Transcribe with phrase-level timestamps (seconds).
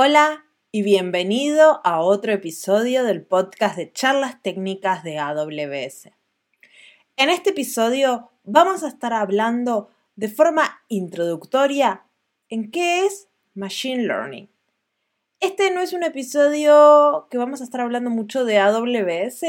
[0.00, 6.10] Hola y bienvenido a otro episodio del podcast de charlas técnicas de AWS.
[7.16, 12.04] En este episodio vamos a estar hablando de forma introductoria
[12.48, 14.48] en qué es Machine Learning.
[15.40, 19.40] Este no es un episodio que vamos a estar hablando mucho de AWS,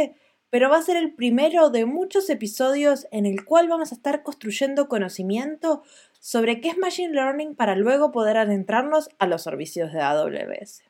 [0.50, 4.24] pero va a ser el primero de muchos episodios en el cual vamos a estar
[4.24, 5.84] construyendo conocimiento
[6.20, 10.84] sobre qué es Machine Learning para luego poder adentrarnos a los servicios de AWS.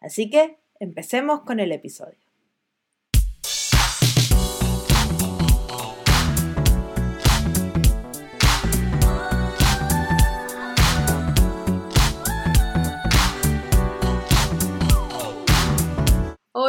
[0.00, 2.27] Así que empecemos con el episodio.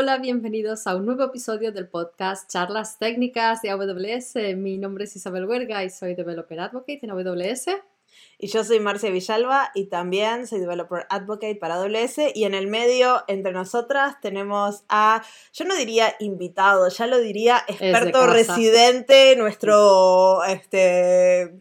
[0.02, 4.56] Hola, bienvenidos a un nuevo episodio del podcast Charlas Técnicas de AWS.
[4.56, 7.66] Mi nombre es Isabel Huerga y soy Developer Advocate en AWS.
[8.38, 12.34] Y yo soy Marcia Villalba y también soy Developer Advocate para AWS.
[12.34, 17.62] Y en el medio, entre nosotras, tenemos a, yo no diría invitado, ya lo diría
[17.68, 21.60] experto residente, nuestro este,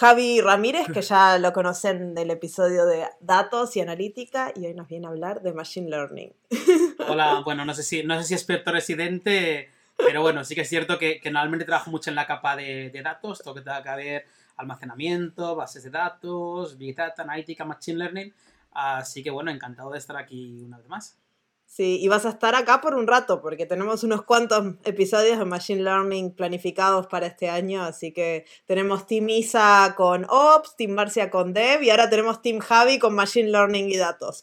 [0.00, 4.88] Javi Ramírez, que ya lo conocen del episodio de datos y analítica, y hoy nos
[4.88, 6.32] viene a hablar de Machine Learning.
[7.06, 10.70] Hola, bueno, no sé si, no sé si experto residente, pero bueno, sí que es
[10.70, 14.26] cierto que, normalmente trabajo mucho en la capa de, datos, todo que tenga que ver
[14.56, 18.34] almacenamiento, bases de datos, Big Data, Analítica, Machine Learning.
[18.72, 21.18] Así que bueno, encantado de estar aquí una vez más.
[21.72, 25.44] Sí, y vas a estar acá por un rato, porque tenemos unos cuantos episodios de
[25.44, 31.30] Machine Learning planificados para este año, así que tenemos Team Isa con Ops, Team Marcia
[31.30, 34.42] con Dev, y ahora tenemos Team Javi con Machine Learning y datos.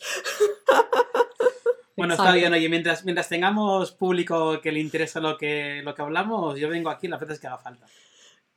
[1.97, 6.01] Bueno, está bien, oye, mientras, mientras tengamos público que le interesa lo que, lo que
[6.03, 7.87] hablamos, yo vengo aquí las veces que haga falta.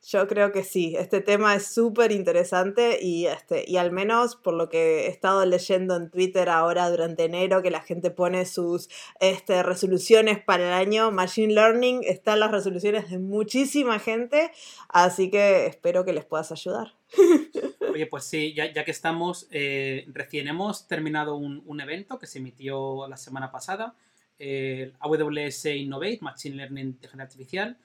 [0.02, 4.54] Yo creo que sí, este tema es súper interesante y, este, y al menos por
[4.54, 8.88] lo que he estado leyendo en Twitter ahora durante enero, que la gente pone sus
[9.20, 14.50] este, resoluciones para el año, Machine Learning están las resoluciones de muchísima gente,
[14.88, 16.94] así que espero que les puedas ayudar.
[17.92, 22.26] Oye, pues sí, ya, ya que estamos, eh, recién hemos terminado un, un, evento que
[22.26, 23.94] se emitió la semana pasada,
[24.38, 27.76] el AWS Innovate, Machine Learning Inteligencia Artificial,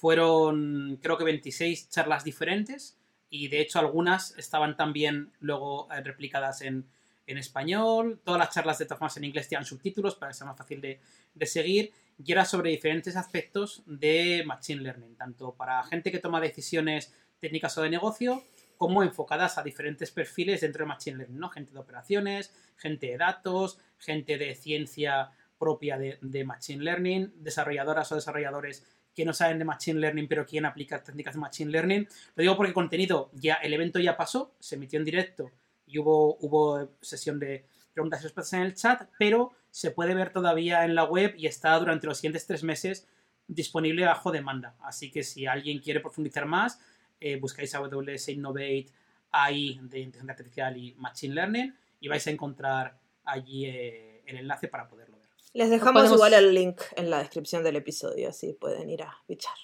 [0.00, 2.96] fueron creo que 26 charlas diferentes
[3.30, 6.86] y de hecho algunas estaban también luego eh, replicadas en,
[7.26, 8.22] español.
[8.24, 10.80] Todas las charlas de todas formas en inglés tienen subtítulos para que sea más fácil
[10.80, 10.98] de,
[11.46, 11.92] seguir.
[12.24, 17.76] Y era sobre diferentes aspectos de Machine Learning, tanto para gente que toma decisiones técnicas
[17.76, 18.44] o de negocio,
[18.78, 21.50] como enfocadas a diferentes perfiles dentro de Machine Learning, ¿no?
[21.50, 28.10] Gente de operaciones, gente de datos, gente de ciencia propia de, de Machine Learning, desarrolladoras
[28.10, 28.86] o desarrolladores
[29.18, 32.06] que no saben de Machine Learning, pero quieren aplicar técnicas de Machine Learning.
[32.36, 35.50] Lo digo porque contenido, ya, el evento ya pasó, se emitió en directo
[35.88, 40.32] y hubo, hubo sesión de preguntas y respuestas en el chat, pero se puede ver
[40.32, 43.08] todavía en la web y está durante los siguientes tres meses
[43.48, 44.76] disponible bajo demanda.
[44.84, 46.80] Así que si alguien quiere profundizar más,
[47.18, 48.86] eh, buscáis AWS Innovate
[49.32, 54.68] AI de inteligencia artificial y Machine Learning y vais a encontrar allí eh, el enlace
[54.68, 55.07] para poderlo ver.
[55.58, 59.56] Les dejamos igual el link en la descripción del episodio, así pueden ir a bichar.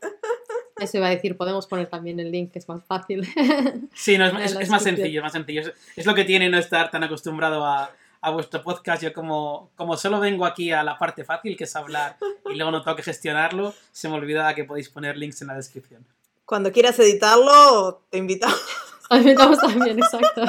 [0.78, 3.28] Eso iba a decir, podemos poner también el link, que es más fácil.
[3.94, 5.70] Sí, no, es, más sencillo, es más sencillo.
[5.96, 7.90] Es, lo que tiene no estar tan acostumbrado a,
[8.32, 9.02] vuestro podcast.
[9.02, 12.16] Yo como, como solo vengo aquí a la parte fácil, que es hablar,
[12.50, 15.56] y luego no tengo que gestionarlo, se me olvidaba que podéis poner links en la
[15.56, 16.06] descripción.
[16.46, 18.62] Cuando quieras editarlo, te invitamos.
[19.10, 20.42] Te invitamos también, exacto.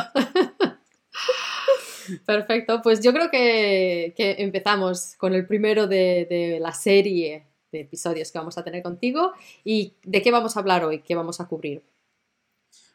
[2.26, 8.38] Perfecto, pues yo creo que, empezamos con el primero de, la serie de episodios que
[8.38, 9.34] vamos a tener contigo.
[9.64, 11.02] ¿Y de qué vamos a hablar hoy?
[11.02, 11.84] ¿Qué vamos a cubrir?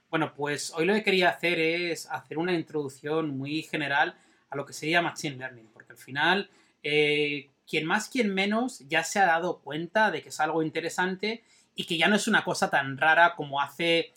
[0.08, 4.16] Bueno, pues hoy lo que quería hacer es hacer una introducción muy general
[4.48, 6.50] a lo que sería Machine Learning, porque al final,
[6.82, 11.44] eh, quien más, quien menos, ya se ha dado cuenta de que es algo interesante
[11.76, 14.12] y que ya no es una cosa tan rara como hace,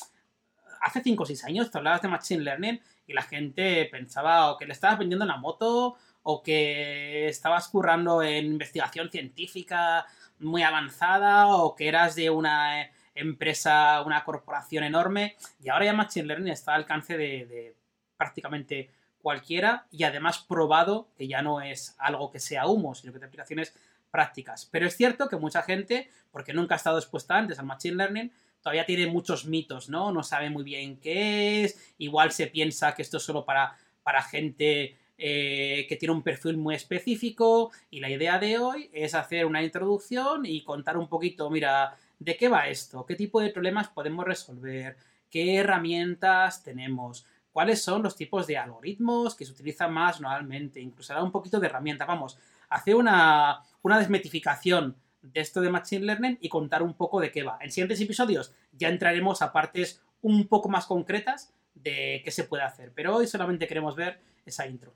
[0.82, 4.58] hace 5 o 6 años, te hablabas de Machine Learning y la gente pensaba o
[4.58, 10.06] que le estabas vendiendo una moto o que estabas currando en investigación científica
[10.40, 16.28] muy avanzada o que eras de una empresa, una corporación enorme y ahora ya Machine
[16.28, 17.76] Learning está al alcance de,
[18.18, 18.90] prácticamente
[19.22, 23.26] cualquiera y además probado que ya no es algo que sea humo, sino que de
[23.26, 23.74] aplicaciones
[24.12, 24.68] prácticas.
[24.72, 28.32] Pero es cierto que mucha gente, porque nunca ha estado expuesta antes al Machine Learning,
[28.64, 30.12] todavía tiene muchos mitos, ¿no?
[30.12, 34.24] No sabe muy bien qué es, igual se piensa que esto es solo para, para
[34.24, 39.46] gente eh, que tiene un perfil muy específico y la idea de hoy es hacer
[39.46, 43.06] una introducción y contar un poquito, mira, ¿de qué va esto?
[43.06, 44.96] ¿Qué tipo de problemas podemos resolver?
[45.30, 47.26] ¿Qué herramientas tenemos?
[47.54, 51.60] cuáles son los tipos de algoritmos que se utilizan más normalmente, incluso dar un poquito
[51.60, 56.94] de herramientas, vamos, hacer una, una desmetificación de esto de Machine Learning y contar un
[56.94, 57.58] poco de qué va.
[57.62, 62.64] En siguientes episodios ya entraremos a partes un poco más concretas de qué se puede
[62.64, 64.94] hacer, pero hoy solamente queremos ver esa intro.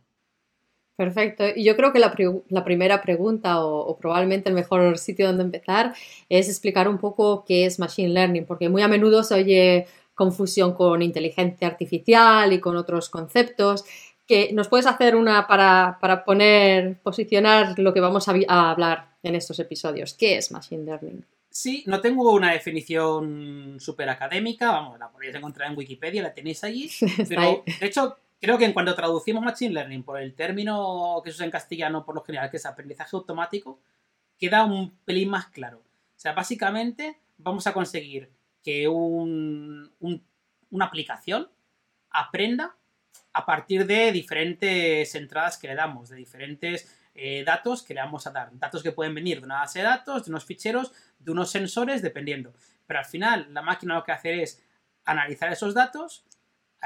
[0.98, 1.44] Perfecto.
[1.56, 5.94] Y yo creo que la, primera pregunta o, probablemente el mejor sitio donde empezar
[6.28, 10.74] es explicar un poco qué es Machine Learning, porque muy a menudo se oye confusión
[10.74, 13.86] con inteligencia artificial y con otros conceptos.
[14.28, 19.36] Que ¿Nos puedes hacer una para, poner, posicionar lo que vamos a, a hablar en
[19.36, 20.14] estos episodios?
[20.14, 21.26] ¿Qué es Machine Learning?
[21.50, 26.64] Sí, no tengo una definición súper académica, vamos, la podéis encontrar en Wikipedia, la tenéis
[26.64, 26.88] allí,
[27.30, 31.38] pero de hecho creo que en cuanto traducimos Machine Learning por el término que se
[31.38, 33.80] usa en castellano por lo general, que es aprendizaje automático,
[34.38, 35.80] queda un pelín más claro.
[35.80, 38.30] O sea, básicamente vamos a conseguir
[38.64, 39.90] que una
[40.86, 41.50] aplicación
[42.12, 42.76] aprenda
[43.38, 48.26] a partir de diferentes entradas que le damos, de diferentes eh, datos que le vamos
[48.26, 48.50] a dar.
[48.54, 52.02] Datos que pueden venir de una base de datos, de unos ficheros, de unos sensores,
[52.02, 52.56] dependiendo.
[52.88, 54.64] Pero al final la máquina lo que hace es
[55.06, 56.26] analizar esos datos,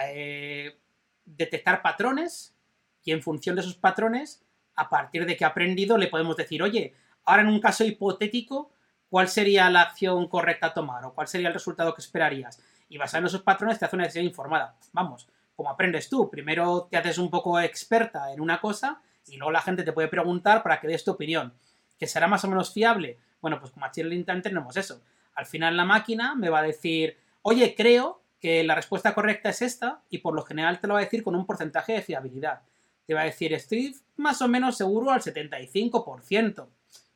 [0.03, 0.77] eh,
[1.23, 2.53] detectar patrones
[3.01, 4.43] y en función de esos patrones,
[4.75, 6.93] a partir de que ha aprendido, le podemos decir, oye,
[7.23, 8.73] ahora en un caso hipotético,
[9.09, 12.61] ¿cuál sería la acción correcta a tomar o cuál sería el resultado que esperarías?
[12.89, 14.75] Y basado en esos patrones te hace una decisión informada.
[14.91, 15.29] Vamos,
[15.61, 19.61] como aprendes tú, primero te haces un poco experta en una cosa y luego la
[19.61, 21.53] gente te puede preguntar para que des tu opinión.
[21.99, 23.19] ¿Que será más o menos fiable?
[23.41, 25.03] Bueno, pues con Machine Learning tenemos eso.
[25.35, 29.61] Al final la máquina me va a decir, oye, creo que la respuesta correcta es
[29.61, 32.63] esta y por lo general te lo va a decir con un porcentaje de fiabilidad.
[33.05, 36.67] Te va a decir, estoy más o menos seguro al 75%.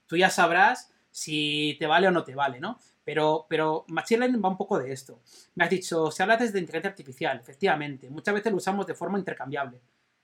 [0.06, 2.78] Tú ya sabrás si te vale o no te vale, ¿no?
[3.06, 5.22] Pero, Machine Learning va un poco de esto.
[5.54, 8.10] Me has dicho, se habla desde inteligencia artificial, efectivamente.
[8.10, 9.80] Muchas veces lo usamos de forma intercambiable.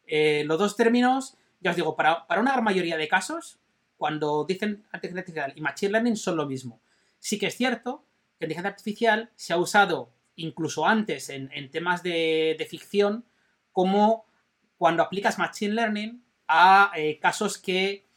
[0.08, 3.60] Eh, los dos términos, ya os digo, para, para una gran mayoría de casos,
[3.98, 6.82] cuando dicen inteligencia artificial y Machine Learning son lo mismo.
[7.20, 8.04] Sí que es cierto
[8.40, 13.26] que inteligencia artificial se ha usado incluso antes en, temas de, ficción,
[13.72, 14.26] como
[14.78, 18.08] cuando aplicas Machine Learning a eh, casos que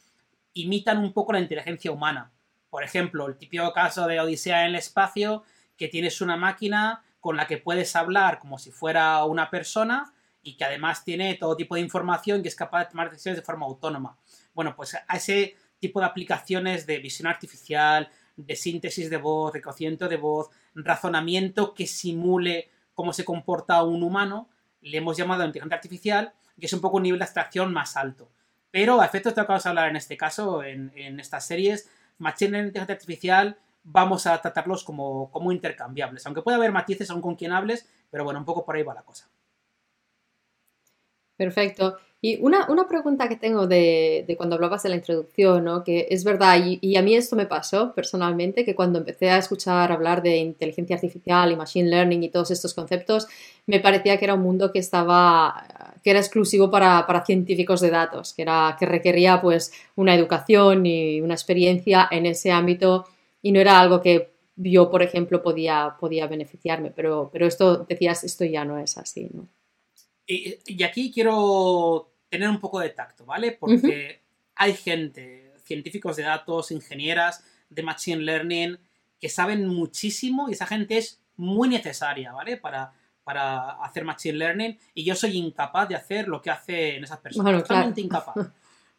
[0.53, 2.31] imitan un poco la inteligencia humana.
[2.75, 5.43] Por ejemplo, el típico caso de Odisea en el espacio,
[5.77, 10.13] que tienes una máquina con la que puedes hablar como si fuera una persona
[10.43, 13.45] y que además tiene todo tipo de información y es capaz de tomar decisiones de
[13.45, 14.17] forma autónoma.
[14.53, 20.09] Bueno, pues a ese tipo de aplicaciones de visión artificial, de síntesis de voz, reconocimiento
[20.09, 24.49] de voz, razonamiento que simule cómo se comporta un humano,
[24.81, 28.33] le hemos llamado inteligencia artificial, y es un poco un nivel de abstracción más alto.
[28.75, 31.89] Pero a efectos de lo que vamos a hablar en este caso, en, estas series,
[32.17, 36.25] Machine Learning inteligencia artificial, vamos a tratarlos como, como intercambiables.
[36.25, 38.93] Aunque puede haber matices aún con quien hables, pero bueno, un poco por ahí va
[38.93, 39.29] la cosa.
[41.37, 41.97] Perfecto.
[42.21, 45.83] Y una, pregunta que tengo de, cuando hablabas de la introducción, ¿no?
[45.83, 49.91] que es verdad, y, a mí esto me pasó personalmente, que cuando empecé a escuchar
[49.91, 53.27] hablar de inteligencia artificial y machine learning y todos estos conceptos,
[53.67, 58.33] me parecía que era un mundo que estaba que era exclusivo para, científicos de datos,
[58.33, 63.05] que, era, que requería pues una educación y una experiencia en ese ámbito
[63.41, 68.23] y no era algo que yo, por ejemplo, podía, podía beneficiarme, pero, pero esto, decías,
[68.23, 69.47] esto ya no es así, ¿no?
[70.27, 73.51] Y aquí quiero tener un poco de tacto, ¿vale?
[73.51, 74.21] Porque
[74.55, 78.77] hay gente, científicos de datos, ingenieras de Machine Learning,
[79.19, 82.57] que saben muchísimo y esa gente es muy necesaria, ¿vale?
[82.57, 87.19] Para, para hacer Machine Learning y yo soy incapaz de hacer lo que hacen esas
[87.19, 87.63] personas.
[87.63, 88.35] Totalmente incapaz.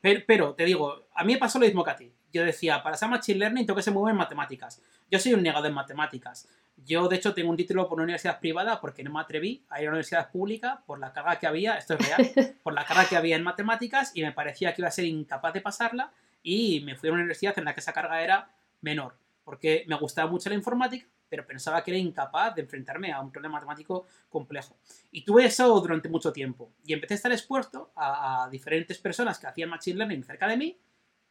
[0.00, 2.12] Pero, pero, te digo, a mí me pasó lo mismo que a ti.
[2.33, 4.80] Yo decía, para hacer Machine Learning tengo que se mueve en matemáticas.
[5.11, 6.49] Yo soy un negado en matemáticas.
[6.76, 9.80] Yo, de hecho, tengo un título por una universidad privada porque no me atreví a
[9.80, 12.85] ir a una universidad pública por la carga que había, esto es real, por la
[12.85, 16.12] carga que había en matemáticas y me parecía que iba a ser incapaz de pasarla
[16.42, 18.50] y me fui a una universidad en la que esa carga era
[18.83, 19.16] menor
[19.47, 23.30] porque me gustaba mucho la informática, pero pensaba que era incapaz de enfrentarme a un
[23.30, 24.76] problema matemático complejo.
[25.12, 26.73] Y tuve eso durante mucho tiempo.
[26.85, 30.56] Y empecé a estar expuesto a, a diferentes personas que hacían Machine Learning cerca de
[30.56, 30.80] mí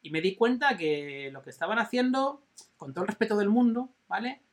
[0.02, 2.48] y me di cuenta que lo que estaban haciendo,
[2.78, 4.45] con todo el respeto del mundo, ¿vale?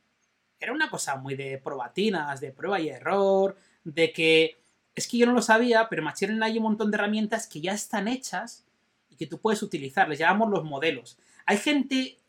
[0.59, 4.57] Era una cosa muy de probatinas, de prueba y error, de que
[4.95, 7.47] es que yo no lo sabía, pero en Machine Learning hay un montón de herramientas
[7.47, 8.65] que ya están hechas
[9.09, 11.17] y que tú puedes utilizar, les llamamos los modelos.
[11.45, 12.19] Hay gente,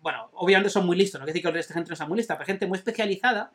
[0.00, 2.36] bueno, obviamente son muy listos, no quiero decir que esta gente no sea muy lista,
[2.36, 3.52] pero gente muy especializada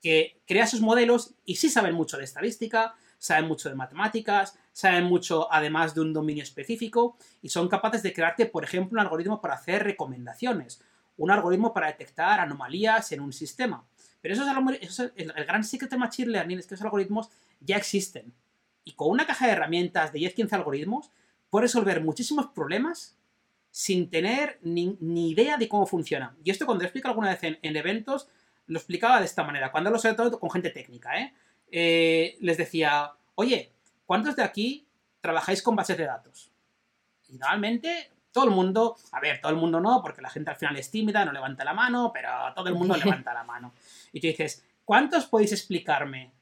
[0.00, 5.04] que crea sus modelos y sí saben mucho de estadística, saben mucho de matemáticas, saben
[5.04, 9.40] mucho además de un dominio específico y son capaces de crearte, por ejemplo, un algoritmo
[9.40, 10.82] para hacer recomendaciones
[11.16, 13.84] un algoritmo para detectar anomalías en un sistema.
[14.20, 14.48] Pero esos,
[14.80, 17.30] esos, el, el gran secreto de Machine Learning es que esos algoritmos
[17.60, 18.32] ya existen.
[18.84, 21.10] Y con una caja de herramientas de 10-15 algoritmos,
[21.50, 23.16] puedes resolver muchísimos problemas
[23.74, 24.96] sin tener ni,
[25.30, 26.36] idea de cómo funciona.
[26.44, 28.28] Y esto cuando lo explico alguna vez en, eventos,
[28.68, 29.72] lo explicaba de esta manera.
[29.72, 31.34] Cuando lo sobre todo con gente técnica, ¿eh?
[31.72, 32.36] ¿eh?
[32.40, 33.72] les decía, oye,
[34.06, 34.86] ¿cuántos de aquí
[35.20, 36.52] trabajáis con bases de datos?
[37.28, 40.56] Y normalmente todo el mundo, a ver, todo el mundo no, porque la gente al
[40.56, 43.72] final es tímida, no levanta la mano, pero todo el mundo levanta la mano.
[44.12, 46.32] Y tú dices, ¿cuántos podéis explicarme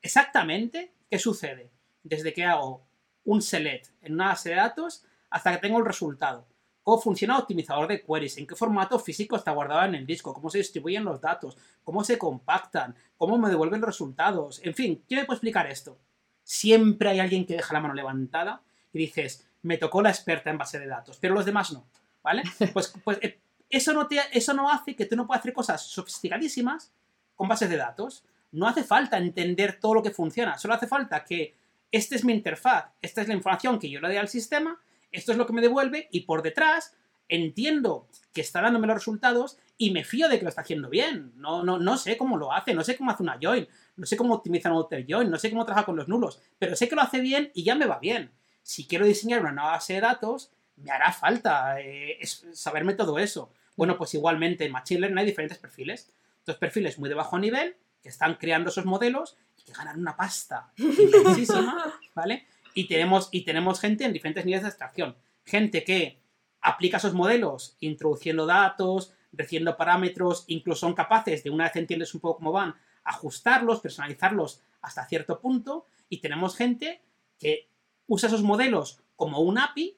[0.00, 1.70] exactamente qué sucede
[2.02, 2.86] desde que hago
[3.24, 6.46] un select en una base de datos hasta que tengo el resultado?
[6.82, 8.38] ¿Cómo funciona el optimizador de queries?
[8.38, 10.32] ¿En qué formato físico está guardado en el disco?
[10.32, 11.58] ¿Cómo se distribuyen los datos?
[11.84, 12.96] ¿Cómo se compactan?
[13.18, 14.62] ¿Cómo me devuelven resultados?
[14.64, 15.98] En fin, ¿quién me puede explicar esto?
[16.42, 18.62] Siempre hay alguien que deja la mano levantada
[18.94, 21.86] y dices, me tocó la experta en base de datos, pero los demás no,
[22.22, 22.42] ¿vale?
[22.72, 23.40] Pues, pues eh,
[23.70, 26.92] eso, no te, eso no hace que tú no puedas hacer cosas sofisticadísimas
[27.34, 28.24] con bases de datos.
[28.52, 31.54] No hace falta entender todo lo que funciona, solo hace falta que
[31.90, 34.78] esta es mi interfaz, esta es la información que yo le doy al sistema,
[35.10, 36.94] esto es lo que me devuelve y por detrás
[37.28, 41.32] entiendo que está dándome los resultados y me fío de que lo está haciendo bien.
[41.36, 43.66] No, no, no sé cómo lo hace, no sé cómo hace una join,
[43.96, 46.76] no sé cómo optimiza un outer join, no sé cómo trabaja con los nulos, pero
[46.76, 48.30] sé que lo hace bien y ya me va bien
[48.62, 52.18] si quiero diseñar una nueva base de datos, me hará falta eh,
[52.52, 53.52] saberme todo eso.
[53.76, 56.12] Bueno, pues igualmente en Machine Learning hay diferentes perfiles.
[56.44, 60.16] Dos perfiles muy de bajo nivel, que están creando esos modelos y que ganan una
[60.16, 62.46] pasta inmensísima, ¿vale?
[62.74, 65.16] Y tenemos, y tenemos gente en diferentes niveles de abstracción.
[65.44, 66.20] Gente que
[66.60, 72.20] aplica esos modelos introduciendo datos, recibiendo parámetros, incluso son capaces de, una vez entiendes un
[72.20, 75.86] poco cómo van, ajustarlos, personalizarlos hasta cierto punto.
[76.08, 77.02] Y tenemos gente
[77.38, 77.68] que
[78.12, 79.96] usa esos modelos como un API,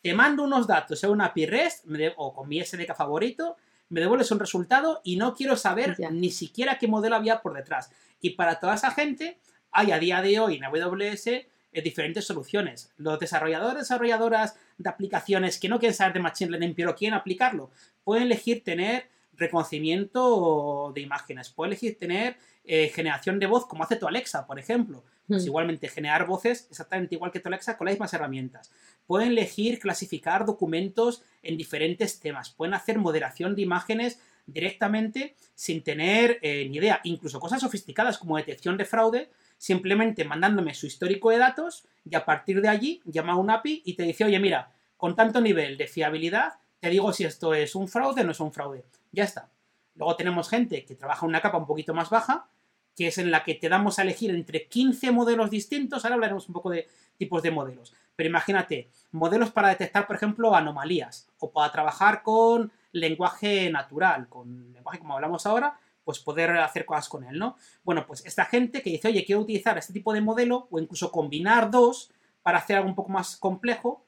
[0.00, 1.84] te mando unos datos en un API REST
[2.16, 3.56] o con mi SDK favorito,
[3.90, 7.90] me devuelves un resultado y no quiero saber ni siquiera qué modelo había por detrás.
[8.22, 9.38] Y para toda esa gente
[9.70, 11.46] hay a día de hoy en AWS eh,
[11.82, 12.94] diferentes soluciones.
[12.96, 17.70] Los desarrolladores, desarrolladoras de aplicaciones que no quieren saber de Machine Learning pero quieren aplicarlo,
[18.04, 23.96] pueden elegir tener reconocimiento de imágenes, pueden elegir tener eh, generación de voz como hace
[23.96, 25.04] tu Alexa, por ejemplo.
[25.26, 25.46] Pues hmm.
[25.46, 28.70] igualmente generar voces exactamente igual que tu Alexa con las mismas herramientas.
[29.06, 32.50] Pueden elegir clasificar documentos en diferentes temas.
[32.50, 37.00] Pueden hacer moderación de imágenes directamente sin tener eh, ni idea.
[37.04, 42.24] Incluso cosas sofisticadas como detección de fraude, simplemente mandándome su histórico de datos y a
[42.24, 45.76] partir de allí llama a un API y te dice, oye, mira, con tanto nivel
[45.76, 48.84] de fiabilidad, te digo si esto es un fraude o no es un fraude.
[49.12, 49.50] Ya está.
[49.94, 52.48] Luego tenemos gente que trabaja en una capa un poquito más baja,
[52.96, 56.04] que es en la que te damos a elegir entre 15 modelos distintos.
[56.04, 57.94] Ahora hablaremos un poco de tipos de modelos.
[58.16, 64.72] Pero imagínate, modelos para detectar, por ejemplo, anomalías o para trabajar con lenguaje natural, con
[64.72, 67.56] lenguaje como hablamos ahora, pues poder hacer cosas con él, ¿no?
[67.82, 71.10] Bueno, pues esta gente que dice, oye, quiero utilizar este tipo de modelo o incluso
[71.10, 74.04] combinar dos para hacer algo un poco más complejo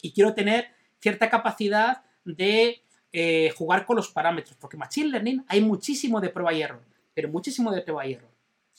[0.00, 0.68] y quiero tener
[1.00, 6.54] cierta capacidad de eh, jugar con los parámetros, porque Machine Learning hay muchísimo de prueba
[6.54, 8.30] y error pero muchísimo de prueba y error.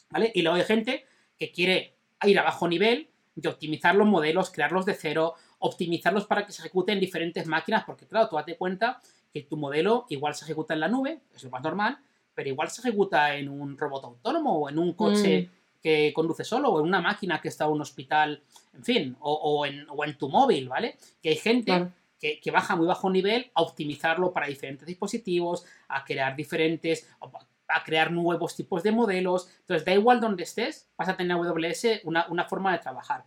[0.09, 0.31] ¿Vale?
[0.35, 1.05] Y luego hay gente
[1.37, 6.45] que quiere ir a bajo nivel de optimizar los modelos, crearlos de cero, optimizarlos para
[6.45, 8.99] que se ejecuten en diferentes máquinas, porque claro, tú date cuenta
[9.33, 11.97] que tu modelo igual se ejecuta en la nube, es lo más normal,
[12.35, 15.81] pero igual se ejecuta en un robot autónomo o en un coche mm.
[15.81, 19.65] que conduce solo o en una máquina que está en un hospital, en fin, o,
[19.65, 20.97] en, tu móvil, ¿vale?
[21.21, 26.03] Que hay gente que, que, baja muy bajo nivel a optimizarlo para diferentes dispositivos, a
[26.03, 27.09] crear diferentes,
[27.67, 29.49] a crear nuevos tipos de modelos.
[29.61, 33.23] Entonces, da igual donde estés, vas a tener AWS una, una forma de trabajar.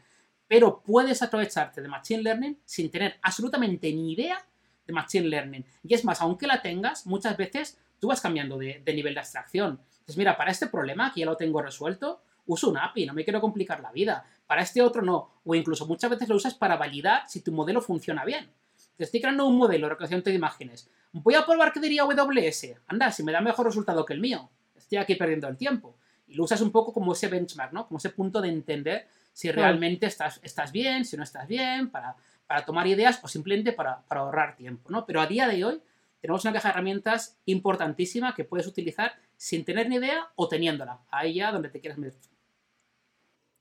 [0.49, 4.45] Pero puedes aprovecharte de Machine Learning sin tener absolutamente ni idea
[4.87, 5.65] de Machine Learning.
[5.83, 9.81] Y es más, aunque la tengas, muchas veces tú vas cambiando de, nivel de abstracción.
[9.91, 13.25] Entonces, mira, para este problema que ya lo tengo resuelto, uso un API, no me
[13.25, 14.25] quiero complicar la vida.
[14.47, 15.31] Para este otro no.
[15.45, 18.49] O incluso muchas veces lo usas para validar si tu modelo funciona bien.
[18.97, 20.89] Te estoy creando un modelo de reconocimiento de imágenes
[21.23, 22.75] Voy a probar qué diría AWS.
[22.89, 24.51] Anda, si me da mejor resultado que el mío.
[24.77, 25.97] Estoy aquí perdiendo el tiempo.
[26.29, 27.87] Y lo usas un poco como ese benchmark, ¿no?
[27.87, 32.17] Como ese punto de entender si realmente estás, estás bien, si no estás bien, para,
[32.47, 35.07] para tomar ideas o simplemente para, para, ahorrar tiempo, ¿no?
[35.07, 35.81] Pero a día de hoy
[36.21, 40.99] tenemos una caja de herramientas importantísima que puedes utilizar sin tener ni idea o teniéndola.
[41.11, 42.21] Ahí ya donde te quieras meter.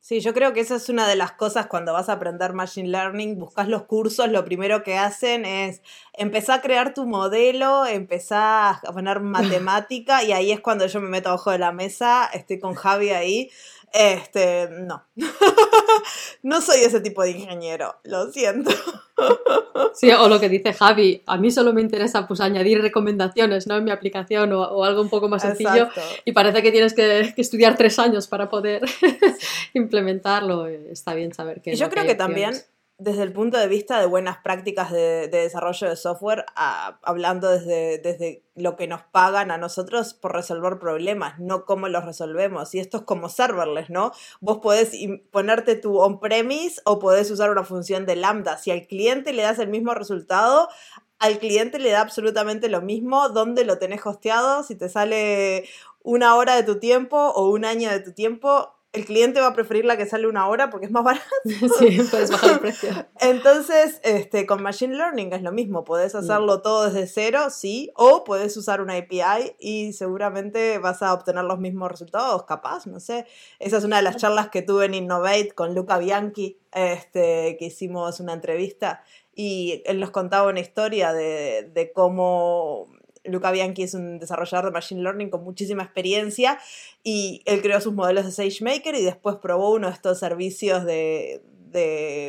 [0.08, 2.90] Sí, yo creo que esa es una de las cosas cuando vas a aprender Machine
[2.90, 5.82] Learning, buscas los cursos, lo primero que hacen es
[6.14, 11.10] empezar a crear tu modelo, empezar a poner matemática y ahí es cuando yo me
[11.10, 13.50] meto abajo de la mesa, estoy con Javi ahí,
[13.94, 15.04] este, no,
[16.46, 18.70] No soy ese tipo de ingeniero, lo siento.
[19.94, 23.78] Sí, o lo que dice Javi, a mí solo me interesa pues añadir recomendaciones ¿no?
[23.78, 25.88] en mi aplicación o, algo un poco más sencillo
[26.26, 28.82] y parece que tienes que, estudiar tres años para poder
[29.74, 30.68] implementarlo.
[30.68, 31.78] Está bien saber que...
[31.78, 32.56] yo creo que, también
[32.98, 38.44] desde el punto de vista de buenas prácticas de, desarrollo de software, hablando desde, desde
[38.56, 42.74] lo que nos pagan a nosotros por resolver problemas, no cómo los resolvemos.
[42.74, 44.14] Y esto es como serverless, ¿no?
[44.40, 44.92] Vos podés
[45.32, 48.58] ponerte tu on-premise o podés usar una función de lambda.
[48.58, 50.70] Si al cliente le das el mismo resultado,
[51.20, 55.66] al cliente le da absolutamente lo mismo dónde lo tenés hosteado, si te sale
[56.02, 59.54] una hora de tu tiempo o un año de tu tiempo, el cliente va a
[59.54, 61.26] preferir la que sale una hora porque es más barata.
[61.80, 62.90] Sí, puedes bajar el precio.
[63.20, 66.18] Entonces, este, con Machine Learning es lo mismo, puedes mm.
[66.18, 71.44] hacerlo todo desde cero, sí, o puedes usar una API y seguramente vas a obtener
[71.44, 73.26] los mismos resultados, capaz, no sé.
[73.60, 77.66] Esa es una de las charlas que tuve en Innovate con Luca Bianchi, este, que
[77.66, 82.88] hicimos una entrevista y él nos contaba una historia de, de cómo
[83.26, 86.60] Luca Bianchi es un desarrollador de Machine Learning con muchísima experiencia
[87.04, 91.42] y él creó sus modelos de SageMaker y después probó uno de estos servicios de,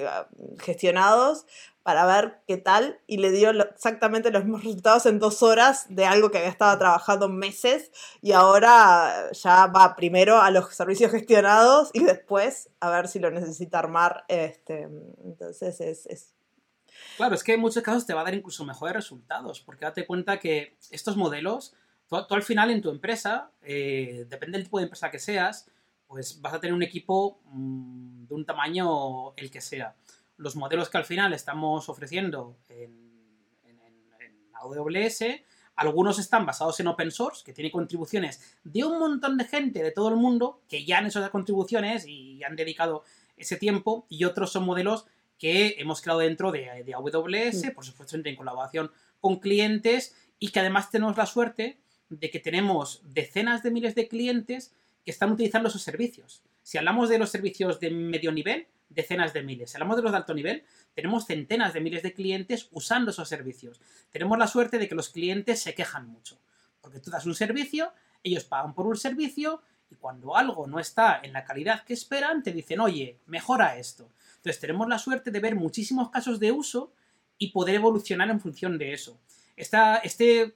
[0.08, 1.46] ah, gestionados
[1.82, 6.04] para ver qué tal y le dio exactamente los mismos resultados en dos horas de
[6.04, 11.90] algo que había estado trabajando meses y ahora ya va primero a los servicios gestionados
[11.92, 14.24] y después a ver si lo necesita armar.
[14.26, 14.88] Este,
[15.24, 16.35] entonces es
[17.16, 20.06] Claro, es que en muchos casos te va a dar incluso mejores resultados, porque date
[20.06, 21.74] cuenta que estos modelos,
[22.08, 25.70] tú, al final en tu empresa, eh, depende del tipo de empresa que seas,
[26.06, 29.96] pues vas a tener un equipo mm, de un tamaño el que sea.
[30.36, 33.06] Los modelos que al final estamos ofreciendo en,
[34.52, 35.24] AWS,
[35.76, 39.92] algunos están basados en open source, que tiene contribuciones de un montón de gente de
[39.92, 43.04] todo el mundo, que ya han hecho esas contribuciones y han dedicado
[43.36, 45.06] ese tiempo, y otros son modelos
[45.38, 48.90] que hemos creado dentro de, AWS, por supuesto en colaboración
[49.20, 51.78] con clientes y que además tenemos la suerte
[52.08, 54.74] de que tenemos decenas de miles de clientes
[55.04, 56.42] que están utilizando esos servicios.
[56.62, 59.70] Si hablamos de los servicios de medio nivel, decenas de miles.
[59.70, 60.64] Si hablamos de los de alto nivel,
[60.94, 63.80] tenemos centenas de miles de clientes usando esos servicios.
[64.10, 66.38] Tenemos la suerte de que los clientes se quejan mucho.
[66.80, 71.20] Porque tú das un servicio, ellos pagan por un servicio y cuando algo no está
[71.22, 74.08] en la calidad que esperan, te dicen, oye, mejora esto.
[74.36, 76.92] Entonces tenemos la suerte de ver muchísimos casos de uso
[77.38, 79.18] y poder evolucionar en función de eso.
[79.56, 80.02] Esta,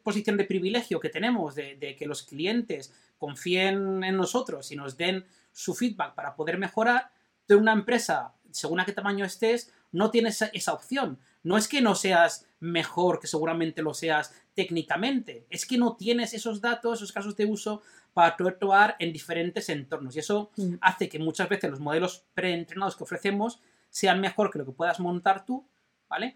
[0.03, 5.25] posición de privilegio que tenemos de, que los clientes confíen en nosotros y nos den
[5.53, 7.11] su feedback para poder mejorar,
[7.49, 11.19] de una empresa, según a qué tamaño estés, no tienes esa opción.
[11.43, 16.35] No es que no seas mejor, que seguramente lo seas técnicamente, es que no tienes
[16.35, 20.17] esos datos, esos casos de uso para actuar en diferentes entornos.
[20.17, 20.75] Y eso mm.
[20.81, 25.01] hace que muchas veces los modelos preentrenados que ofrecemos sean mejor que lo que puedas
[25.01, 25.67] montar tú,
[26.09, 26.35] ¿vale?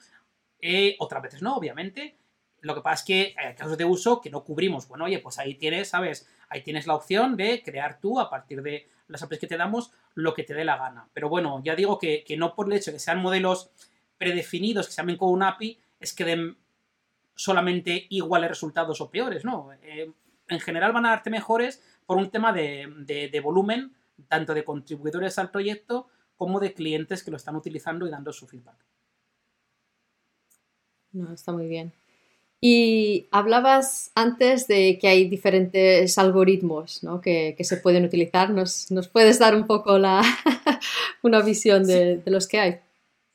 [0.61, 2.17] Eh, otras veces no, obviamente.
[2.61, 4.89] Lo que pasa es que hay casos de uso que no cubrimos.
[4.89, 6.27] Bueno, oye, pues ahí tienes, ¿sabes?
[6.49, 9.93] Ahí tienes la opción de crear tú, a partir de las APIs que te damos,
[10.15, 11.09] lo que te dé la gana.
[11.13, 13.71] Pero bueno, ya digo que, no por el hecho de que sean modelos
[14.17, 16.57] predefinidos que se llamen con un API, es que den
[17.35, 19.71] solamente iguales resultados o peores, ¿no?
[19.83, 20.11] Eh,
[20.49, 23.95] en general van a darte mejores por un tema de, de volumen,
[24.29, 28.47] tanto de contribuidores al proyecto como de clientes que lo están utilizando y dando su
[28.47, 28.77] feedback.
[31.13, 31.93] No, está muy bien.
[32.61, 38.51] Y hablabas antes de que hay diferentes algoritmos que, se pueden utilizar.
[38.51, 40.23] ¿Nos, puedes dar un poco la,
[41.23, 42.81] una visión de, los que hay?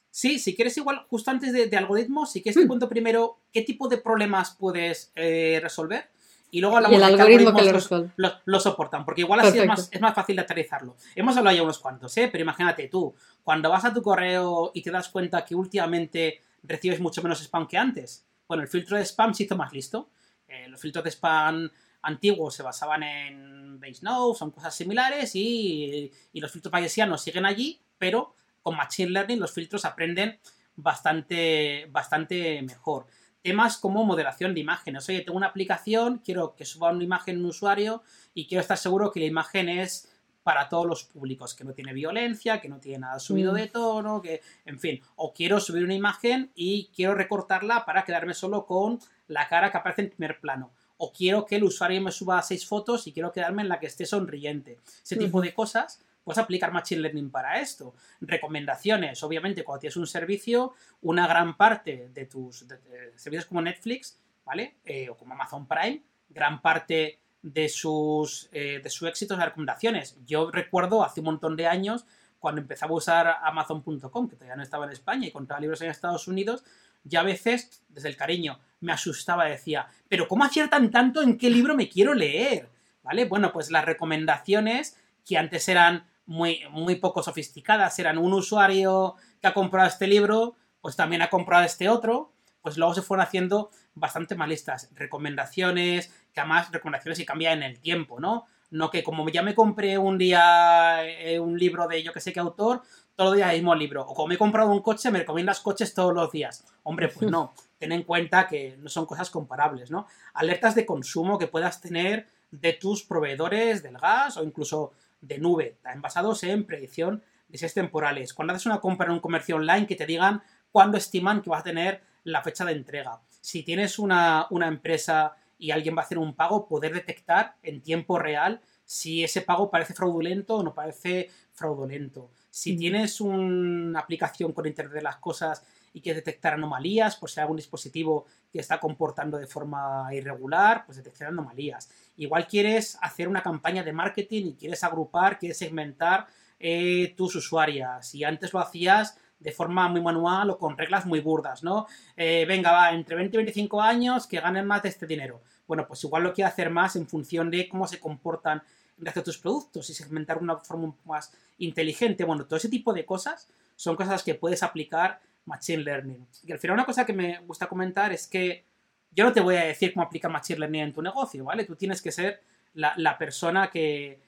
[0.09, 2.67] Sí, si quieres igual, justo antes de, algoritmos, si quieres te hmm.
[2.67, 6.09] cuento primero qué tipo de problemas puedes eh, resolver
[6.51, 10.01] y luego hablamos el de algoritmo que lo, soportan, porque igual así es más, es
[10.01, 10.95] más, fácil de aterrizarlo.
[11.15, 12.29] Hemos hablado ya unos cuantos, ¿eh?
[12.31, 16.99] pero imagínate tú, cuando vas a tu correo y te das cuenta que últimamente recibes
[16.99, 18.25] mucho menos spam que antes.
[18.47, 20.09] Bueno, el filtro de spam se hizo más listo.
[20.47, 21.69] Eh, los filtros de spam
[22.01, 27.45] antiguos se basaban en Base Now, son cosas similares y, y los filtros bayesianos siguen
[27.45, 30.39] allí, pero con Machine Learning los filtros aprenden
[30.75, 33.05] bastante, bastante mejor
[33.41, 35.07] temas como moderación de imágenes.
[35.09, 39.11] Oye, tengo una aplicación, quiero que suba una imagen un usuario y quiero estar seguro
[39.11, 40.09] que la imagen es
[40.43, 43.55] para todos los públicos, que no tiene violencia, que no tiene nada subido mm.
[43.55, 48.33] de tono, que, en fin, o quiero subir una imagen y quiero recortarla para quedarme
[48.33, 50.71] solo con la cara que aparece en primer plano.
[50.97, 53.85] O quiero que el usuario me suba seis fotos y quiero quedarme en la que
[53.85, 54.79] esté sonriente.
[55.03, 57.95] Ese tipo de cosas puedes aplicar Machine Learning para esto.
[58.21, 62.67] Recomendaciones, obviamente, cuando tienes un servicio, una gran parte de tus
[63.15, 64.75] servicios como Netflix, ¿vale?
[64.85, 70.19] Eh, o como Amazon Prime, gran parte de sus, eh, de su éxito las recomendaciones.
[70.23, 72.05] Yo recuerdo hace un montón de años
[72.37, 75.89] cuando empezaba a usar Amazon.com, que todavía no estaba en España y compraba libros en
[75.89, 76.63] Estados Unidos,
[77.03, 81.49] ya a veces, desde el cariño, me asustaba, decía, pero ¿cómo aciertan tanto en qué
[81.49, 82.69] libro me quiero leer?
[83.01, 83.25] ¿Vale?
[83.25, 89.47] Bueno, pues las recomendaciones, que antes eran muy, muy poco sofisticadas, eran un usuario que
[89.47, 93.71] ha comprado este libro, pues también ha comprado este otro, pues luego se fueron haciendo
[93.95, 94.91] bastante más listas.
[94.93, 98.45] Recomendaciones, que además recomendaciones y cambian en el tiempo, ¿no?
[98.69, 102.31] No que como ya me compré un día eh, un libro de yo que sé
[102.31, 102.83] qué autor,
[103.15, 104.03] todos los días el mismo libro.
[104.03, 106.63] O como me he comprado un coche, me recomiendas coches todos los días.
[106.83, 107.55] Hombre, pues no.
[107.79, 110.05] Ten en cuenta que no son cosas comparables, ¿no?
[110.35, 115.77] Alertas de consumo que puedas tener de tus proveedores del gas o incluso de nube,
[115.81, 118.33] también basados en predicción de seis temporales.
[118.33, 121.61] Cuando haces una compra en un comercio online, que te digan cuándo estiman que vas
[121.61, 123.21] a tener la fecha de entrega.
[123.41, 127.81] Si tienes una, una empresa y alguien va a hacer un pago, poder detectar en
[127.81, 132.31] tiempo real si ese pago parece fraudulento o no parece fraudulento.
[132.49, 137.39] Si tienes una aplicación con Internet de las Cosas y quieres detectar anomalías, por si
[137.39, 141.89] hay algún dispositivo que está comportando de forma irregular, pues detectar anomalías.
[142.17, 146.27] Igual quieres hacer una campaña de marketing y quieres agrupar, quieres segmentar
[146.59, 148.13] eh, tus usuarias.
[148.15, 151.87] Y antes lo hacías de forma muy manual o con reglas muy burdas, ¿no?
[152.17, 155.41] Eh, venga, va, entre 20 y 25 años que ganen más de este dinero.
[155.67, 158.61] Bueno, pues igual lo quiero hacer más en función de cómo se comportan
[158.97, 162.25] gracias a tus productos y segmentar de una forma más inteligente.
[162.25, 166.25] Bueno, todo ese tipo de cosas son cosas que puedes aplicar Machine Learning.
[166.45, 168.63] Y al final una cosa que me gusta comentar es que
[169.11, 171.65] yo no te voy a decir cómo aplicar Machine Learning en tu negocio, ¿vale?
[171.65, 172.41] Tú tienes que ser
[172.73, 174.21] la, persona que,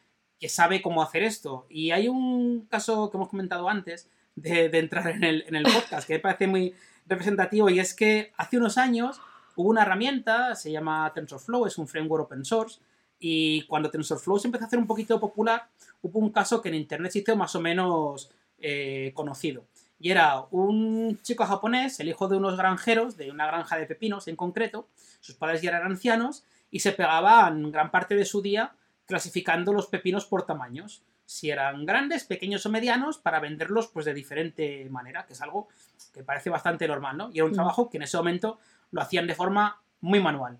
[0.48, 1.68] sabe cómo hacer esto.
[1.70, 6.08] Y hay un caso que hemos comentado antes de, entrar en el, en el, podcast,
[6.08, 6.74] que me parece muy
[7.06, 9.22] representativo, y es que hace unos años
[9.56, 12.80] hubo una herramienta, se llama TensorFlow, es un framework open source,
[13.20, 15.70] y cuando TensorFlow se empezó a hacer un poquito popular,
[16.02, 19.66] hubo un caso que en Internet se hizo más o menos eh, conocido.
[20.02, 24.28] Y era un chico japonés, el hijo de unos granjeros, de una granja de pepinos
[24.28, 28.74] en concreto, sus padres ya eran ancianos, y se pegaban gran parte de su día
[29.06, 34.14] clasificando los pepinos por tamaños si eran grandes, pequeños o medianos, para venderlos pues de
[34.14, 35.70] diferente manera, que es algo
[36.14, 37.30] que parece bastante normal, ¿no?
[37.32, 37.56] Y era un mm.
[37.56, 38.60] trabajo que en ese momento
[38.90, 40.60] lo hacían de forma muy manual.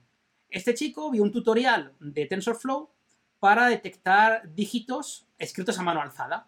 [0.50, 2.90] Este chico vio un tutorial de TensorFlow
[3.40, 6.48] para detectar dígitos escritos a mano alzada.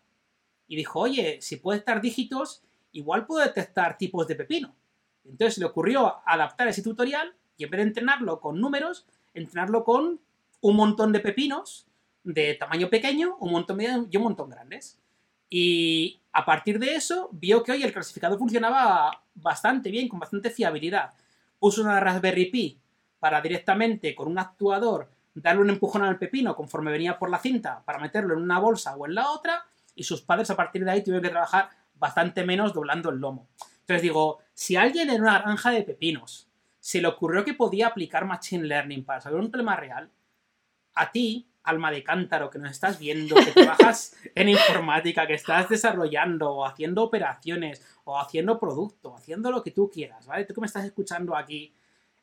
[0.68, 4.74] Y dijo, oye, si puedo detectar dígitos, igual puedo detectar tipos de pepino.
[5.26, 10.20] Entonces le ocurrió adaptar ese tutorial y en vez de entrenarlo con números, entrenarlo con
[10.62, 11.86] un montón de pepinos
[12.24, 14.98] de tamaño pequeño, un montón mediano y un montón grandes.
[15.50, 20.50] Y a partir de eso, vio que hoy el clasificador funcionaba bastante bien, con bastante
[20.50, 21.14] fiabilidad.
[21.60, 22.80] Puso una Raspberry Pi
[23.20, 27.82] para directamente con un actuador darle un empujón al pepino conforme venía por la cinta
[27.86, 30.92] para meterlo en una bolsa o en la otra y sus padres a partir de
[30.92, 33.48] ahí tuvieron que trabajar bastante menos doblando el lomo.
[33.82, 38.26] Entonces digo, si alguien en una granja de pepinos se le ocurrió que podía aplicar
[38.26, 40.10] Machine Learning para saber un problema real,
[40.96, 45.70] a ti alma de cántaro, que nos estás viendo, que trabajas en informática, que estás
[45.70, 50.46] desarrollando o haciendo operaciones o haciendo producto, haciendo lo que tú quieras, ¿vale?
[50.46, 51.74] Tú que me estás escuchando aquí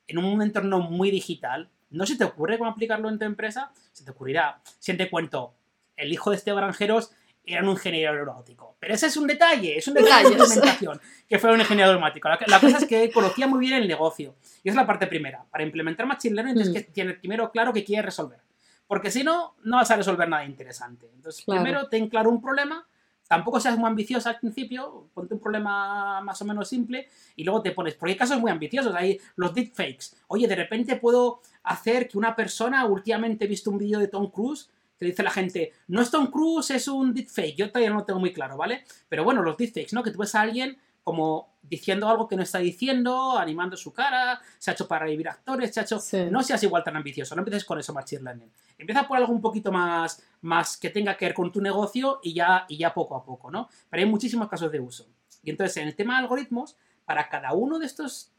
[0.07, 3.73] en un entorno muy digital, ¿no se te ocurre cómo aplicarlo en tu empresa?
[3.93, 4.61] Se te ocurrirá.
[4.79, 5.55] Si te cuento,
[5.97, 7.13] el hijo de este granjeros
[7.53, 8.77] era un ingeniero aeronáutico.
[8.79, 12.29] Pero ese es un detalle, es un detalle de implementación, que fue un ingeniero aeronáutico.
[12.29, 14.35] La, cosa es que conocía muy bien el negocio.
[14.63, 15.45] Y es la parte primera.
[15.51, 16.75] Para implementar Machine Learning tienes mm.
[16.75, 18.41] que tener primero claro qué quieres resolver.
[18.87, 21.09] Porque si no, no vas a resolver nada interesante.
[21.15, 22.87] Entonces, primero ten claro un problema,
[23.29, 27.63] tampoco seas muy ambicioso al principio, ponte un problema más o menos simple y luego
[27.63, 30.17] te pones, porque hay casos muy ambiciosos, hay los deepfakes.
[30.27, 34.29] Oye, de repente puedo hacer que una persona, últimamente he visto un vídeo de Tom
[34.33, 34.69] Cruise,
[35.01, 37.57] que dice la gente, no es Tom Cruise, es un deepfake.
[37.57, 38.85] Yo todavía no lo tengo muy claro, ¿vale?
[39.09, 40.03] Pero bueno, los deepfakes, ¿no?
[40.03, 44.41] Que tú ves a alguien como diciendo algo que no está diciendo, animando su cara,
[44.59, 45.99] se ha hecho para revivir actores, se ha hecho...
[46.31, 48.53] No seas igual tan ambicioso, no empieces con eso Machine Learning.
[48.77, 52.35] Empieza por algo un poquito más, más que tenga que ver con tu negocio y
[52.35, 53.71] ya, y ya poco a poco, ¿no?
[53.89, 55.07] Pero hay muchísimos casos de uso.
[55.43, 58.33] Y entonces, en el tema de algoritmos, para cada uno de estas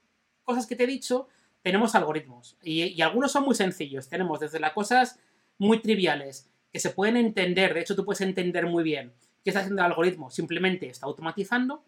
[0.43, 1.27] cosas que te he dicho,
[1.63, 2.57] tenemos algoritmos.
[2.61, 4.07] Y, y algunos son muy sencillos.
[4.07, 5.19] Tenemos desde las cosas
[5.61, 9.59] muy triviales, que se pueden entender, de hecho tú puedes entender muy bien qué está
[9.59, 11.85] haciendo el algoritmo, simplemente está automatizando,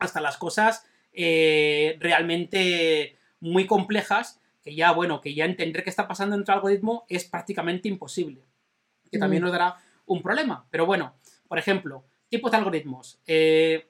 [0.00, 6.08] hasta las cosas eh, realmente muy complejas, que ya, bueno, que ya entender qué está
[6.08, 8.42] pasando en tu algoritmo es prácticamente imposible.
[9.12, 9.44] Que también mm.
[9.44, 10.66] nos dará un problema.
[10.70, 11.14] Pero bueno,
[11.46, 13.20] por ejemplo, tipos de algoritmos.
[13.28, 13.86] Eh,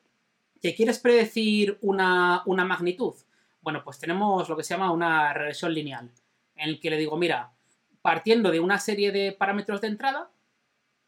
[0.60, 3.14] ¿Que quieres predecir una, una magnitud?
[3.62, 6.10] Bueno, pues tenemos lo que se llama una regresión lineal,
[6.56, 7.53] en el que le digo, mira,
[8.04, 10.30] partiendo de una serie de parámetros de entrada,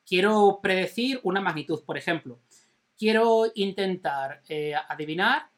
[0.08, 2.40] quiero predecir una magnitud, por ejemplo
[2.98, 5.48] quiero intentar eh, adivinar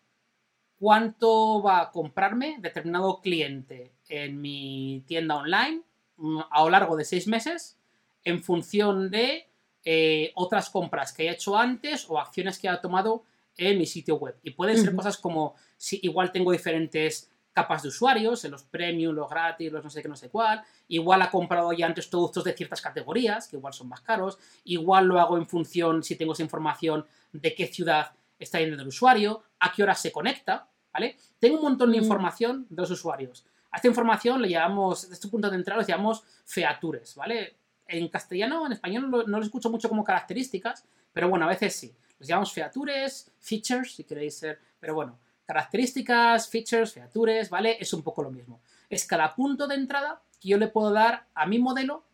[0.79, 5.83] cuánto va a comprarme determinado cliente en mi tienda online
[6.16, 7.79] mm, a lo largo de seis meses
[8.24, 9.48] en función de
[9.85, 13.24] eh, otras compras que haya hecho antes o acciones que haya tomado
[13.57, 14.37] en mi sitio web.
[14.42, 19.16] Y pueden ser cosas como si igual tengo diferentes capas de usuarios, en los premium,
[19.16, 20.62] los gratis, los no sé qué, no sé cuál.
[20.87, 24.38] Igual ha comprado ya antes productos de ciertas categorías, que igual son más caros.
[24.62, 28.87] Igual lo hago en función, si tengo esa información, de qué ciudad está yendo el
[28.87, 31.16] usuario, a qué hora se conecta, ¿vale?
[31.40, 33.44] Tengo un montón de información de los usuarios.
[33.73, 37.57] A esta información le llamamos, de este punto de entrada, los llamamos features, ¿vale?
[37.88, 41.92] En castellano, en español no, lo escucho mucho como características, pero bueno, a veces sí.
[42.21, 45.18] Los llamamos features, features, si queréis ser, pero bueno,
[45.49, 47.79] características, features, features, ¿vale?
[47.81, 48.61] Es un poco lo mismo.
[48.91, 52.05] Es cada punto de entrada que yo le puedo dar a mi modelo,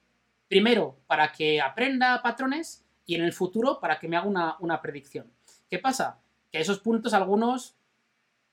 [0.46, 4.80] primero para que aprenda patrones y en el futuro para que me haga una, una
[4.80, 5.32] predicción.
[5.68, 6.20] ¿Qué pasa?
[6.52, 7.74] Que esos puntos algunos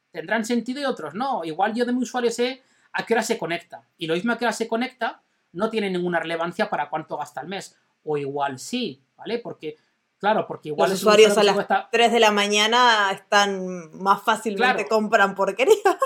[0.09, 1.45] tendrán sentido y otros no.
[1.45, 3.87] Igual yo de mi usuario sé a qué hora se conecta.
[3.99, 7.39] Y lo mismo a qué hora se conecta no tiene ninguna relevancia para cuánto gasta
[7.39, 7.77] al mes.
[8.03, 9.37] O igual sí, ¿vale?
[9.37, 9.77] Porque,
[10.21, 10.89] claro, porque igual...
[10.89, 11.57] Los usuarios a las
[11.91, 15.97] 3 de la mañana están más fácilmente compran porquerías.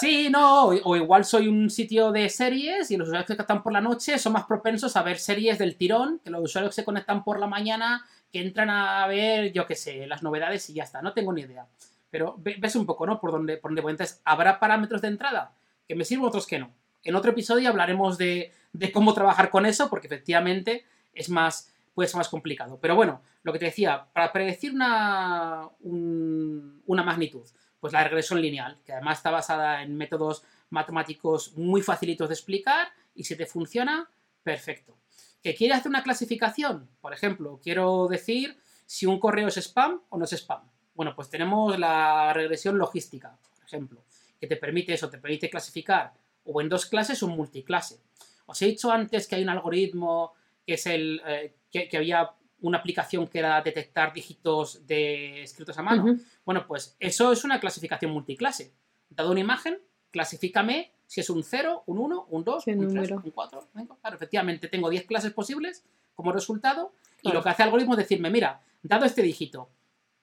[0.00, 3.72] Sí, no, o, igual soy un sitio de series y los usuarios que están por
[3.72, 6.84] la noche son más propensos a ver series del tirón que los usuarios que se
[6.84, 10.82] conectan por la mañana que entran a ver, yo qué sé, las novedades y ya
[10.82, 11.66] está, no tengo ni idea.
[12.10, 13.20] Pero ves un poco, ¿no?
[13.20, 13.92] Por dónde, por dónde voy.
[13.92, 15.52] Entonces, ¿habrá parámetros de entrada
[15.86, 16.72] que me sirven, otros que no?
[17.04, 18.52] En otro episodio hablaremos de,
[18.92, 22.78] cómo trabajar con eso, porque efectivamente es más, puede ser más complicado.
[22.80, 27.46] Pero bueno, lo que te decía, para predecir una, una magnitud,
[27.80, 32.88] pues la regresión lineal, que además está basada en métodos matemáticos muy facilitos de explicar
[33.14, 34.10] y si te funciona,
[34.42, 34.98] perfecto.
[35.42, 36.88] ¿Que quiere hacer una clasificación?
[37.00, 40.62] Por ejemplo, quiero decir si un correo es spam o no es spam.
[40.94, 44.04] Bueno, pues tenemos la regresión logística, por ejemplo,
[44.40, 48.00] que te permite eso, te permite clasificar o en dos clases o multiclase.
[48.46, 50.34] Os he dicho antes que hay un algoritmo
[50.66, 55.82] que es el eh, que, había una aplicación que era detectar dígitos de escritos a
[55.82, 56.16] mano.
[56.44, 58.72] Bueno, pues eso es una clasificación multiclase.
[59.10, 59.78] Dado una imagen,
[60.10, 63.68] clasifícame si es un 0, un 1, un 2, un 3, un 4.
[64.00, 65.84] Claro, efectivamente, tengo 10 clases posibles
[66.14, 69.68] como resultado y lo que hace el algoritmo es decirme, mira, dado este dígito,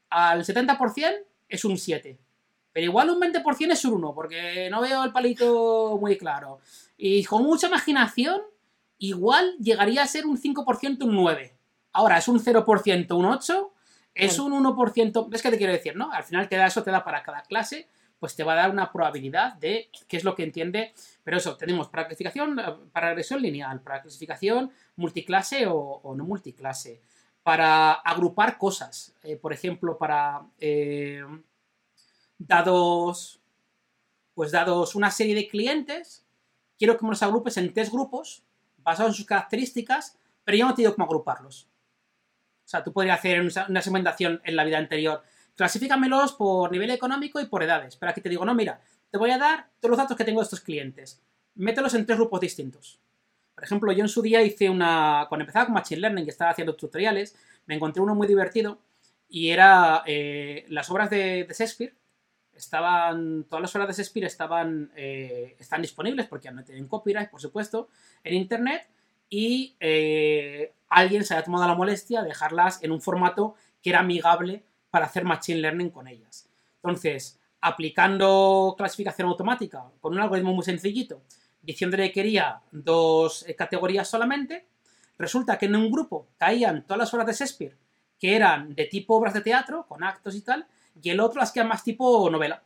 [0.10, 2.18] al 70% es un 7.
[2.74, 6.60] Pero igual un 20% es un 1, porque no veo el palito muy claro.
[6.98, 8.42] Y con mucha imaginación,
[9.02, 11.54] igual llegaría a ser un 5% un 9.
[11.94, 13.74] Ahora, es un 0% un 8,
[14.16, 15.30] es un 1%.
[15.30, 16.12] ¿Ves qué te quiero decir, no?
[16.12, 17.88] Al final te da eso, te da para cada clase,
[18.20, 20.94] pues te va a dar una probabilidad de qué es lo que entiende.
[21.24, 22.56] Pero eso, tenemos para clasificación,
[22.94, 27.02] para regresión lineal, para clasificación multiclase o no multiclase
[27.44, 29.14] para agrupar cosas.
[29.24, 31.24] Eh, por ejemplo, para eh,
[32.38, 33.40] dados,
[34.34, 36.26] pues dados una serie de clientes,
[36.78, 38.44] quiero que me los agrupes en tres grupos
[38.84, 41.68] basados en sus características, pero yo no te digo cómo agruparlos.
[42.66, 45.24] O sea, tú podrías hacer una segmentación en la vida anterior.
[45.56, 47.96] Clasifícamelos por nivel económico y por edades.
[47.98, 50.40] Pero aquí te digo, no, mira, te voy a dar todos los datos que tengo
[50.40, 51.22] de estos clientes.
[51.56, 53.00] Mételos en tres grupos distintos.
[53.54, 55.26] Por ejemplo, yo en su día hice una.
[55.28, 58.80] Cuando empezaba con Machine Learning, que estaba haciendo tutoriales, me encontré uno muy divertido
[59.28, 61.94] y era eh, las obras de, Shakespeare.
[62.62, 63.46] Estaban.
[63.46, 64.92] Todas las obras de Shakespeare estaban.
[64.96, 67.90] Eh, están disponibles porque no tienen copyright, por supuesto,
[68.24, 68.88] en internet.
[69.30, 74.00] Y eh, alguien se había tomado la molestia de dejarlas en un formato que era
[74.00, 76.48] amigable para hacer Machine Learning con ellas.
[76.76, 81.22] Entonces, aplicando clasificación automática con un algoritmo muy sencillito
[81.62, 84.66] diciéndole que quería dos eh, categorías solamente.
[85.18, 87.78] Resulta que en un grupo caían todas las obras de Shakespeare
[88.20, 90.68] que eran de tipo obras de teatro, con actos y tal,
[91.02, 92.64] y el otro las que eran más tipo novela.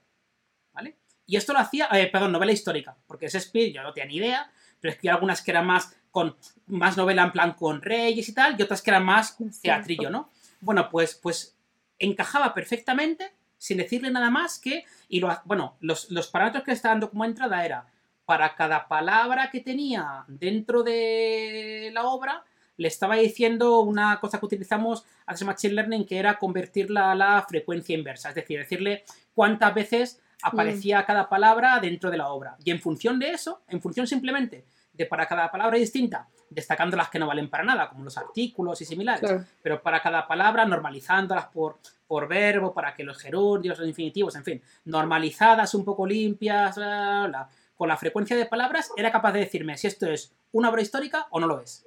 [0.74, 0.98] ¿Vale?
[1.26, 4.52] Y esto lo hacía, eh, perdón, novela histórica, porque Shakespeare yo no tenía ni idea,
[4.80, 6.36] pero es que algunas que eran más con
[6.68, 10.30] más novela en plan con reyes y tal, y otras que eran más teatrillo, ¿no?
[10.62, 11.58] Bueno, pues, pues
[12.00, 16.76] encajaba perfectamente, sin decirle nada más que, y lo, bueno, los, los parámetros que le
[16.76, 17.86] estaban dando como entrada era
[18.26, 22.44] para cada palabra que tenía dentro de la obra,
[22.78, 27.46] le estaba diciendo una cosa que utilizamos hace Machine Learning, que era convertirla a la
[27.48, 32.56] frecuencia inversa, es decir, decirle cuántas veces aparecía cada palabra dentro de la obra.
[32.64, 37.10] Y en función de eso, en función simplemente de para cada palabra distinta, destacando las
[37.10, 39.30] que no valen para nada, como los artículos y similares,
[39.62, 44.44] pero para cada palabra normalizándolas por, por verbo, para que los gerundios, los infinitivos, en
[44.44, 49.40] fin, normalizadas, un poco limpias, bla, bla, con la frecuencia de palabras, era capaz de
[49.40, 51.85] decirme si esto es una obra histórica o no lo es.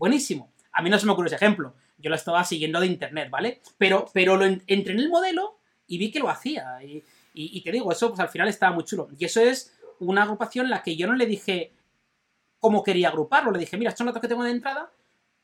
[0.00, 0.50] Buenísimo.
[0.72, 1.74] A mí no se me ocurre ese ejemplo.
[1.98, 3.60] yo lo estaba siguiendo de internet, ¿vale?
[3.76, 6.82] Pero, pero lo entré en el modelo y vi que lo hacía.
[6.82, 9.10] Y, y, te digo, eso pues al final estaba muy chulo.
[9.18, 11.74] Y eso es una agrupación en la que yo no le dije
[12.58, 13.50] cómo quería agruparlo.
[13.50, 14.90] Le dije, mira, estos datos que tengo de entrada,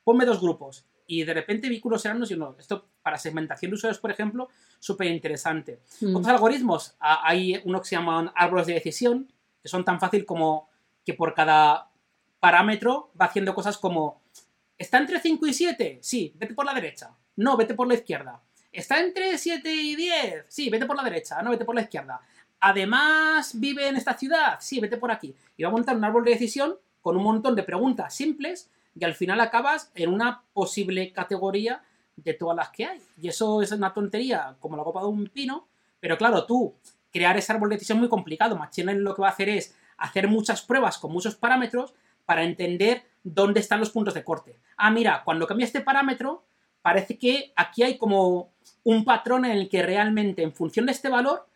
[0.03, 0.87] ponme dos grupos.
[1.07, 2.57] Y de repente vi culos eran y uno.
[2.59, 5.83] Esto para segmentación de usuarios, por ejemplo, súper interesante.
[6.01, 6.17] Mm.
[6.17, 10.71] Otros algoritmos, hay uno que se llaman árboles de decisión, que son tan fácil como
[11.05, 11.91] que por cada
[12.41, 14.23] parámetro va haciendo cosas como,
[14.79, 15.99] ¿está entre 5 y 7?
[16.03, 17.11] Sí, vete por la derecha.
[17.37, 18.41] No, vete por la izquierda.
[18.73, 20.47] ¿Está entre 7 y 10?
[20.49, 21.41] Sí, vete por la derecha.
[21.43, 22.21] No, vete por la izquierda.
[22.61, 24.59] Además, vive en esta ciudad.
[24.61, 25.35] Sí, vete por aquí.
[25.57, 29.05] Y va a montar un árbol de decisión con un montón de preguntas simples y
[29.05, 31.83] al final acabas en una posible categoría
[32.17, 33.01] de todas las que hay.
[33.21, 35.69] Y eso es una tontería como la copa de un pino,
[36.01, 36.75] pero claro, tú
[37.13, 38.57] crear ese árbol de decisión es muy complicado.
[38.57, 43.05] Machine lo que va a hacer es hacer muchas pruebas con muchos parámetros para entender
[43.23, 44.59] dónde están los puntos de corte.
[44.77, 46.45] Ah, mira, cuando cambia este parámetro,
[46.83, 48.53] parece que aquí hay como
[48.85, 51.47] un patrón en el que realmente en función de este valor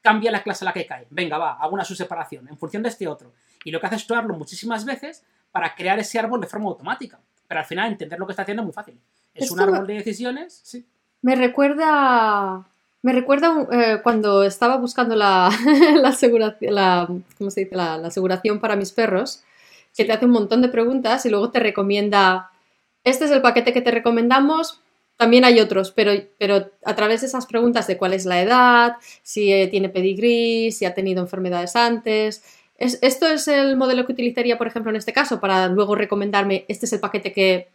[0.00, 1.06] cambia la clase a la que cae.
[1.10, 3.32] Venga, va, hago una subseparación en función de este otro.
[3.64, 7.18] Y lo que hace es explorarlo muchísimas veces para crear ese árbol de forma automática.
[7.48, 8.98] Pero al final entender lo que está haciendo es muy fácil.
[9.34, 10.86] Es un árbol de decisiones, sí.
[11.22, 12.64] Me recuerda
[13.06, 15.48] me recuerda eh, cuando estaba buscando la,
[16.02, 17.06] la, aseguración, la,
[17.38, 17.76] ¿cómo se dice?
[17.76, 19.44] La, aseguración para mis perros,
[19.96, 22.50] que te hace un montón de preguntas y luego te recomienda,
[23.04, 24.80] este es el paquete que te recomendamos,
[25.16, 28.96] también hay otros, pero, pero a través de esas preguntas de cuál es la edad,
[29.22, 32.44] si eh, tiene pedigrí, si ha tenido enfermedades antes.
[32.76, 36.66] ¿Es, ¿Esto es el modelo que utilizaría, por ejemplo, en este caso, para luego recomendarme,
[36.68, 37.68] este es el paquete que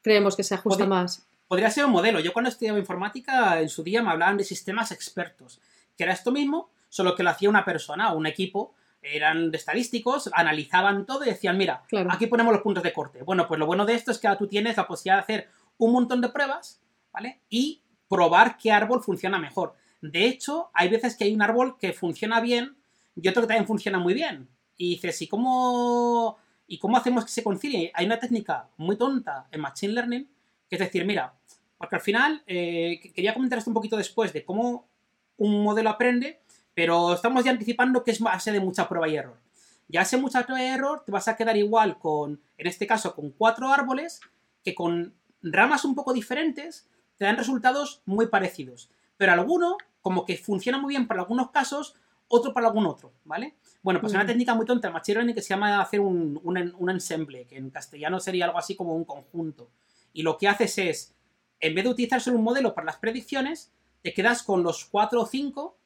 [0.00, 1.26] creemos que se ajusta más?
[1.48, 2.20] podría ser un modelo.
[2.20, 5.60] Yo cuando estudiaba informática, en su día me hablaban de sistemas expertos,
[5.96, 8.74] que era esto mismo, solo que lo hacía una persona o un equipo.
[9.12, 13.22] Eran estadísticos, analizaban todo y decían, mira, aquí ponemos los puntos de corte.
[13.22, 15.48] Bueno, pues lo bueno de esto es que ahora tú tienes la posibilidad de hacer
[15.78, 16.80] un montón de pruebas,
[17.12, 17.40] ¿vale?
[17.48, 19.74] Y probar qué árbol funciona mejor.
[20.00, 22.76] De hecho, hay veces que hay un árbol que funciona bien
[23.14, 24.48] y otro que también funciona muy bien.
[24.76, 27.90] Y dices, ¿y cómo, ¿y cómo hacemos que se concilie?
[27.94, 30.28] Hay una técnica muy tonta en Machine Learning
[30.70, 31.34] es decir, mira,
[31.78, 34.88] porque al final eh, quería comentar esto un poquito después de cómo
[35.36, 36.40] un modelo aprende,
[36.76, 39.40] pero estamos ya anticipando que es base de mucha prueba y error.
[39.88, 43.14] Ya hace mucha prueba y error, te vas a quedar igual con, en este caso,
[43.14, 44.20] con cuatro árboles
[44.62, 46.86] que con ramas un poco diferentes
[47.16, 48.90] te dan resultados muy parecidos.
[49.16, 51.94] Pero alguno, como que funciona muy bien para algunos casos,
[52.28, 53.54] otro para algún otro, ¿vale?
[53.80, 56.90] Bueno, pues una técnica muy tonta Machine Learning que se llama hacer un, un, un
[56.90, 59.70] ensemble, que en castellano sería algo así como un conjunto
[60.12, 61.14] y lo que haces es,
[61.58, 65.22] en vez de utilizar solo un modelo para las predicciones, te quedas con los 4
[65.22, 65.78] o 5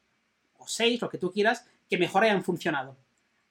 [0.61, 2.95] o 6, lo que tú quieras, que mejor hayan funcionado.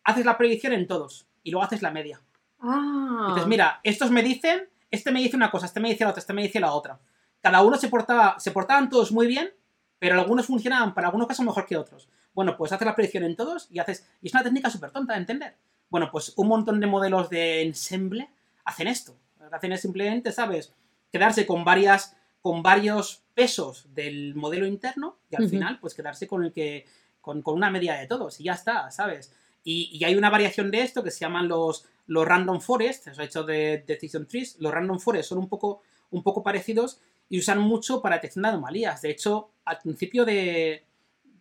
[0.05, 2.21] Haces la predicción en todos y luego haces la media.
[2.61, 3.27] Ah.
[3.29, 6.21] Entonces, mira, estos me dicen, este me dice una cosa, este me dice la otra,
[6.21, 6.99] este me dice la otra.
[7.41, 9.51] Cada uno se portaba, se portaban todos muy bien,
[9.99, 12.09] pero algunos funcionaban para algunos casos mejor que otros.
[12.33, 14.09] Bueno, pues haces la predicción en todos y haces.
[14.23, 15.57] Y es una técnica súper tonta de entender.
[15.89, 18.31] Bueno, pues un montón de modelos de ensemble
[18.65, 19.17] hacen esto.
[19.39, 20.73] Lo que hacen es simplemente, ¿sabes?
[21.13, 26.45] Quedarse con varias, con varios pesos del modelo interno y al final, pues quedarse con
[26.45, 26.87] el que,
[27.21, 29.33] con, una media de todos y ya está, ¿sabes?
[29.63, 33.45] Y, hay una variación de esto que se llaman los, los random forest, eso hecho
[33.45, 34.57] de decision trees.
[34.59, 38.49] Los random forest son un poco, un poco parecidos y usan mucho para detección de
[38.49, 39.03] anomalías.
[39.03, 40.85] De hecho, al principio de.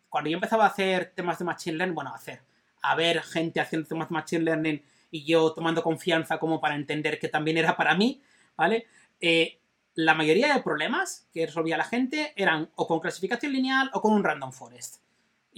[0.09, 2.41] Cuando yo empezaba a hacer temas de Machine Learning, bueno, a hacer,
[2.81, 7.19] a ver gente haciendo temas de Machine Learning y yo tomando confianza como para entender
[7.19, 8.21] que también era para mí,
[8.55, 8.87] ¿vale?
[9.21, 9.59] Eh,
[9.95, 14.13] la mayoría de problemas que resolvía la gente eran o con clasificación lineal o con
[14.13, 14.97] un random forest.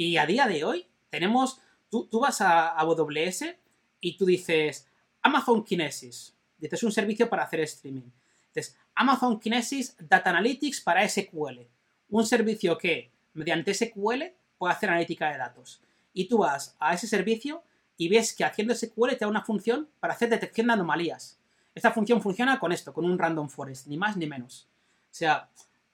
[0.03, 1.61] Y a día de hoy tenemos,
[1.91, 3.53] tú, vas a AWS
[3.99, 4.87] y tú dices
[5.21, 8.09] Amazon Kinesis, dices un servicio para hacer streaming.
[8.51, 11.67] Dices Amazon Kinesis Data Analytics para SQL,
[12.09, 14.23] un servicio que mediante SQL
[14.57, 15.83] puede hacer analítica de datos.
[16.13, 17.61] Y tú vas a ese servicio
[17.95, 21.37] y ves que haciendo SQL te da una función para hacer detección de anomalías.
[21.75, 24.67] Esta función funciona con esto, con un random forest, ni más ni menos.
[25.11, 25.47] O sea,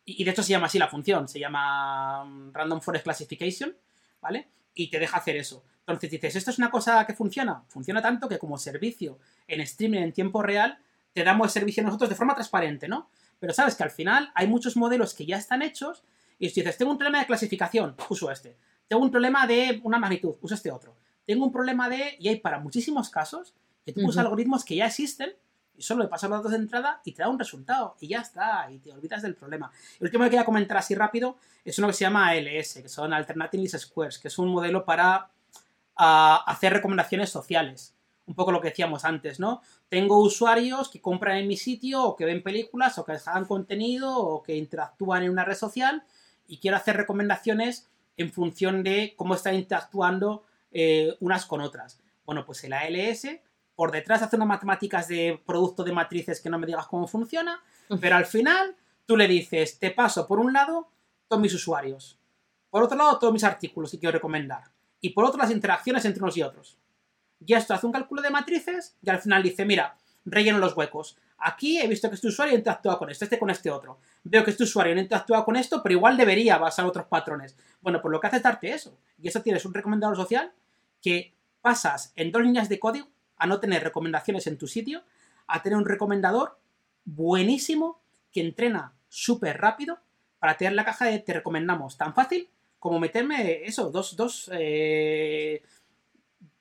[0.06, 3.76] y, de hecho se llama así la función, se llama mm, random forest classification,
[4.22, 4.50] ¿vale?
[4.74, 5.64] Y te deja hacer eso.
[5.80, 7.64] Entonces dices, ¿esto es una cosa que funciona?
[7.68, 10.80] Funciona tanto que como servicio en streaming en tiempo real,
[11.14, 13.10] te damos el servicio a nosotros de forma transparente, ¿no?
[13.40, 16.04] Pero sabes que al final hay muchos modelos que ya están hechos
[16.40, 18.58] y si dices, tengo un problema de clasificación, uso este.
[18.88, 20.96] Tengo un problema de una magnitud, uso este otro
[21.28, 23.54] tengo un problema de, y hay para muchísimos casos,
[23.86, 25.34] que tú usas algoritmos que ya existen
[25.78, 28.22] y solo le pasas los datos de entrada y te da un resultado y ya
[28.22, 29.72] está, y te olvidas del problema.
[30.00, 33.14] El último que quería comentar así rápido es uno que se llama ALS, que son
[33.14, 35.30] Alternative Least Squares, que es un modelo para
[35.96, 37.94] ah, hacer recomendaciones sociales.
[38.26, 39.62] un poco lo que decíamos antes, ¿no?
[39.88, 44.18] Tengo usuarios que compran en mi sitio o que ven películas o que descargan contenido
[44.18, 46.04] o que interactúan en una red social
[46.46, 52.02] y quiero hacer recomendaciones en función de cómo están interactuando eh, unas con otras.
[52.26, 53.28] Bueno, pues el ALS
[53.78, 57.62] por detrás hace unas matemáticas de producto de matrices que no me digas cómo funciona,
[58.02, 58.76] pero al final
[59.06, 60.90] tú le dices, te paso por un lado
[61.28, 62.20] todos mis usuarios,
[62.72, 64.64] por otro lado todos mis artículos que quiero recomendar,
[65.00, 66.76] y por otro las interacciones entre unos y otros.
[67.46, 71.16] Y esto hace un cálculo de matrices y al final dice, mira, relleno los huecos.
[71.38, 74.00] Aquí he visto que este usuario interactúa con esto, este con este otro.
[74.24, 77.56] Veo que este usuario no interactúa con esto, pero igual debería basar otros patrones.
[77.80, 78.98] Bueno, pues lo que hace es darte eso.
[79.22, 80.52] Y eso tienes un recomendador social
[81.00, 83.08] que pasas en dos líneas de código
[83.38, 85.04] a no tener recomendaciones en tu sitio,
[85.48, 86.60] a tener un recomendador
[87.06, 90.00] buenísimo que entrena súper rápido
[90.40, 95.64] para tener la caja de te recomendamos tan fácil como meterme eso, dos, dos, eh,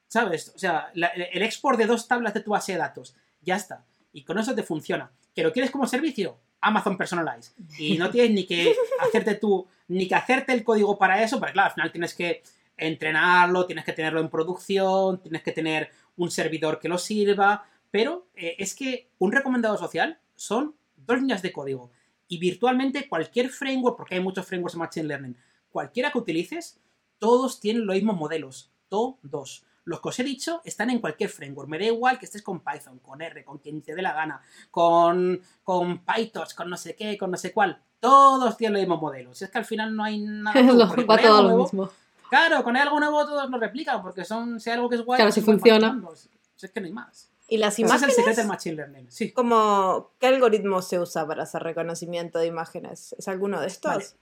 [0.09, 0.53] ¿sabes?
[0.55, 3.85] O sea, el export de dos tablas de tu base de datos, ya está.
[4.13, 5.11] Y con eso te funciona.
[5.35, 6.39] ¿Que lo quieres como servicio?
[6.61, 7.53] Amazon Personalize.
[7.79, 11.53] Y no tienes ni que hacerte tú, ni que hacerte el código para eso, porque
[11.53, 12.43] claro, al final tienes que
[12.77, 18.29] entrenarlo, tienes que tenerlo en producción, tienes que tener un servidor que lo sirva, pero
[18.35, 21.91] eh, es que un recomendado social son dos líneas de código
[22.29, 25.37] y virtualmente cualquier framework, porque hay muchos frameworks de Machine Learning,
[25.71, 26.81] cualquiera que utilices,
[27.19, 29.65] todos tienen los mismos modelos, todos.
[29.85, 31.69] Los que os he dicho están en cualquier framework.
[31.69, 34.41] Me da igual que estés con Python, con R, con quien te dé la gana,
[34.71, 37.81] con, con PyTorch, con no sé qué, con no sé cuál.
[38.01, 39.41] Todos tienen los mismos modelos.
[39.43, 40.61] Es que al final no hay nada.
[41.43, 41.89] lo mismo.
[42.29, 45.19] Claro, con algo nuevo todos lo replican, porque son, si hay algo que es guay,
[45.19, 46.01] claro, si funciona.
[46.61, 47.31] es que no hay más.
[47.49, 48.03] ¿Y las imágenes?
[48.03, 49.07] Ese es el secreto del Machine Learning.
[49.11, 49.31] Sí.
[49.31, 53.15] Como, ¿Qué algoritmo se usa para hacer reconocimiento de imágenes?
[53.17, 54.17] ¿Es alguno de estos?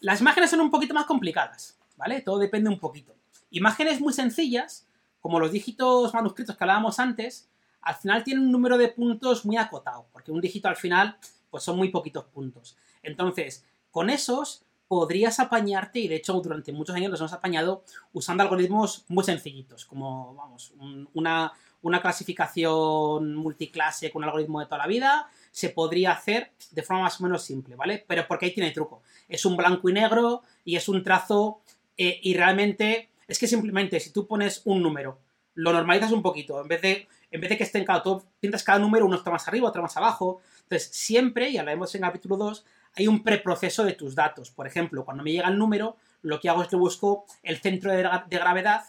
[0.00, 2.20] Las imágenes son un poquito más complicadas, ¿vale?
[2.22, 3.14] Todo depende un poquito.
[3.50, 4.86] Imágenes muy sencillas,
[5.20, 7.48] como los dígitos manuscritos que hablábamos antes,
[7.82, 11.16] al final tienen un número de puntos muy acotado, porque un dígito al final,
[11.50, 12.76] pues son muy poquitos puntos.
[13.04, 18.42] Entonces, con esos podrías apañarte, y de hecho durante muchos años los hemos apañado usando
[18.42, 20.72] algoritmos muy sencillitos, como, vamos,
[21.14, 26.82] una, una clasificación multiclase con un algoritmo de toda la vida, se podría hacer de
[26.82, 28.04] forma más o menos simple, ¿vale?
[28.06, 29.02] Pero porque ahí tiene truco.
[29.28, 31.60] Es un blanco y negro y es un trazo
[31.96, 35.18] eh, y realmente es que simplemente si tú pones un número,
[35.54, 38.22] lo normalizas un poquito, en vez de, en vez de que esté en cada, tú
[38.40, 40.40] pintas cada número, uno está más arriba, otro más abajo.
[40.64, 42.64] Entonces, siempre, y hablaremos en capítulo 2,
[42.96, 44.50] hay un preproceso de tus datos.
[44.50, 47.92] Por ejemplo, cuando me llega el número, lo que hago es que busco el centro
[47.92, 48.84] de, gravedad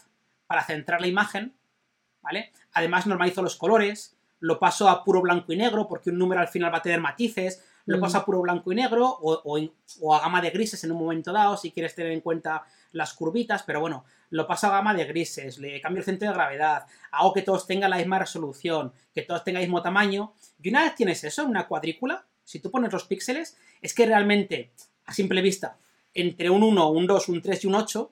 [0.46, 1.54] para centrar la imagen,
[2.22, 2.52] ¿vale?
[2.72, 6.48] Además normalizo los colores, lo paso a puro blanco y negro, porque un número al
[6.48, 10.40] final va a tener matices, lo paso a puro blanco y negro o, a gama
[10.40, 14.04] de grises en un momento dado, si quieres tener en cuenta las curvitas, pero bueno,
[14.30, 17.66] lo paso a gama de grises, le cambio el centro de gravedad, hago que todos
[17.66, 21.46] tengan la misma resolución, que todos tengan el mismo tamaño, y una vez tienes eso,
[21.46, 24.72] una cuadrícula, si tú pones los píxeles, es que realmente,
[25.04, 25.76] a simple vista,
[26.14, 28.10] entre un 1, un 2, un 3 y un 8,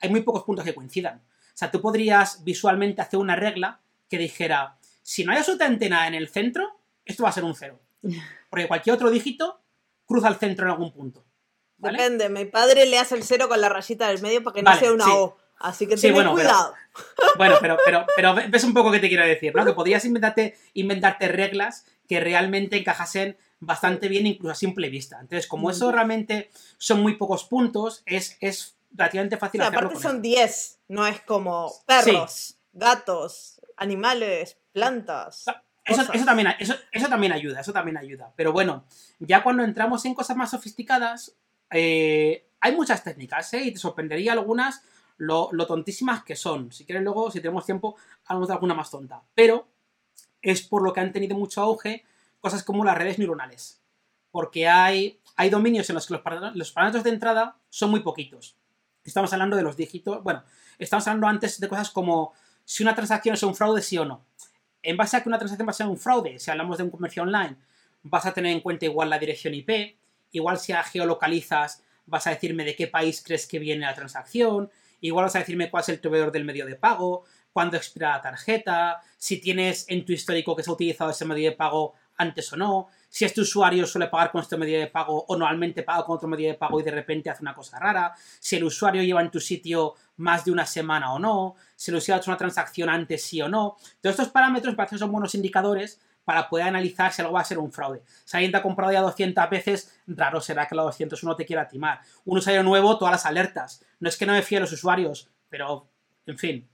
[0.00, 1.22] hay muy pocos puntos que coincidan.
[1.24, 3.80] O sea, tú podrías visualmente hacer una regla
[4.10, 7.54] que dijera, si no hay absolutamente nada en el centro, esto va a ser un
[7.54, 7.80] 0.
[8.50, 9.58] Porque cualquier otro dígito
[10.04, 11.24] cruza el centro en algún punto.
[11.78, 14.76] Depende, mi padre le hace el 0 con la rayita del medio para que no
[14.76, 15.38] sea una O.
[15.60, 16.74] Así que ten cuidado.
[17.38, 19.64] bueno, pero, pero, pero ves un poco qué te quiero decir, ¿no?
[19.64, 25.18] Que podrías inventarte, inventarte reglas que realmente encajasen bastante bien incluso a simple vista.
[25.20, 29.78] Entonces, como eso realmente son muy pocos puntos, es, es relativamente fácil hacerlo.
[29.88, 35.44] Aparte son 10, no es como perros, gatos, animales, plantas.
[35.84, 38.30] Eso, también, eso, también ayuda, eso también ayuda.
[38.36, 38.84] Pero bueno,
[39.20, 41.34] ya cuando entramos en cosas más sofisticadas,
[41.70, 43.62] eh, hay muchas técnicas, ¿eh?
[43.62, 44.82] Y te sorprendería algunas
[45.16, 46.72] lo, lo, tontísimas que son.
[46.72, 47.96] Si quieres luego, si tenemos tiempo,
[48.26, 49.22] hablamos de alguna más tonta.
[49.34, 49.66] Pero
[50.42, 52.04] es por lo que han tenido mucho auge
[52.40, 53.82] cosas como las redes neuronales.
[54.30, 56.22] Porque hay, hay dominios en los que los,
[56.54, 58.56] los parámetros de entrada son muy poquitos.
[59.04, 60.22] Estamos hablando de los dígitos.
[60.22, 60.44] Bueno,
[60.78, 62.34] estamos hablando antes de cosas como
[62.64, 64.26] si una transacción es un fraude, sí o no.
[64.82, 66.90] En base a que una transacción va a ser un fraude, si hablamos de un
[66.90, 67.56] comercio online,
[68.02, 69.96] vas a tener en cuenta igual la dirección IP,
[70.32, 74.70] igual si la geolocalizas, vas a decirme de qué país crees que viene la transacción,
[75.00, 78.22] igual vas a decirme cuál es el proveedor del medio de pago, cuándo expira la
[78.22, 82.52] tarjeta, si tienes en tu histórico que se ha utilizado ese medio de pago antes
[82.52, 86.04] o no, si este usuario suele pagar con este medio de pago o normalmente paga
[86.04, 89.02] con otro medio de pago y de repente hace una cosa rara, si el usuario
[89.02, 92.30] lleva en tu sitio más de una semana o no, si el usuario ha hecho
[92.30, 93.76] una transacción antes sí o no.
[94.00, 97.44] Todos estos parámetros parece que son buenos indicadores para poder analizar si algo va a
[97.44, 98.02] ser un fraude.
[98.26, 101.66] Si alguien te ha comprado ya 200 veces, raro será que la 201 te quiera
[101.66, 102.00] timar.
[102.26, 103.82] Un usuario nuevo, todas las alertas.
[103.98, 105.88] No es que no me fíe a los usuarios, pero,
[106.26, 106.68] en fin,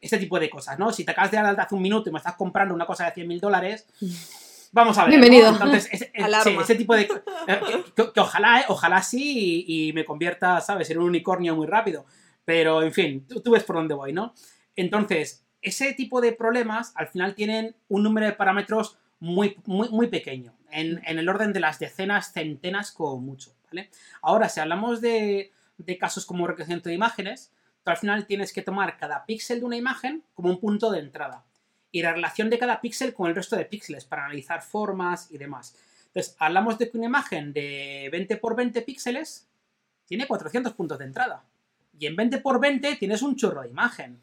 [0.00, 0.92] este tipo de cosas, ¿no?
[0.92, 3.06] Si te acabas de dar alta hace un minuto y me estás comprando una cosa
[3.06, 3.86] de 100 mil dólares,
[4.72, 5.10] vamos a ver.
[5.10, 5.48] Bienvenido.
[5.48, 6.12] Entonces, ese,
[6.44, 7.02] sí, ese, tipo de...
[7.02, 7.60] Eh,
[8.14, 12.06] que, ojalá, ojalá sí y, me convierta, ¿sabes?, en un unicornio muy rápido.
[12.44, 14.34] Pero, en fin, tú, ves por dónde voy, ¿no?
[14.76, 20.06] Entonces, ese tipo de problemas al final tienen un número de parámetros muy, muy, muy
[20.06, 23.90] pequeño, en, el orden de las decenas, centenas como mucho, ¿vale?
[24.22, 27.52] Ahora, si hablamos de, de casos como reconocimiento de imágenes,
[27.84, 31.00] tú al final tienes que tomar cada píxel de una imagen como un punto de
[31.00, 31.44] entrada
[31.92, 35.38] y la relación de cada píxel con el resto de píxeles para analizar formas y
[35.38, 35.76] demás.
[36.06, 39.48] Entonces, hablamos de que una imagen de 20 por 20 píxeles
[40.06, 41.44] tiene 400 puntos de entrada.
[41.98, 44.20] Y en 20 por 20 tienes un chorro de imagen.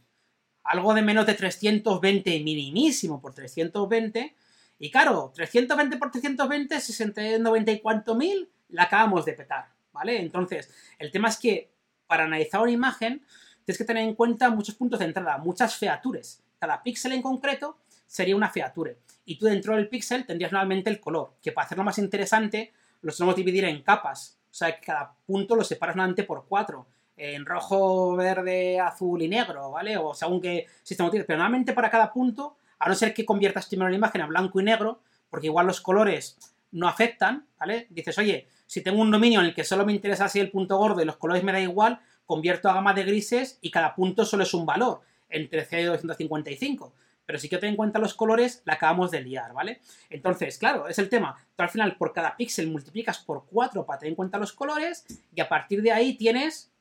[0.64, 4.36] Algo de menos de 320 minimísimo por 320.
[4.80, 10.20] Y claro, 320 por 320, 690 y cuánto mil, la acabamos de petar, ¿vale?
[10.20, 11.72] Entonces, el tema es que
[12.06, 13.26] para analizar una imagen
[13.64, 16.42] tienes que tener en cuenta muchos puntos de entrada, muchas features.
[16.60, 18.98] Cada píxel en concreto sería una feature.
[19.26, 23.12] Y tú dentro del píxel tendrías normalmente el color, que para hacerlo más interesante lo
[23.12, 24.38] solemos dividir en capas.
[24.50, 26.88] O sea, que cada punto lo separas normalmente por cuatro
[27.18, 29.98] en rojo, verde, azul y negro, ¿vale?
[29.98, 31.28] O según qué sistema utilices.
[31.28, 34.60] Pero normalmente para cada punto, a no ser que conviertas primero la imagen a blanco
[34.60, 36.38] y negro, porque igual los colores
[36.72, 37.88] no afectan, ¿vale?
[37.90, 40.78] Dices, oye, si tengo un dominio en el que solo me interesa así el punto
[40.78, 44.26] gordo y los colores me da igual, convierto a gama de grises y cada punto
[44.26, 46.94] solo es un valor, entre 0 y 255.
[47.26, 49.82] Pero si quiero tener en cuenta los colores, la acabamos de liar, ¿vale?
[50.10, 51.36] Entonces, claro, es el tema.
[51.56, 55.06] Tú al final por cada píxel multiplicas por 4 para tener en cuenta los colores
[55.36, 56.72] y a partir de ahí tienes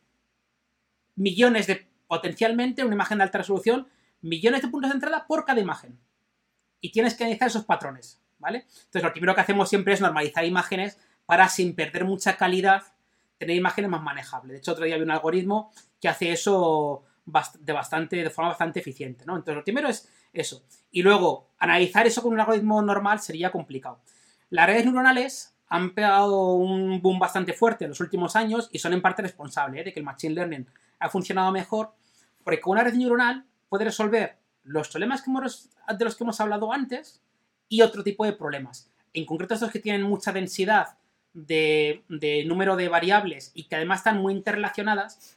[1.17, 3.89] millones de, potencialmente, una imagen de alta resolución,
[4.21, 5.99] millones de puntos de entrada por cada imagen.
[6.81, 8.67] Y tienes que analizar esos patrones, ¿vale?
[8.69, 12.85] Entonces, lo primero que hacemos siempre es normalizar imágenes para, sin perder mucha calidad,
[13.39, 14.53] tener imágenes más manejables.
[14.53, 18.81] De hecho, otro día vi un algoritmo que hace eso de, bastante, de forma bastante
[18.81, 19.37] eficiente, ¿no?
[19.37, 20.65] Entonces, lo primero es eso.
[20.91, 24.01] Y luego, analizar eso con un algoritmo normal sería complicado.
[24.51, 28.93] Las redes neuronales han pegado un boom bastante fuerte en los últimos años y son
[28.93, 29.85] en parte responsables ¿eh?
[29.85, 30.67] de que el Machine Learning
[31.01, 31.93] ha funcionado mejor,
[32.45, 36.73] porque con una red neuronal puede resolver los problemas que de los que hemos hablado
[36.73, 37.21] antes
[37.69, 38.89] y otro tipo de problemas.
[39.13, 40.99] En concreto, estos que tienen mucha densidad
[41.33, 45.37] de, número de variables y que además están muy interrelacionadas,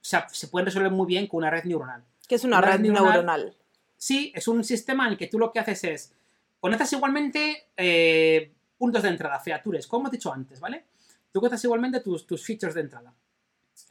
[0.00, 2.04] se pueden resolver muy bien con una red neuronal.
[2.28, 3.54] ¿Qué es una, red, neuronal,
[3.96, 6.14] Sí, es un sistema en el que tú lo que haces es
[6.58, 10.84] conectas igualmente eh, puntos de entrada, features, como hemos dicho antes, ¿vale?
[11.30, 13.14] Tú conectas igualmente tus, tus features de entrada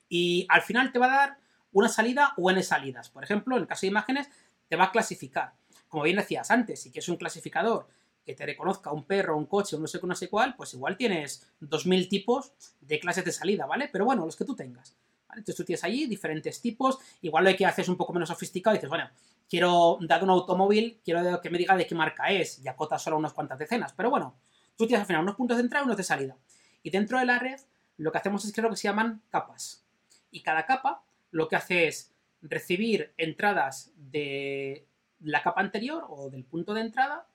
[0.10, 1.38] y al final te va a dar
[1.72, 3.10] una salida o n salidas.
[3.10, 4.30] Por ejemplo, en el caso de imágenes,
[4.70, 5.54] te va a clasificar.
[5.88, 7.88] Como bien decías antes, si quieres un clasificador
[8.26, 10.74] que te reconozca un perro, un coche, un no sé qué, no sé cuál, pues
[10.74, 13.90] igual tienes 2.000 tipos de clases de salida, ¿vale?
[13.92, 14.96] Pero bueno, los que tú tengas.
[15.36, 18.78] Entonces tú tienes allí diferentes tipos, igual lo que haces un poco menos sofisticado y
[18.78, 19.10] dices, bueno,
[19.50, 23.18] quiero dar un automóvil, quiero que me diga de qué marca es, y acota solo
[23.18, 24.36] unas cuantas decenas, pero bueno,
[24.76, 26.38] tú tienes al final unos puntos de entrada y unos de salida.
[26.82, 27.60] Y dentro de la red,
[27.98, 29.86] lo que hacemos es que lo que se llaman capas
[30.32, 32.12] y cada capa lo que hace es
[32.42, 34.86] recibir entradas de
[35.22, 37.28] la capa anterior o del punto de entrada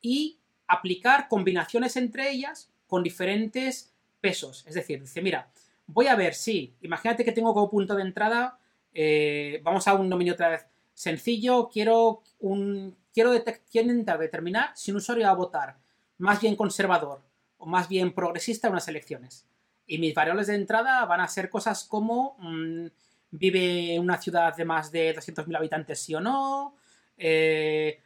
[0.00, 0.38] y
[0.68, 4.64] aplicar combinaciones entre ellas con diferentes pesos.
[4.66, 5.50] Es decir, dice, mira,
[5.86, 8.58] voy a ver si, imagínate que tengo como punto de entrada,
[8.92, 14.98] eh, vamos a un dominio otra vez sencillo, quiero, un, quiero, intentar determinar si un
[14.98, 15.78] usuario va a votar
[16.18, 17.22] más bien conservador
[17.58, 19.46] o más bien progresista en unas elecciones.
[19.86, 22.86] Y mis variables de entrada van a ser cosas como mm,
[23.30, 26.76] vive en una ciudad de más de 200.000 habitantes, sí o no,
[27.16, 28.00] eh,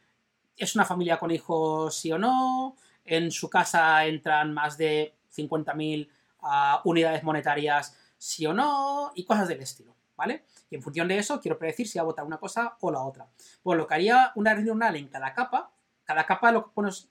[0.55, 2.75] es una familia con hijos, sí o no,
[3.05, 6.09] en su casa entran más de 50.000
[6.41, 10.45] ah, unidades monetarias, sí o no, y cosas del estilo, ¿vale?
[10.69, 13.01] Y en función de eso quiero predecir si va a votar una cosa o la
[13.01, 13.27] otra.
[13.61, 15.71] Pues lo que haría una red neuronal en cada capa,
[16.03, 17.09] cada capa lo que pones,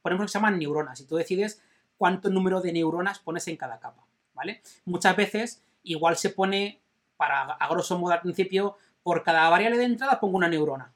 [0.00, 1.62] ponemos que se llaman neuronas, y tú decides
[1.96, 4.62] cuánto número de neuronas pones en cada capa, ¿vale?
[4.84, 6.82] Muchas veces igual se pone,
[7.16, 10.92] para a grosso modo al principio, por cada variable de entrada pongo una neurona.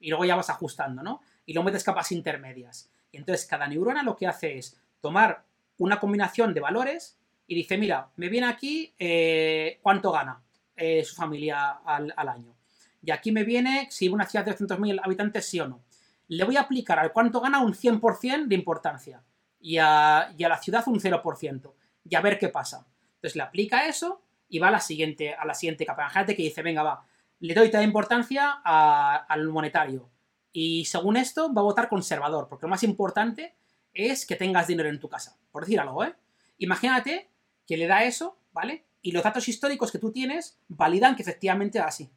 [0.00, 1.20] Y luego ya vas ajustando, ¿no?
[1.44, 2.90] Y luego metes capas intermedias.
[3.10, 5.44] Y entonces cada neurona lo que hace es tomar
[5.78, 10.42] una combinación de valores y dice, mira, me viene aquí eh, cuánto gana
[10.76, 12.54] eh, su familia al, año.
[13.02, 15.82] Y aquí me viene si una ciudad de 200.000 habitantes sí o no.
[16.28, 19.22] Le voy a aplicar al cuánto gana un 100% de importancia
[19.60, 21.72] y a, la ciudad un 0%.
[22.04, 22.86] Y a ver qué pasa.
[23.14, 26.02] Entonces le aplica eso y va a la siguiente, a la siguiente capa.
[26.02, 27.06] Imagínate que dice, venga, va,
[27.40, 30.10] le doy toda importancia al monetario.
[30.52, 33.54] Y según esto, va a votar conservador, porque lo más importante
[33.94, 35.36] es que tengas dinero en tu casa.
[35.52, 36.14] Por decir algo, ¿eh?
[36.58, 37.30] Imagínate
[37.66, 38.84] que le da eso, ¿vale?
[39.02, 42.10] Y los datos históricos que tú tienes validan que efectivamente es así.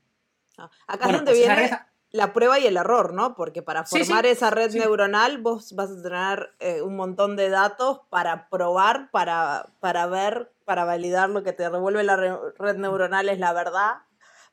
[0.57, 1.69] Ah, acá es donde pues viene
[2.11, 3.35] la prueba y el error, ¿no?
[3.35, 4.79] Porque para Sí, formar sí, esa red sí.
[4.79, 10.51] neuronal vos vas a tener eh, un montón de datos para probar, para, para ver,
[10.65, 13.99] para validar lo que te revuelve la re- red neuronal es la verdad,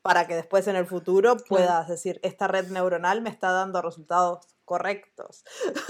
[0.01, 4.45] para que después en el futuro puedas decir, esta red neuronal me está dando resultados
[4.69, 5.43] correctos.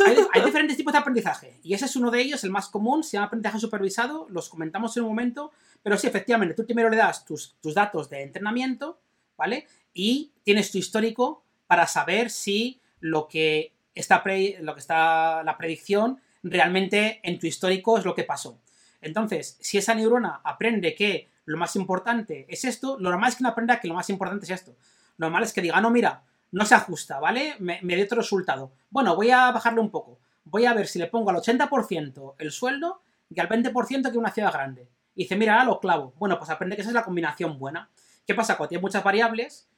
[0.07, 3.03] hay, hay diferentes tipos de aprendizaje y ese es uno de ellos, el más común,
[3.03, 5.51] se llama aprendizaje supervisado, los comentamos en un momento,
[5.83, 9.01] pero sí, efectivamente, tú primero le das tus, tus datos de entrenamiento,
[9.37, 9.67] ¿vale?
[9.93, 15.57] Y tienes tu histórico para saber si lo que está, pre- lo que está la
[15.57, 18.61] predicción realmente en tu histórico es lo que pasó.
[19.01, 23.43] Entonces, si esa neurona aprende que lo más importante es esto, lo normal es que
[23.43, 24.71] no aprenda que lo más importante es esto.
[25.17, 27.55] Lo normal es que diga, no, mira, no se ajusta, ¿vale?
[27.59, 28.71] Me, me otro resultado.
[28.89, 30.19] Bueno, voy a bajarle un poco.
[30.45, 34.31] Voy a ver si le pongo al 80% el sueldo y al 20% que una
[34.31, 34.89] ciudad grande.
[35.15, 36.13] Y dice, mira, ahora lo clavo.
[36.17, 37.89] Bueno, pues aprende que esa es la combinación buena.
[38.25, 38.57] ¿Qué pasa?
[38.57, 39.69] Cuando tiene muchas variables,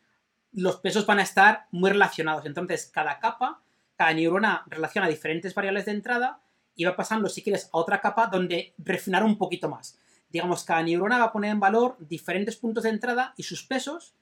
[0.53, 2.45] los pesos van a estar muy relacionados.
[2.45, 3.61] Entonces, cada capa,
[3.95, 6.41] cada neurona relaciona diferentes variables de entrada
[6.75, 9.97] y va pasando, si quieres, a otra capa donde refinar un poquito más.
[10.29, 14.15] Digamos, cada neurona va a poner en valor diferentes puntos de entrada y sus pesos.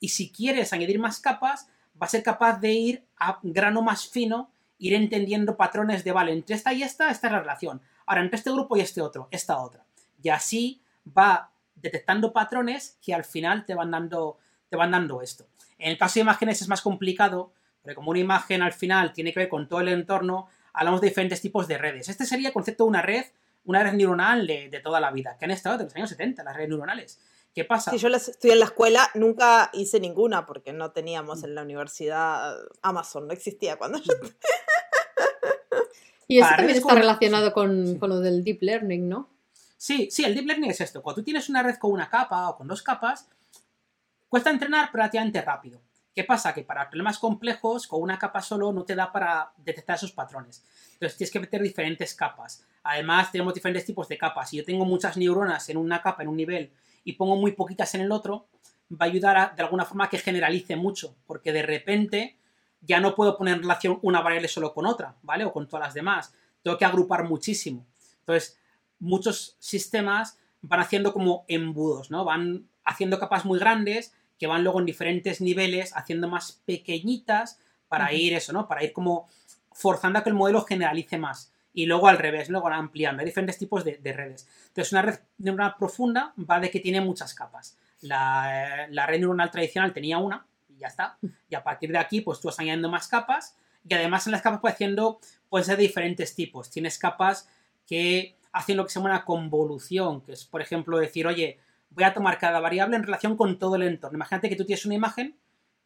[0.00, 1.68] Y si quieres añadir más capas,
[2.00, 6.32] va a ser capaz de ir a grano más fino, ir entendiendo patrones de, vale,
[6.32, 7.80] entre esta y esta, esta es la relación.
[8.06, 9.84] Ahora, entre este grupo y este otro, esta otra.
[10.22, 14.38] Y así va detectando patrones que al final te van dando,
[14.68, 15.46] te van dando esto.
[15.78, 19.32] En el caso de imágenes es más complicado, porque como una imagen al final tiene
[19.32, 22.08] que ver con todo el entorno, hablamos de diferentes tipos de redes.
[22.08, 23.24] Este sería el concepto de una red,
[23.64, 26.42] una red neuronal de, de toda la vida, que han estado desde los años 70,
[26.42, 27.20] las redes neuronales.
[27.54, 27.92] ¿Qué pasa?
[27.92, 31.62] Si yo las estudié en la escuela, nunca hice ninguna porque no teníamos en la
[31.62, 34.12] universidad Amazon, no existía cuando yo...
[36.26, 39.28] Y eso Para también está relacionado con, con lo del deep learning, ¿no?
[39.76, 41.02] Sí, sí, el deep learning es esto.
[41.02, 43.28] Cuando tú tienes una red con una capa o con dos capas,
[44.30, 45.82] cuesta entrenar pero relativamente rápido.
[46.14, 46.54] ¿Qué pasa?
[46.54, 50.64] Que para problemas complejos, con una capa solo no te da para detectar esos patrones.
[50.94, 52.64] Entonces tienes que meter diferentes capas.
[52.84, 54.48] Además, tenemos diferentes tipos de capas.
[54.48, 56.72] Si yo tengo muchas neuronas en una capa, en un nivel,
[57.04, 58.46] y pongo muy poquitas en el otro,
[58.90, 61.14] va a ayudar a, de alguna forma a que generalice mucho.
[61.26, 62.36] Porque de repente
[62.80, 65.44] ya no puedo poner en relación una variable solo con otra, ¿vale?
[65.44, 66.34] O con todas las demás.
[66.62, 67.86] Tengo que agrupar muchísimo.
[68.20, 68.58] Entonces,
[68.98, 72.24] muchos sistemas van haciendo como embudos, ¿no?
[72.24, 78.12] Van haciendo capas muy grandes que van luego en diferentes niveles haciendo más pequeñitas para
[78.12, 78.66] ir eso, ¿no?
[78.66, 79.28] Para ir como
[79.72, 81.52] forzando a que el modelo generalice más.
[81.74, 83.20] Y luego al revés, luego ampliando.
[83.20, 84.48] Hay diferentes tipos de, de redes.
[84.68, 87.76] Entonces, una red neuronal profunda va de que tiene muchas capas.
[88.00, 91.18] La, la red neuronal tradicional tenía una y ya está.
[91.48, 93.56] Y a partir de aquí, pues tú vas añadiendo más capas.
[93.86, 95.18] Y además en las capas puedes haciendo,
[95.48, 96.70] pueden ser diferentes tipos.
[96.70, 97.48] Tienes capas
[97.86, 101.58] que hacen lo que se llama una convolución, que es, por ejemplo, decir, oye,
[101.90, 104.16] voy a tomar cada variable en relación con todo el entorno.
[104.16, 105.36] Imagínate que tú tienes una imagen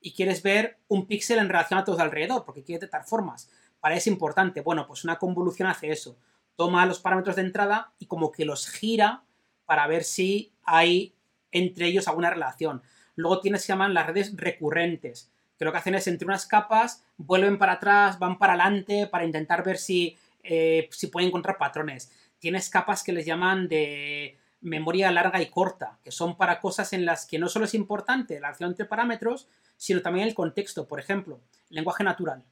[0.00, 3.50] y quieres ver un píxel en relación a todo alrededor, porque quieres detectar formas.
[3.80, 4.60] Para es importante.
[4.60, 6.16] Bueno, pues una convolución hace eso.
[6.56, 9.22] Toma los parámetros de entrada y como que los gira
[9.66, 11.14] para ver si hay
[11.52, 12.82] entre ellos alguna relación.
[13.14, 17.04] Luego tienes que llaman las redes recurrentes, que lo que hacen es entre unas capas,
[17.16, 22.12] vuelven para atrás, van para adelante para intentar ver si, eh, si pueden encontrar patrones.
[22.38, 27.04] Tienes capas que les llaman de memoria larga y corta, que son para cosas en
[27.04, 30.86] las que no solo es importante la relación entre parámetros, sino también el contexto.
[30.86, 32.44] Por ejemplo, lenguaje natural.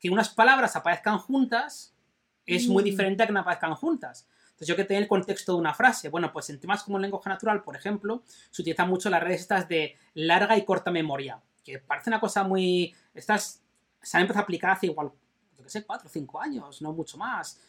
[0.00, 1.94] Que unas palabras aparezcan juntas
[2.44, 2.86] es muy Mm.
[2.86, 4.28] diferente a que no aparezcan juntas.
[4.46, 6.08] Entonces, yo que tengo el contexto de una frase.
[6.08, 9.42] Bueno, pues en temas como el lenguaje natural, por ejemplo, se utilizan mucho las redes
[9.42, 12.94] estas de larga y corta memoria, que parece una cosa muy...
[13.12, 13.62] Estas
[14.00, 15.10] se han empezado a aplicar hace igual,
[15.58, 17.60] yo qué sé, cuatro o cinco años, no mucho más.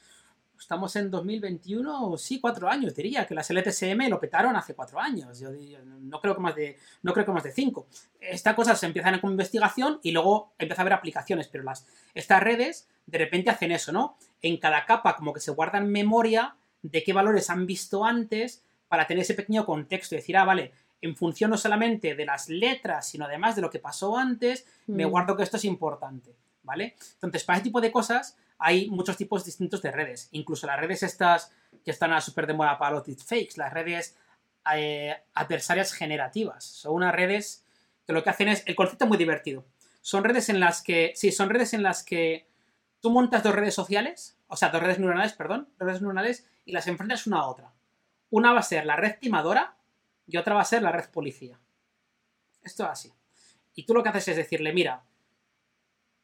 [0.60, 5.40] Estamos en 2021, sí, cuatro años, diría, que las LTSM lo petaron hace cuatro años.
[5.40, 7.88] Yo, yo no creo que más de, no creo que más de cinco.
[8.20, 12.42] Estas cosas se empiezan como investigación y luego empieza a haber aplicaciones, pero las, estas
[12.42, 14.18] redes de repente hacen eso, ¿no?
[14.42, 19.08] En cada capa como que se guardan memoria de qué valores han visto antes para
[19.08, 23.08] tener ese pequeño contexto y decir, ah, vale, en función no solamente de las letras,
[23.08, 25.10] sino además de lo que pasó antes, me Mm.
[25.10, 26.96] guardo que esto es importante, ¿vale?
[27.14, 31.04] Entonces, para ese tipo de cosas hay muchos tipos distintos de redes, incluso las redes
[31.04, 31.52] estas
[31.84, 34.18] que están a súper de moda para los deepfakes, las redes
[34.74, 37.64] eh, adversarias generativas, son unas redes
[38.06, 39.66] que lo que hacen es, el concepto es muy divertido,
[40.02, 42.48] son redes en las que, sí, son redes en las que
[43.02, 46.88] tú montas dos redes sociales, o sea, dos redes neuronales, perdón, redes neuronales y las
[46.88, 47.74] enfrentas una a otra.
[48.30, 49.76] Una va a ser la red timadora
[50.26, 51.60] y otra va a ser la red policía.
[52.64, 53.14] Esto es así.
[53.76, 55.04] Y tú lo que haces es decirle, mira,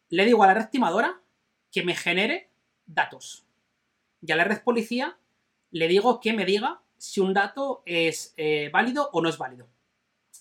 [0.09, 1.19] le digo a la red timadora
[1.73, 2.49] que me genere
[2.85, 3.45] datos.
[4.21, 5.17] Y a la red policía
[5.71, 9.67] le digo que me diga si un dato es eh, válido o no es válido.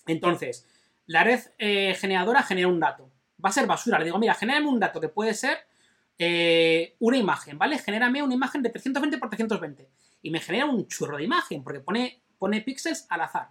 [0.07, 0.65] Entonces,
[1.07, 3.11] la red eh, generadora genera un dato.
[3.43, 3.99] Va a ser basura.
[3.99, 5.57] Le digo, mira, genérame un dato que puede ser
[6.17, 7.79] eh, una imagen, ¿vale?
[7.79, 9.89] Genérame una imagen de 320 por 320.
[10.21, 13.49] Y me genera un churro de imagen, porque pone, pone píxeles al azar.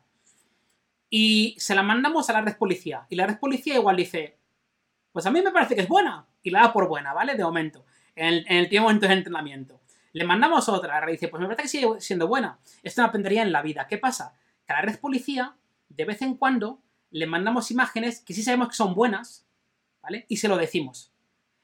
[1.11, 3.07] Y se la mandamos a la red policía.
[3.11, 4.39] Y la red policía igual dice,
[5.13, 6.27] pues a mí me parece que es buena.
[6.43, 7.35] Y la da por buena, ¿vale?
[7.35, 7.85] De momento.
[8.15, 9.81] En el, en el tiempo de entrenamiento.
[10.13, 11.01] Le mandamos otra.
[11.01, 12.59] Red dice, pues me parece que sigue siendo buena.
[12.83, 13.87] Esto no aprendería en la vida.
[13.87, 14.35] ¿Qué pasa?
[14.67, 15.55] Que a la red policía,
[15.89, 19.47] de vez en cuando, le mandamos imágenes que sí sabemos que son buenas,
[20.03, 20.27] ¿vale?
[20.29, 21.13] Y se lo decimos.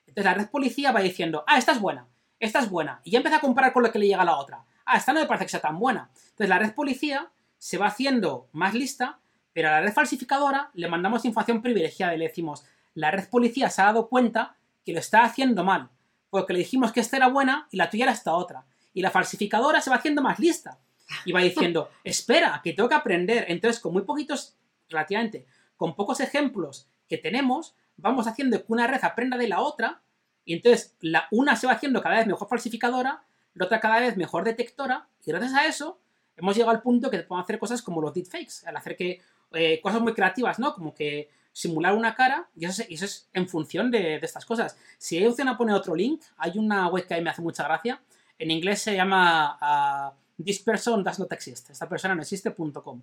[0.06, 2.06] Entonces la red policía va diciendo, ah, esta es buena,
[2.38, 3.00] esta es buena.
[3.04, 4.64] Y ya empieza a comparar con lo que le llega a la otra.
[4.84, 6.10] Ah, esta no me parece que sea tan buena.
[6.14, 9.18] Entonces la red policía se va haciendo más lista,
[9.52, 12.64] pero a la red falsificadora le mandamos información privilegiada y le decimos,
[12.94, 15.90] la red policía se ha dado cuenta que lo está haciendo mal,
[16.30, 18.64] porque le dijimos que esta era buena y la tuya era esta otra.
[18.94, 20.78] Y la falsificadora se va haciendo más lista
[21.24, 23.44] y va diciendo, espera, que tengo que aprender.
[23.48, 24.56] Entonces, con muy poquitos,
[24.88, 30.00] relativamente, con pocos ejemplos que tenemos, vamos haciendo que una red aprenda de la otra
[30.44, 33.22] y entonces la una se va haciendo cada vez mejor falsificadora,
[33.54, 36.00] la otra cada vez mejor detectora y gracias a eso
[36.36, 39.20] hemos llegado al punto que podemos hacer cosas como los deepfakes, al hacer que
[39.52, 40.72] eh, cosas muy creativas, ¿no?
[40.74, 44.78] Como que simular una cara y eso es, en función de, estas cosas.
[44.96, 47.42] Si hay opción a poner otro link, hay una web que a mí me hace
[47.42, 48.00] mucha gracia.
[48.38, 51.70] En inglés se llama uh, This person does not exist.
[51.70, 53.02] Esta persona no existe.com.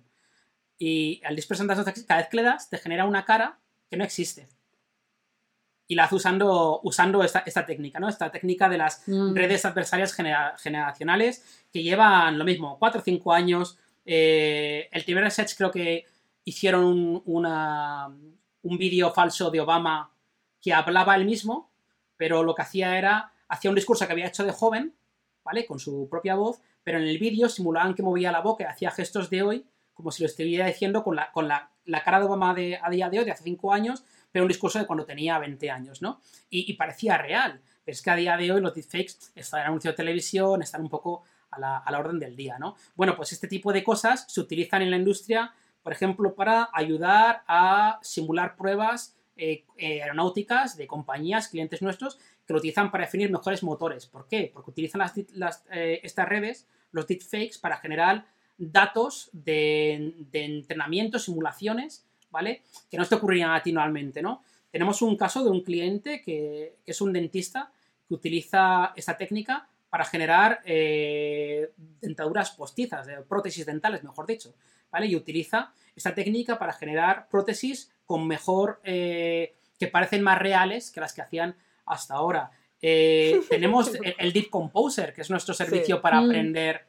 [0.78, 3.26] Y al this person does not exist, cada vez que le das, te genera una
[3.26, 3.58] cara
[3.90, 4.48] que no existe
[5.86, 8.08] y la hace usando, usando esta, técnica, ¿no?
[8.08, 9.34] Esta técnica de las mm.
[9.34, 13.78] redes adversarias generacionales que llevan lo mismo, 4 o 5 años.
[14.06, 16.06] Eh, el primer research creo que
[16.44, 18.08] hicieron un, una,
[18.66, 20.10] un vídeo falso de Obama
[20.60, 21.70] que hablaba él mismo,
[22.16, 24.94] pero lo que hacía era, hacía un discurso que había hecho de joven,
[25.44, 25.66] ¿vale?
[25.66, 28.90] Con su propia voz, pero en el vídeo simulaban que movía la boca y hacía
[28.90, 32.26] gestos de hoy, como si lo estuviera diciendo con la, con la, la cara de
[32.26, 35.06] Obama de, a día de hoy, de hace 5 años, pero un discurso de cuando
[35.06, 36.20] tenía 20 años, ¿no?
[36.50, 37.62] Y, parecía real.
[37.84, 40.82] Pero es que a día de hoy los deepfakes están en anuncio de televisión, están
[40.82, 42.76] un poco a la, orden del día, ¿no?
[42.96, 45.54] Bueno, pues este tipo de cosas se utilizan en la industria,
[45.86, 52.52] por ejemplo, para ayudar a simular pruebas eh, eh, aeronáuticas de compañías, clientes nuestros, que
[52.52, 54.04] lo utilizan para definir mejores motores.
[54.04, 54.50] ¿Por qué?
[54.52, 55.00] Porque utilizan
[55.34, 58.26] las, eh, estas redes, los deepfakes, para generar
[58.58, 62.64] datos de, de entrenamiento, simulaciones ¿vale?
[62.90, 64.42] Que no te ocurriría a ti normalmente, ¿no?
[64.72, 67.70] Tenemos un caso de un cliente que, es un dentista
[68.08, 71.72] que utiliza esta técnica para generar eh,
[72.02, 74.54] dentaduras postizas, prótesis dentales, mejor dicho,
[74.90, 75.06] ¿vale?
[75.06, 81.00] Y utiliza esta técnica para generar prótesis con mejor, eh, que parecen más reales que
[81.00, 82.50] las que hacían hasta ahora.
[82.82, 86.24] Eh, tenemos el, Deep Composer, que es nuestro servicio para mm.
[86.26, 86.84] aprender.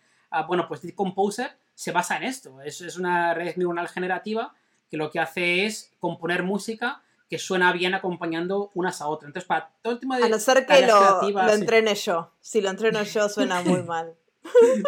[0.45, 2.61] bueno, pues Deep Composer se basa en esto.
[2.61, 4.53] Es, es una red neuronal generativa
[4.91, 9.29] que lo que hace es componer música que suena bien acompañando unas a otras.
[9.29, 10.25] Entonces, para todo el tema de.
[10.25, 12.31] A no ser que lo, entrene yo.
[12.41, 14.13] Si lo entreno yo, suena muy mal.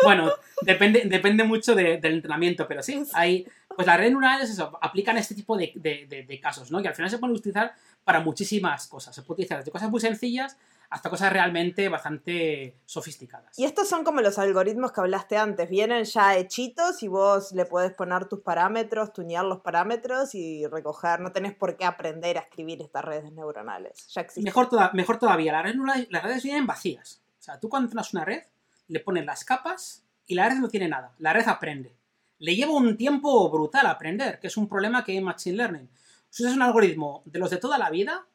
[0.04, 0.32] bueno,
[0.62, 3.46] depende, depende mucho del entrenamiento, pero sí, hay.
[3.76, 6.82] Pues las redes neuronales eso, aplican este tipo de, de, casos, ¿no?
[6.82, 7.74] Y al final se pueden utilizar
[8.04, 9.16] para muchísimas cosas.
[9.16, 10.58] Se puede utilizar desde cosas muy sencillas
[10.90, 13.58] hasta cosas realmente bastante sofisticadas.
[13.60, 17.66] Y estos son como los algoritmos que hablaste antes, vienen ya hechitos y vos le
[17.66, 22.42] puedes poner tus parámetros, tunear los parámetros y recoger, no tenés por qué aprender a
[22.42, 27.22] escribir estas redes neuronales, ya Mejor, mejor todavía, las redes, las redes vienen vacías.
[27.40, 28.44] O sea, tú cuando entrenas una red,
[28.88, 31.96] le pones las capas y la red no tiene nada, la red aprende.
[32.40, 35.90] Le lleva un tiempo brutal aprender, que es un problema que hay en Machine Learning.
[36.30, 38.26] Si es un algoritmo de los de toda la vida,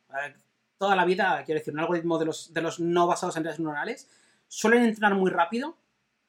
[0.78, 3.58] toda la vida, quiero decir, un algoritmo de los, de los no basados en redes
[3.58, 4.08] neuronales,
[4.48, 5.76] suelen entrenar muy rápido,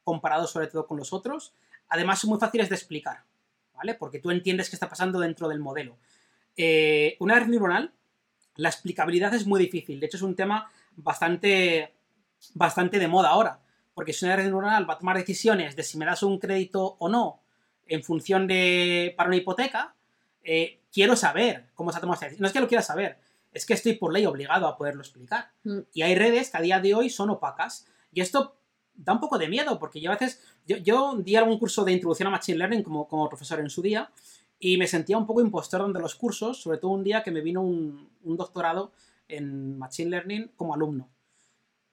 [0.04, 1.54] comparado sobre todo con los otros.
[1.90, 3.24] Además, son muy fáciles de explicar,
[3.74, 3.94] ¿vale?
[3.96, 5.98] Porque tú entiendes qué está pasando dentro del modelo.
[6.58, 7.92] Eh, una red neuronal,
[8.56, 10.00] la explicabilidad es muy difícil.
[10.00, 11.94] De hecho, es un tema bastante,
[12.54, 13.60] bastante de moda ahora.
[13.94, 16.96] Porque si una red neuronal va a tomar decisiones de si me das un crédito
[17.00, 17.42] o no
[17.88, 19.14] en función de.
[19.16, 19.96] para una hipoteca,
[20.44, 22.42] eh, quiero saber cómo se ha tomado esa decisión.
[22.42, 23.20] No es que lo quiera saber,
[23.56, 25.50] es que estoy por ley obligado a poderlo explicar.
[25.64, 25.80] Mm.
[25.94, 27.88] Y hay redes que a día de hoy son opacas.
[28.12, 28.58] Y esto
[28.94, 31.94] da un poco de miedo, porque yo a veces, yo, yo di algún curso de
[31.94, 34.12] introducción a Machine Learning como, como profesor en su día,
[34.60, 37.42] y me sentía un poco impostor de los cursos, sobre todo un día que me
[37.42, 38.92] vino un, doctorado
[39.30, 41.10] en Machine Learning como alumno.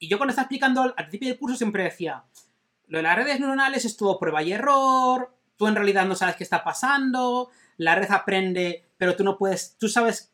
[0.01, 2.25] Y yo cuando estaba explicando al principio del curso siempre decía,
[2.89, 6.35] lo de las redes neuronales es todo prueba y error, tú en realidad no sabes
[6.35, 10.32] qué está pasando, la red aprende, pero tú no puedes, tú sabes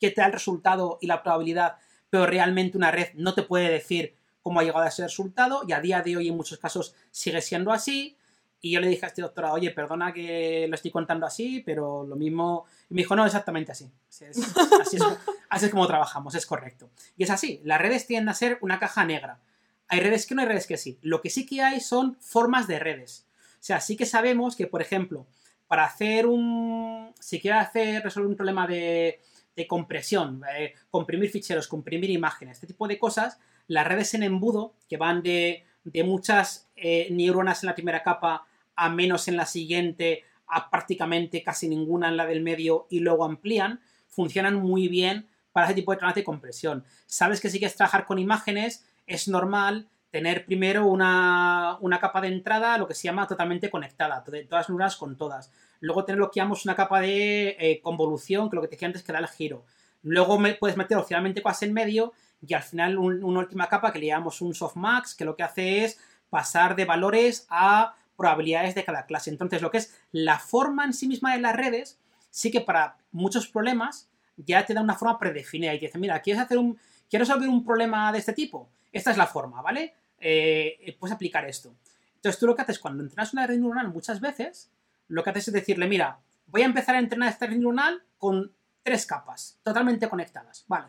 [0.00, 1.76] que te da el resultado y la probabilidad,
[2.08, 5.72] pero realmente una red no te puede decir cómo ha llegado a ese resultado y
[5.72, 8.16] a día de hoy en muchos casos sigue siendo así.
[8.62, 12.04] Y yo le dije a este doctorado, oye, perdona que lo estoy contando así, pero
[12.04, 12.66] lo mismo.
[12.90, 13.90] Y me dijo, no, exactamente así.
[14.08, 14.38] Así es,
[14.80, 15.02] así es,
[15.48, 16.90] así es como trabajamos, es correcto.
[17.16, 19.40] Y es así, las redes tienden a ser una caja negra.
[19.88, 20.98] Hay redes que no hay redes que sí.
[21.02, 23.26] Lo que sí que hay son formas de redes.
[23.54, 25.26] O sea, sí que sabemos que, por ejemplo,
[25.66, 27.14] para hacer un.
[27.18, 29.20] Si quieres hacer resolver un problema de,
[29.60, 34.74] de compresión, eh, comprimir ficheros, comprimir imágenes, este tipo de cosas, las redes en embudo,
[34.88, 39.46] que van de, de muchas eh, neuronas en la primera capa a menos en la
[39.46, 45.28] siguiente, a prácticamente casi ninguna en la del medio y luego amplían, funcionan muy bien
[45.52, 46.84] para ese tipo de canales de compresión.
[47.06, 52.78] Sabes que si quieres trabajar con imágenes, es normal tener primero una, capa de entrada,
[52.78, 55.52] lo que se llama totalmente conectada, todas las neuronas con todas.
[55.80, 58.86] Luego tener lo que llamamos una capa de eh, convolución, que lo que te decía
[58.86, 59.64] antes que da el giro.
[60.02, 62.12] Luego puedes meter opcionalmente cosas en medio
[62.46, 65.84] y al final una última capa que le llamamos un softmax, que lo que hace
[65.84, 65.98] es
[66.30, 69.30] pasar de valores a probabilidades de cada clase.
[69.30, 71.98] Entonces, lo que es la forma en sí misma de las redes,
[72.30, 76.20] sí que para muchos problemas ya te da una forma predefinida y te dice, mira,
[76.20, 76.78] ¿quieres hacer un,
[77.08, 78.70] quiero resolver un problema de este tipo?
[78.92, 79.94] Esta es la forma, ¿vale?
[80.18, 81.74] Eh, puedes aplicar esto.
[82.16, 84.70] Entonces, tú lo que haces cuando entrenas una red neuronal muchas veces,
[85.10, 88.54] lo que haces es decirle, mira, voy a empezar a entrenar esta red neuronal con
[88.82, 90.88] tres capas, totalmente conectadas, ¿vale?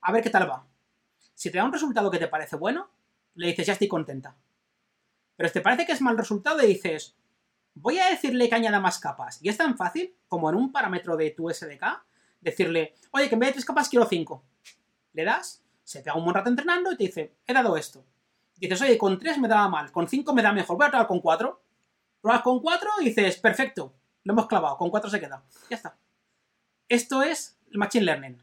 [0.00, 0.66] A ver qué tal va.
[1.34, 2.90] Si te da un resultado que te parece bueno,
[3.34, 4.36] le dices, ya estoy contenta.
[5.36, 7.16] Pero si te parece que es mal resultado y dices,
[7.74, 9.38] voy a decirle que añada más capas.
[9.42, 11.84] Y es tan fácil como en un parámetro de tu SDK,
[12.40, 14.44] decirle, oye, que en vez de tres capas quiero cinco.
[15.12, 18.04] Le das, se te da un buen rato entrenando y te dice, he dado esto.
[18.56, 21.06] Dices, oye, con tres me daba mal, con cinco me da mejor, voy a probar
[21.06, 21.63] con cuatro.
[22.24, 25.44] Pruebas con cuatro y dices, perfecto, lo hemos clavado, con cuatro se queda.
[25.68, 25.94] Ya está.
[26.88, 28.42] Esto es el Machine Learning.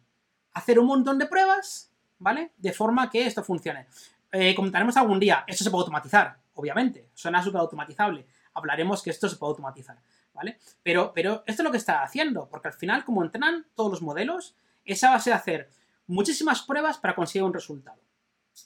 [0.54, 2.52] Hacer un montón de pruebas, ¿vale?
[2.58, 3.88] De forma que esto funcione.
[4.32, 8.28] Eh, comentaremos algún día, esto se puede automatizar, obviamente, suena súper automatizable.
[8.54, 9.98] Hablaremos que esto se puede automatizar,
[10.32, 10.60] ¿vale?
[10.84, 14.04] Pero, pero esto es lo que está haciendo, porque al final, como entrenan todos los
[14.04, 14.56] modelos,
[14.86, 15.70] esa base de hacer
[16.06, 18.00] muchísimas pruebas para conseguir un resultado,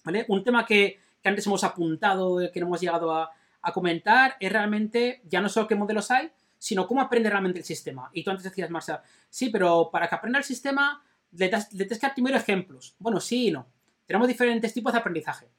[0.03, 0.25] ¿vale?
[0.27, 3.31] Un tema que, antes hemos apuntado, que no hemos llegado a,
[3.73, 8.09] comentar, es realmente ya no solo qué modelos hay, sino cómo aprende realmente el sistema.
[8.13, 12.07] Y tú antes decías, Marcia, sí, pero para que aprenda el sistema, le, tienes que
[12.07, 12.95] dar primero ejemplos.
[12.99, 13.67] Bueno, sí y no.
[14.05, 15.49] Tenemos diferentes tipos de aprendizaje.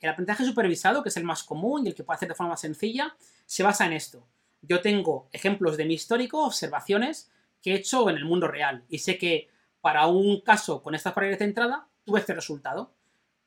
[0.00, 2.50] El aprendizaje supervisado, que es el más común y el que puede hacer de forma
[2.50, 4.26] más sencilla, se basa en esto.
[4.62, 7.30] Yo tengo ejemplos de mi histórico, observaciones
[7.62, 9.48] que he hecho en el mundo real y sé que
[9.80, 12.92] para un caso con estas paredes de entrada tuve este resultado.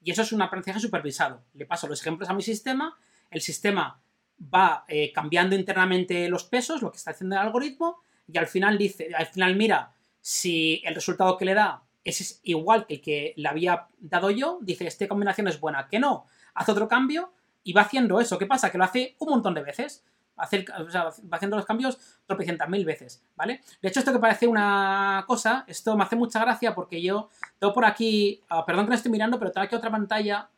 [0.02, 1.44] Y eso es un aprendizaje supervisado.
[1.54, 2.98] Le paso los ejemplos a mi sistema,
[3.30, 4.02] el sistema
[4.42, 8.78] va eh, cambiando internamente los pesos, lo que está haciendo el algoritmo, y al final
[8.78, 13.34] dice, al final mira si el resultado que le da es igual que el que
[13.36, 17.34] le había dado yo, dice, esta combinación es buena, que no, hace otro cambio
[17.64, 18.38] y va haciendo eso.
[18.38, 18.72] ¿Qué pasa?
[18.72, 20.04] Que lo hace un montón de veces.
[20.40, 23.60] Va haciendo los cambios tropecientas mil veces, ¿vale?
[23.82, 27.74] De hecho, esto que parece una cosa, esto me hace mucha gracia porque yo tengo
[27.74, 30.50] por aquí, ah, perdón que no estoy mirando, pero tengo aquí otra pantalla,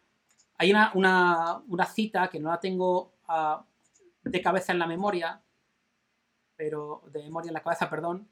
[0.59, 3.65] hay una, una, cita que no la tengo ah,
[4.23, 5.41] de cabeza en la memoria,
[6.55, 8.27] pero de memoria en la cabeza, perdón,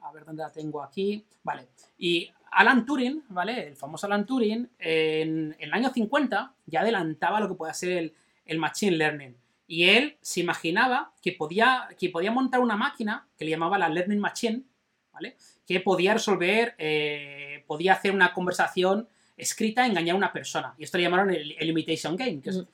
[0.00, 3.68] a ver dónde la tengo aquí, vale, y Alan Turing, ¿vale?
[3.68, 8.58] El famoso Alan Turing, en, el año 50 ya adelantaba lo que puede ser el,
[8.58, 9.36] Machine Learning.
[9.66, 13.88] Y él se imaginaba que podía, que podía montar una máquina que le llamaba la
[13.88, 14.62] Learning Machine,
[15.12, 15.36] ¿vale?
[15.66, 20.74] Que podía resolver, eh, podía hacer una conversación escrita, engañar a una persona.
[20.78, 22.64] Y esto le llamaron el, Imitation Game, que es.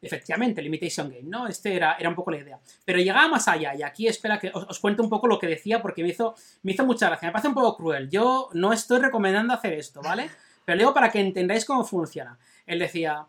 [0.00, 1.46] Efectivamente, el Imitation Game, ¿no?
[1.46, 2.60] Este era, era un poco la idea.
[2.84, 5.80] Pero llegaba más allá, y aquí espera que os, cuente un poco lo que decía,
[5.80, 7.28] porque me hizo, me hizo mucha gracia.
[7.28, 8.10] Me parece un poco cruel.
[8.10, 10.30] Yo no estoy recomendando hacer esto, ¿vale?
[10.64, 12.38] Pero digo para que entendáis cómo funciona.
[12.66, 13.26] Él decía,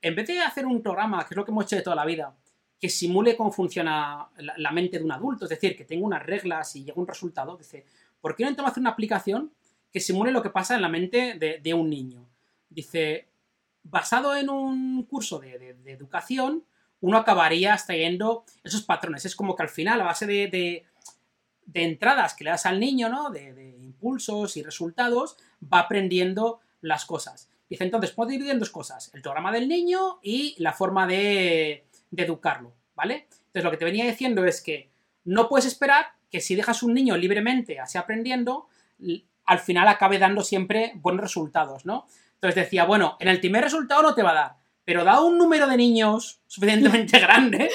[0.00, 2.04] en vez de hacer un programa, que es lo que hemos hecho de toda la
[2.04, 2.34] vida,
[2.80, 6.76] que simule cómo funciona la, mente de un adulto, es decir, que tenga unas reglas
[6.76, 7.84] y llega un resultado, dice,
[8.20, 9.52] ¿por qué no intentamos hacer una aplicación
[9.90, 12.28] que simule lo que pasa en la mente de un niño?
[12.70, 13.27] Dice,
[13.90, 16.64] basado en un curso de, educación,
[17.00, 19.24] uno acabaría extrayendo esos patrones.
[19.24, 20.84] Es como que al final, a base de,
[21.74, 23.30] entradas que le das al niño, ¿no?
[23.30, 27.50] De, impulsos y resultados, va aprendiendo las cosas.
[27.68, 31.84] Dice, entonces, puedo dividir en dos cosas, el programa del niño y la forma de,
[32.16, 33.26] educarlo, ¿vale?
[33.30, 34.90] Entonces, lo que te venía diciendo es que
[35.24, 38.68] no puedes esperar que si dejas un niño libremente así aprendiendo,
[39.44, 42.06] al final acabe dando siempre buenos resultados, ¿no?
[42.40, 45.36] Entonces decía, bueno, en el primer resultado no te va a dar, pero da un
[45.38, 47.70] número de niños suficientemente grande,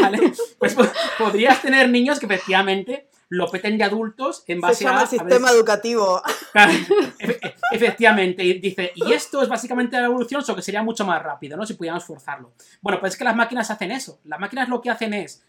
[0.00, 0.32] ¿vale?
[0.58, 0.74] Pues
[1.18, 5.06] podrías tener niños que efectivamente lo peten de adultos en Se base llama a...
[5.06, 6.20] sistema ver- educativo.
[7.18, 11.22] Efe- Efectivamente, y dice, y esto es básicamente la evolución, solo que sería mucho más
[11.22, 11.64] rápido, ¿no?
[11.64, 12.52] Si pudiéramos forzarlo.
[12.80, 14.20] Bueno, pues es que las máquinas hacen eso.
[14.24, 15.44] Las máquinas lo que hacen es,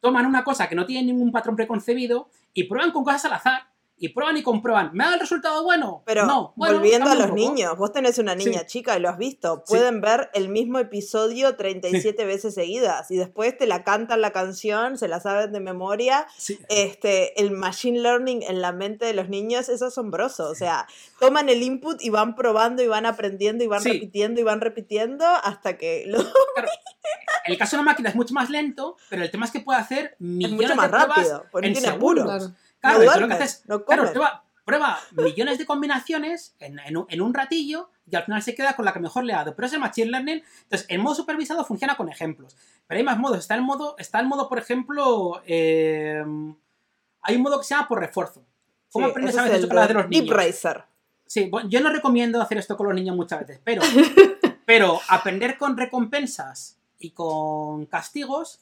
[0.00, 3.68] toman una cosa que no tiene ningún patrón preconcebido y prueban con cosas al azar.
[4.04, 4.90] Y prueban y comprueban.
[4.92, 6.02] ¿Me da el resultado bueno?
[6.04, 6.52] Pero no.
[6.56, 8.66] Bueno, volviendo a los niños, vos tenés una niña Sí.
[8.66, 9.74] chica y lo has visto, Sí.
[9.74, 14.98] pueden ver el mismo episodio 37 veces seguidas y después te la cantan la canción,
[14.98, 16.26] se la saben de memoria.
[16.36, 16.58] Sí.
[16.68, 20.86] Este, el machine learning en la mente de los niños es asombroso, o sea,
[21.20, 23.92] toman el input y van probando y van aprendiendo y van Sí.
[23.92, 26.18] repitiendo y van repitiendo hasta que lo-
[26.54, 26.68] Claro,
[27.46, 29.78] el caso de una máquina es mucho más lento, pero el tema es que puede
[29.78, 32.24] hacer es millones mucho más de pruebas rápido, en tiene segundos.
[32.24, 32.54] Claro.
[32.84, 36.96] Claro, No entonces lo que haces, no claro, prueba, prueba millones de combinaciones en, en
[36.96, 39.38] un, en un ratillo y al final se queda con la que mejor le ha
[39.38, 39.54] dado.
[39.56, 40.42] Pero es el Machine Learning.
[40.64, 42.56] Entonces, el modo supervisado funciona con ejemplos.
[42.86, 43.38] Pero hay más modos.
[43.38, 46.22] Está el modo, está el modo por ejemplo, eh,
[47.22, 48.44] hay un modo que se llama por refuerzo.
[48.92, 50.36] ¿Cómo Sí, aprendes a es veces el con las de los Deep niños?
[50.36, 50.84] Racer.
[51.26, 53.82] Sí, bueno, yo no recomiendo hacer esto con los niños muchas veces, pero,
[54.66, 58.60] pero aprender con recompensas y con castigos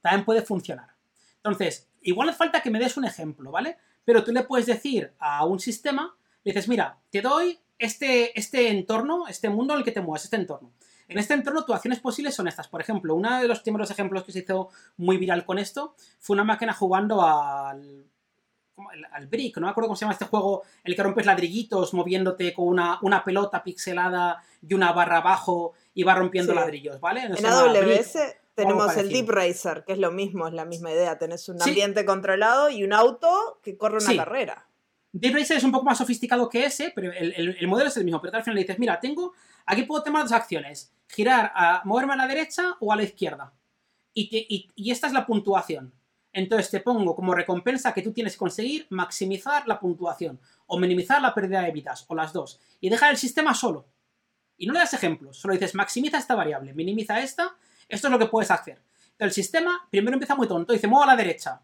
[0.00, 0.88] también puede funcionar.
[1.36, 3.76] Entonces, igual hace falta que me des un ejemplo, ¿vale?
[4.04, 8.68] Pero tú le puedes decir a un sistema, le dices, mira, te doy este, este
[8.68, 10.72] entorno, este mundo en el que te mueves, este entorno.
[11.08, 12.68] En este entorno, tus acciones posibles son estas.
[12.68, 16.34] Por ejemplo, uno de los primeros ejemplos que se hizo muy viral con esto fue
[16.34, 18.06] una máquina jugando al.
[18.76, 21.92] al, al Brick, no me acuerdo cómo se llama este juego, el que rompes ladrillitos
[21.92, 26.58] moviéndote con una, una pelota pixelada y una barra abajo y va rompiendo Sí.
[26.58, 27.28] ladrillos, ¿vale?
[27.28, 27.46] No En.
[27.46, 28.16] AWS
[28.54, 29.08] tenemos el.
[29.08, 31.18] Deep Racer, que es lo mismo, es la misma idea.
[31.18, 31.70] Tenés un Sí.
[31.70, 34.16] ambiente controlado y un auto que corre una Sí.
[34.16, 34.68] carrera.
[35.12, 37.96] Deep Racer es un poco más sofisticado que ese, pero el, el- el modelo es
[37.96, 38.20] el mismo.
[38.20, 39.32] Pero al final le dices, mira, tengo,
[39.66, 40.92] aquí puedo tomar dos acciones.
[41.08, 43.52] Girar a moverme a la derecha o a la izquierda.
[44.12, 45.92] Y, te- y- y esta es la puntuación.
[46.32, 51.22] Entonces te pongo como recompensa que tú tienes que conseguir maximizar la puntuación o minimizar
[51.22, 52.58] la pérdida de vidas, o las dos.
[52.80, 53.86] Y dejar el sistema solo.
[54.56, 57.56] Y no le das ejemplos, solo dices maximiza esta variable, minimiza esta,
[57.88, 58.80] esto es lo que puedes hacer.
[59.18, 61.60] El sistema primero empieza muy tonto, dice muevo a la derecha.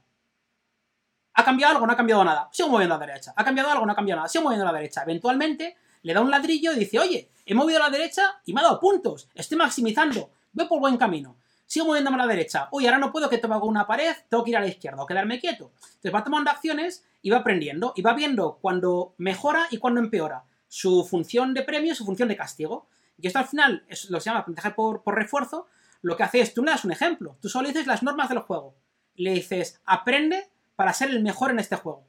[1.35, 1.87] ¿Ha cambiado algo?
[1.87, 2.49] No ha cambiado nada.
[2.53, 3.33] Sigo moviendo a la derecha.
[3.37, 3.87] ¿Ha cambiado algo?
[3.87, 4.29] No ha cambiado nada.
[4.29, 5.03] Sigo moviendo a la derecha.
[5.03, 8.61] Eventualmente le da un ladrillo y dice, oye, he movido a la derecha y me
[8.61, 9.29] ha dado puntos.
[9.35, 10.31] Estoy maximizando.
[10.53, 11.37] Voy por buen camino.
[11.67, 12.69] Sigo moviéndome a la derecha.
[12.73, 15.07] Oye, ahora no puedo que toque una pared, tengo que ir a la izquierda o
[15.07, 15.71] quedarme quieto.
[15.83, 17.93] Entonces va tomando acciones y va aprendiendo.
[17.97, 22.37] Y va viendo cuando mejora y cuando empeora su función de premio su función de
[22.37, 22.89] castigo.
[23.19, 25.69] Y esto al final lo se llama aprendizaje por refuerzo.
[26.03, 27.37] Lo que hace es, tú le das un ejemplo.
[27.41, 28.77] Tú solo dices las normas del juego.
[29.15, 32.07] Le dices, aprende para ser el mejor en este juego.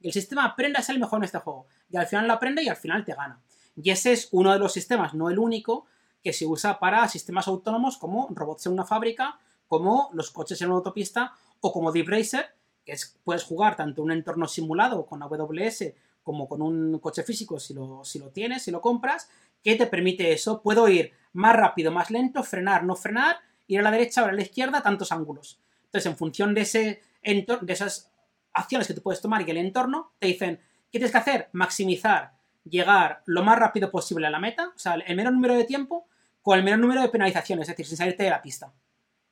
[0.00, 1.66] Y el sistema aprende a ser el mejor en este juego.
[1.90, 3.42] Y al final lo aprende y al final te gana.
[3.76, 5.86] Y ese es uno de los sistemas, no el único,
[6.22, 10.68] que se usa para sistemas autónomos como robots en una fábrica, como los coches en
[10.68, 12.46] una autopista o como Deep Racer,
[12.84, 15.92] que es, puedes jugar tanto un entorno simulado con AWS
[16.24, 19.30] como con un coche físico si lo, si lo tienes, si lo compras,
[19.62, 20.60] que te permite eso.
[20.62, 23.36] Puedo ir más rápido, más lento, frenar, no frenar,
[23.68, 25.60] ir a la derecha o a la izquierda, tantos ángulos.
[25.84, 28.10] Entonces, en función de, ese de esas
[28.52, 30.56] acciones que tú puedes tomar y el entorno, te dicen,
[30.90, 31.48] ¿qué tienes que hacer?
[31.52, 32.32] Maximizar,
[32.64, 36.06] llegar lo más rápido posible a la meta, o sea, el menor número de tiempo
[36.42, 38.72] con el menor número de penalizaciones, es decir, sin salirte de la pista.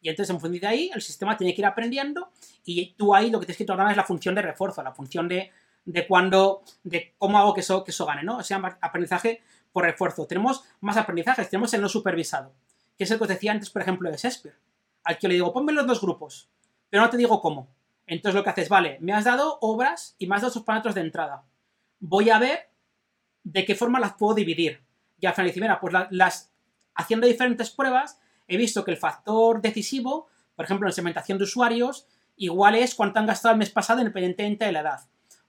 [0.01, 2.31] Y entonces, en función de ahí, el sistema tiene que ir aprendiendo
[2.65, 5.29] y tú ahí lo que tienes que programar es la función de refuerzo, la función
[5.29, 5.51] de,
[5.85, 8.39] de cuándo, de cómo hago que eso, que eso gane, ¿no?
[8.39, 10.27] O sea, aprendizaje por refuerzo.
[10.27, 12.53] Tenemos más aprendizajes, tenemos el no supervisado,
[12.97, 14.57] que es el que os decía antes, por ejemplo, de Shakespeare,
[15.05, 16.49] al que le digo, ponme los dos grupos,
[16.91, 17.69] pero no te digo cómo.
[18.07, 20.95] Entonces lo que haces, vale, me has dado obras y me has dado sus parámetros
[20.95, 21.45] de entrada.
[22.01, 22.69] Voy a ver
[23.45, 24.83] de qué forma las puedo dividir.
[25.19, 26.53] Y al final dice, mira, pues la- las
[26.95, 32.07] haciendo diferentes pruebas, he visto que el factor decisivo, por ejemplo, en segmentación de usuarios,
[32.37, 35.01] igual es cuánto han gastado el mes pasado independientemente de la edad.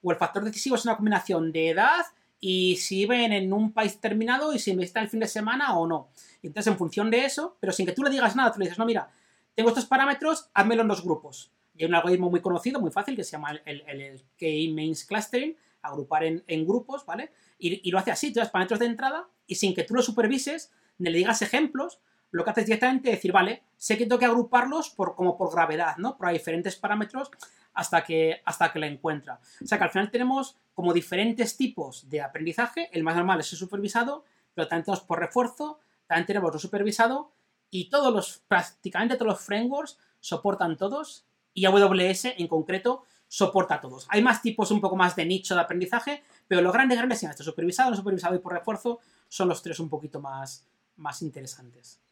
[0.04, 2.04] O el factor decisivo es una combinación de edad
[2.38, 5.78] y si viven en un país determinado y si me está el fin de semana
[5.78, 6.10] o no.
[6.42, 8.78] Entonces, en función de eso, pero sin que tú le digas nada, tú le dices,
[8.78, 9.08] no, mira,
[9.54, 11.50] tengo estos parámetros, házmelo en dos grupos.
[11.74, 15.56] Y hay un algoritmo muy conocido, muy fácil, que se llama el, el, K-Mains Clustering,
[15.80, 17.32] agrupar en, en grupos, ¿vale?
[17.58, 20.02] Y, y, lo hace así, tú das parámetros de entrada y sin que tú lo
[20.02, 21.98] supervises, ni le digas ejemplos,
[22.34, 25.52] lo que haces directamente es decir, vale, sé que tengo que agruparlos por, como por
[25.52, 26.16] gravedad, ¿no?
[26.16, 27.30] Por diferentes parámetros
[27.74, 29.38] hasta que, hasta que la encuentra.
[29.62, 32.88] O sea que al final tenemos como diferentes tipos de aprendizaje.
[32.92, 35.78] El más normal es el supervisado, pero también tenemos por refuerzo,
[36.08, 37.30] también tenemos lo supervisado
[37.70, 43.80] y todos los, prácticamente todos los frameworks soportan todos y AWS en concreto soporta a
[43.80, 44.08] todos.
[44.10, 47.30] Hay más tipos un poco más de nicho de aprendizaje, pero los grandes, grandes son
[47.30, 50.66] estos, supervisado, no supervisado y por refuerzo, son los tres un poquito más,
[50.96, 52.03] más interesantes.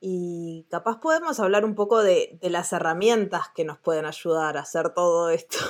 [0.00, 4.90] Y capaz podemos hablar un poco de, las herramientas que nos pueden ayudar a hacer
[4.94, 5.58] todo esto.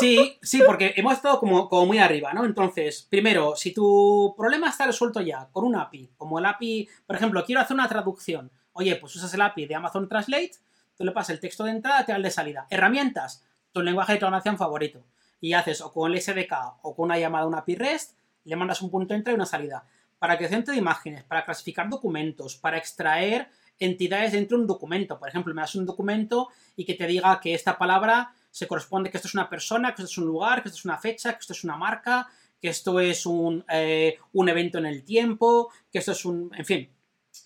[0.00, 2.44] Sí, sí, porque hemos estado como, como, muy arriba, ¿no?
[2.44, 7.14] Entonces, primero, si tu problema está resuelto ya con un API, como el API, por
[7.14, 10.52] ejemplo, quiero hacer una traducción, oye, pues usas el API de Amazon Translate,
[10.96, 12.66] tú le pasas el texto de entrada, te da el de salida.
[12.70, 15.04] Herramientas, tu lenguaje de programación favorito.
[15.40, 16.52] Y haces o con el SDK
[16.82, 19.36] o con una llamada a una API REST, le mandas un punto de entrada y
[19.36, 19.86] una salida
[20.22, 23.48] para creación de imágenes, para clasificar documentos, para extraer
[23.80, 25.18] entidades dentro de un documento.
[25.18, 29.10] Por ejemplo, me das un documento y que te diga que esta palabra se corresponde,
[29.10, 31.32] que esto es una persona, que esto es un lugar, que esto es una fecha,
[31.32, 32.28] que esto es una marca,
[32.60, 36.52] que esto es un, eh, evento en el tiempo, que esto es un...
[36.56, 36.88] En fin,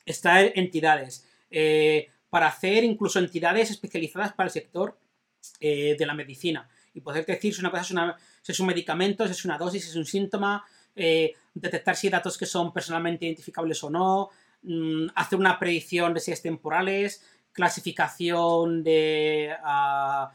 [0.04, 1.26] extraer entidades.
[1.50, 4.98] Eh, para hacer incluso entidades especializadas para el sector
[5.60, 6.68] eh, de la medicina.
[6.92, 9.56] Y poder decir si una cosa es, una, si es un medicamento, si es una
[9.56, 10.62] dosis, si es un síntoma,
[11.60, 14.30] detectar si hay datos que son personalmente identificables o no,
[14.62, 20.30] mm, hacer una predicción de es temporales, clasificación de, ah,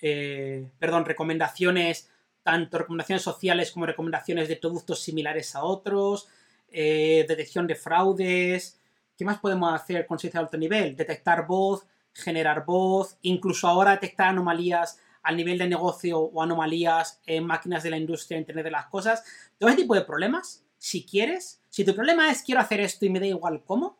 [0.00, 2.10] eh, perdón, recomendaciones,
[2.42, 6.28] tanto recomendaciones sociales como recomendaciones de productos similares a otros,
[6.72, 8.80] eh, detección de fraudes.
[9.16, 10.96] ¿Qué más podemos hacer con servicio de alto nivel?
[10.96, 17.46] Detectar voz, generar voz, incluso ahora detectar anomalías al nivel de negocio o anomalías en
[17.46, 19.22] máquinas de la industria, Internet de las cosas.
[19.58, 23.10] Todo ese tipo de problemas, si quieres, si tu problema es quiero hacer esto y
[23.10, 23.98] me da igual cómo,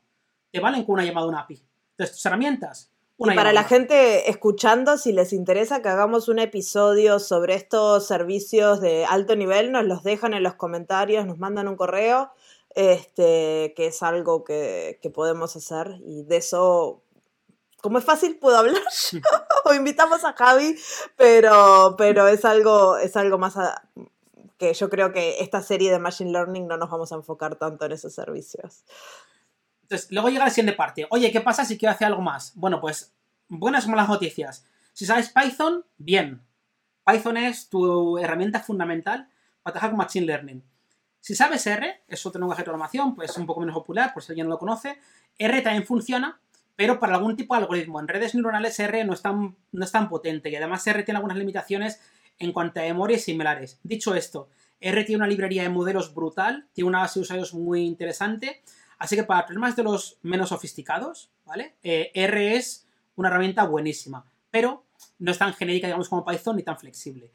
[0.51, 1.63] te valen con una llamada a una API.
[1.93, 2.91] Entonces, tus herramientas.
[3.19, 8.81] y para la gente escuchando, si les interesa que hagamos un episodio sobre estos servicios
[8.81, 12.31] de alto nivel, nos los dejan en los comentarios, nos mandan un correo,
[12.75, 17.03] este, que es algo que, que podemos hacer y de eso
[17.81, 18.83] como es fácil, puedo hablar.
[19.65, 20.77] o invitamos a Javi,
[21.17, 23.57] pero, pero es algo, es algo más
[24.61, 27.87] que yo creo que esta serie de Machine Learning no nos vamos a enfocar tanto
[27.87, 28.85] en esos servicios.
[29.83, 31.07] Entonces, luego llega la siguiente parte.
[31.11, 32.53] Oye, ¿qué pasa si quiero hacer algo más?
[32.57, 33.15] Bueno, pues
[33.49, 34.67] buenas o malas noticias.
[34.93, 36.43] Si sabes Python, bien.
[37.05, 39.31] Python es tu herramienta fundamental
[39.63, 40.63] para trabajar con Machine Learning.
[41.21, 44.23] Si sabes R, es otro lenguaje de programación, pues es un poco menos popular, por
[44.23, 44.99] si alguien no lo conoce.
[45.39, 46.39] R también funciona,
[46.81, 48.01] pero para algún tipo de algoritmo.
[48.01, 51.19] En redes neuronales R no es tan, no es tan potente y además R tiene
[51.19, 52.01] algunas limitaciones
[52.39, 53.79] en cuanto a memorias similares.
[53.83, 54.49] Dicho esto,
[54.81, 58.63] R tiene una librería de modelos brutal, tiene una base de usuarios muy interesante,
[58.97, 61.75] así que para problemas de los menos sofisticados, ¿vale?
[61.83, 64.83] Eh, R es una herramienta buenísima, pero
[65.19, 67.31] no es tan genérica, digamos, como Python ni tan flexible.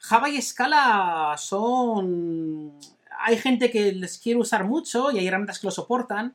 [0.00, 2.78] Java y Scala son...
[3.20, 6.34] Hay gente que les quiere usar mucho y hay herramientas que lo soportan,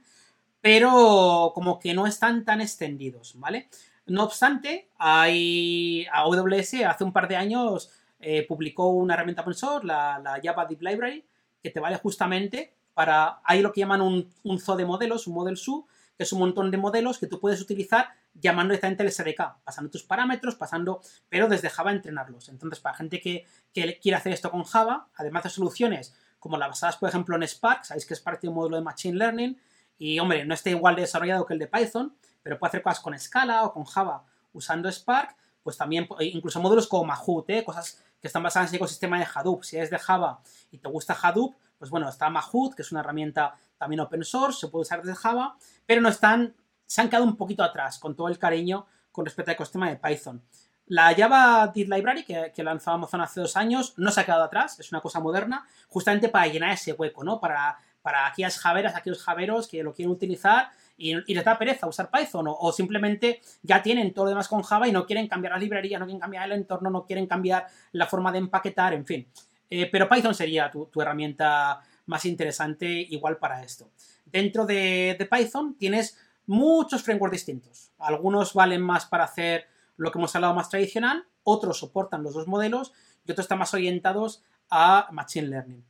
[0.67, 3.69] pero como que no están tan extendidos, ¿vale?
[4.05, 7.89] No obstante, hay AWS hace un par de años
[8.19, 11.25] eh, publicó una herramienta open source, la, Java Deep Library,
[11.63, 15.55] que te vale justamente para, hay lo que llaman un, zoo de modelos, un model
[15.55, 15.87] zoo,
[16.17, 19.89] que es un montón de modelos que tú puedes utilizar llamando directamente el SDK, pasando
[19.89, 20.99] tus parámetros, pasando,
[21.29, 22.49] pero desde Java entrenarlos.
[22.49, 26.67] Entonces, para gente que, que quiere hacer esto con Java, además de soluciones como las
[26.67, 29.57] basadas, por ejemplo, en Spark, sabéis que Spark tiene un módulo de Machine Learning,
[29.97, 32.99] y hombre, no está igual de desarrollado que el de Python, pero puede hacer cosas
[32.99, 34.23] con Scala o con Java
[34.53, 37.63] usando Spark, pues también, incluso módulos como Mahout, ¿eh?
[37.63, 39.63] cosas que están basadas en el ecosistema de Hadoop.
[39.63, 40.39] Si es de Java
[40.71, 44.59] y te gusta Hadoop, pues bueno, está Mahout, que es una herramienta también open source,
[44.61, 48.15] se puede usar desde Java, pero no están, se han quedado un poquito atrás con
[48.15, 50.41] todo el cariño con respecto al ecosistema de Python.
[50.87, 54.43] La Java Deep Library, que, que lanzó Amazon hace dos años, no se ha quedado
[54.43, 57.41] atrás, es una cosa moderna, justamente para llenar ese hueco, ¿no?
[57.41, 57.77] Para
[58.07, 62.45] para aquellas javeras, aquellos javeros que lo quieren utilizar y, les da pereza usar Python
[62.47, 65.99] o, simplemente ya tienen todo lo demás con Java y no quieren cambiar la librería,
[65.99, 69.27] no quieren cambiar el entorno, no quieren cambiar la forma de empaquetar, en fin.
[69.69, 73.91] Eh, pero Python sería tu, herramienta más interesante igual para esto.
[74.23, 77.91] Dentro de, de Python tienes muchos frameworks distintos.
[77.99, 82.47] Algunos valen más para hacer lo que hemos hablado más tradicional, otros soportan los dos
[82.47, 82.93] modelos
[83.25, 85.83] y otros están más orientados a Machine Learning.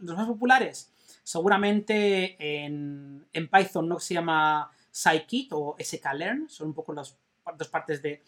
[0.00, 0.90] Los más populares,
[1.28, 7.18] Seguramente en, Python no se llama scikit o sklearn, son un poco las
[7.54, 8.22] dos partes de,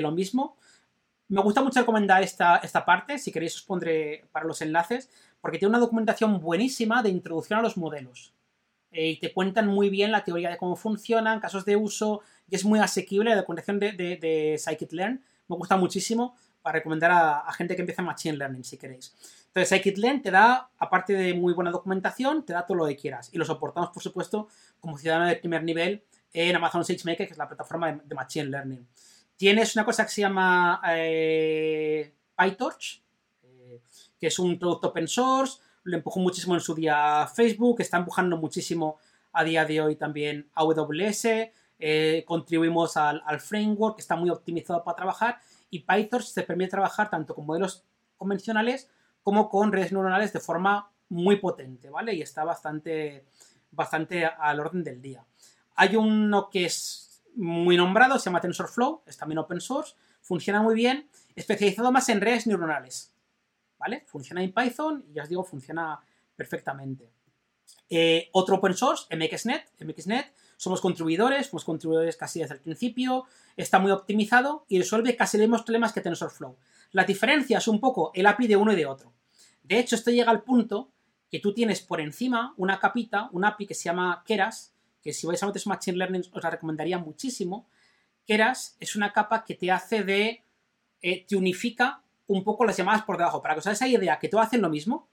[0.00, 0.56] lo mismo.
[1.26, 5.10] Me gusta mucho recomendar esta, esta parte, si queréis os pondré para los enlaces,
[5.40, 8.32] porque tiene una documentación buenísima de introducción a los modelos.
[8.92, 12.54] Eh, y te cuentan muy bien la teoría de cómo funcionan, casos de uso, y
[12.54, 15.20] es muy asequible la documentación de, de, scikit-learn.
[15.48, 19.12] Me gusta muchísimo para recomendar a, gente que empieza Machine Learning, si queréis.
[19.54, 23.30] Entonces, scikit-learn te da, aparte de muy buena documentación, te da todo lo que quieras.
[23.32, 24.48] Y lo soportamos, por supuesto,
[24.80, 26.02] como ciudadano de primer nivel
[26.32, 28.84] en Amazon SageMaker, que es la plataforma de, Machine Learning.
[29.36, 33.00] Tienes una cosa que se llama eh, PyTorch,
[33.44, 33.80] eh,
[34.18, 38.36] que es un producto open source, lo empujó muchísimo en su día Facebook, está empujando
[38.36, 38.98] muchísimo
[39.32, 41.26] a día de hoy también AWS,
[41.78, 45.38] eh, contribuimos al, framework que está muy optimizado para trabajar
[45.70, 47.84] y PyTorch te permite trabajar tanto con modelos
[48.16, 48.90] convencionales
[49.24, 52.14] como con redes neuronales de forma muy potente, ¿vale?
[52.14, 53.24] Y está bastante,
[53.72, 55.24] bastante al orden del día.
[55.74, 60.74] Hay uno que es muy nombrado, se llama TensorFlow, es también open source, funciona muy
[60.74, 63.12] bien, especializado más en redes neuronales,
[63.78, 64.04] ¿vale?
[64.06, 65.98] Funciona en Python y ya os digo, funciona
[66.36, 67.10] perfectamente.
[67.88, 73.24] Eh, otro open source, MXNet, MXNet, somos contribuidores, somos contribuidores casi desde el principio,
[73.56, 76.56] está muy optimizado y resuelve casi los mismos problemas que TensorFlow.
[76.94, 79.12] La diferencia es un poco el API de uno y de otro.
[79.64, 80.92] De hecho, esto llega al punto
[81.28, 84.72] que tú tienes por encima una capita, un API que se llama Keras,
[85.02, 87.66] que si vais a meter Machine Learning os la recomendaría muchísimo.
[88.24, 90.44] Keras es una capa que te hace de...
[91.02, 93.42] Eh, te unifica un poco las llamadas por debajo.
[93.42, 95.08] Para que os hagáis esa idea que todos hacen lo mismo,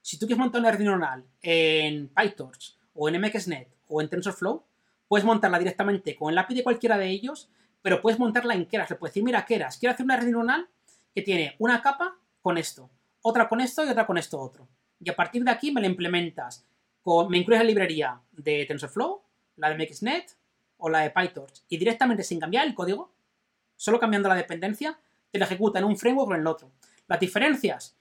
[0.00, 4.64] si tú quieres montar una red neuronal en PyTorch o en MXNet o en TensorFlow,
[5.06, 7.50] puedes montarla directamente con el API de cualquiera de ellos,
[7.82, 8.88] pero puedes montarla en Keras.
[8.88, 10.70] Le puedes decir, mira, Keras, quiero hacer una red neuronal
[11.16, 12.90] que tiene una capa con esto,
[13.22, 14.68] otra con esto y otra con esto otro.
[15.00, 16.66] Y a partir de aquí me la implementas.
[17.00, 19.22] Con, me incluyes la librería de TensorFlow,
[19.56, 20.36] la de MXNet
[20.76, 21.62] o la de PyTorch.
[21.70, 23.14] Y directamente sin cambiar el código,
[23.76, 24.98] solo cambiando la dependencia,
[25.30, 26.70] te la ejecuta en un framework o en el otro.
[27.08, 27.96] Las diferencias,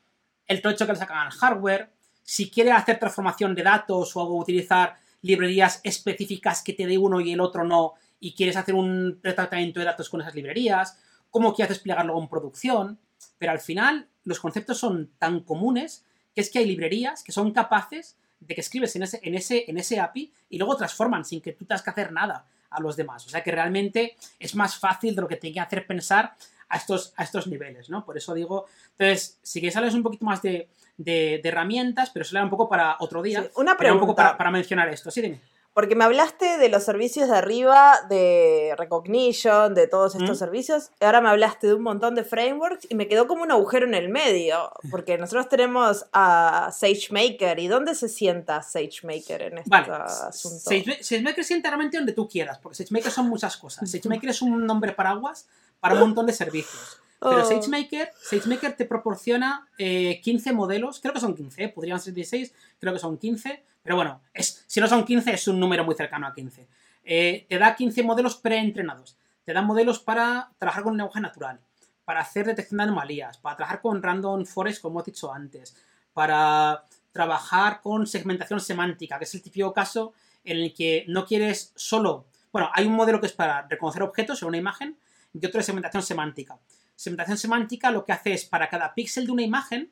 [0.46, 4.98] el trocho que le sacan al hardware, si quiere hacer transformación de datos o utilizar
[5.22, 9.80] librerías específicas que te dé uno y el otro no, y quieres hacer un tratamiento
[9.80, 13.00] de datos con esas librerías, cómo quieres desplegarlo en producción,
[13.38, 16.04] pero al final los conceptos son tan comunes
[16.34, 19.66] que es que hay librerías que son capaces de que escribes en ese, en ese,
[19.68, 22.96] en ese API y luego transforman sin que tú tengas que hacer nada a los
[22.96, 23.26] demás.
[23.26, 26.36] O sea que realmente es más fácil de lo que te que hacer pensar
[26.68, 28.06] a estos, a estos niveles, ¿no?
[28.06, 28.66] Por eso digo,
[28.98, 32.50] entonces, si quieres hablar un poquito más de, de, herramientas, pero eso le da un
[32.50, 33.50] poco para otro día.
[33.56, 33.94] una pregunta.
[33.94, 35.40] Un poco para, para, mencionar esto, sí, dime.
[35.76, 40.92] Porque me hablaste de los servicios de arriba, de Recognition, de todos estos servicios.
[41.02, 43.94] Ahora me hablaste de un montón de frameworks y me quedó como un agujero en
[43.94, 44.72] el medio.
[44.90, 47.60] Porque nosotros tenemos a SageMaker.
[47.60, 50.72] ¿Y dónde se sienta SageMaker en este asunto?
[51.02, 53.92] SageMaker sienta realmente donde tú quieras, porque SageMaker son muchas cosas.
[53.92, 55.46] SageMaker es un nombre paraguas
[55.82, 57.02] para un montón de servicios.
[57.20, 57.46] Pero oh.
[57.46, 62.94] SageMaker, SageMaker te proporciona 15 eh, modelos, creo que son 15, podrían ser 16, creo
[62.94, 66.26] que son 15, pero bueno, es, si no son 15 es un número muy cercano
[66.26, 66.68] a 15.
[67.04, 71.62] Eh, te da 15 modelos preentrenados, te da modelos para trabajar con lenguaje natural,
[72.04, 75.78] para hacer detección de anomalías, para trabajar con random forest, como he dicho antes,
[76.14, 80.14] para trabajar con segmentación semántica, que es el típico caso
[80.44, 82.26] en el que no quieres solo...
[82.52, 84.98] Bueno, hay un modelo que es para reconocer objetos en una imagen
[85.32, 86.58] y otro de segmentación semántica.
[86.96, 89.92] Segmentación semántica lo que hace es para cada píxel de una imagen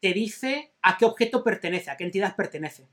[0.00, 2.86] te dice a qué objeto pertenece, a qué entidad pertenece.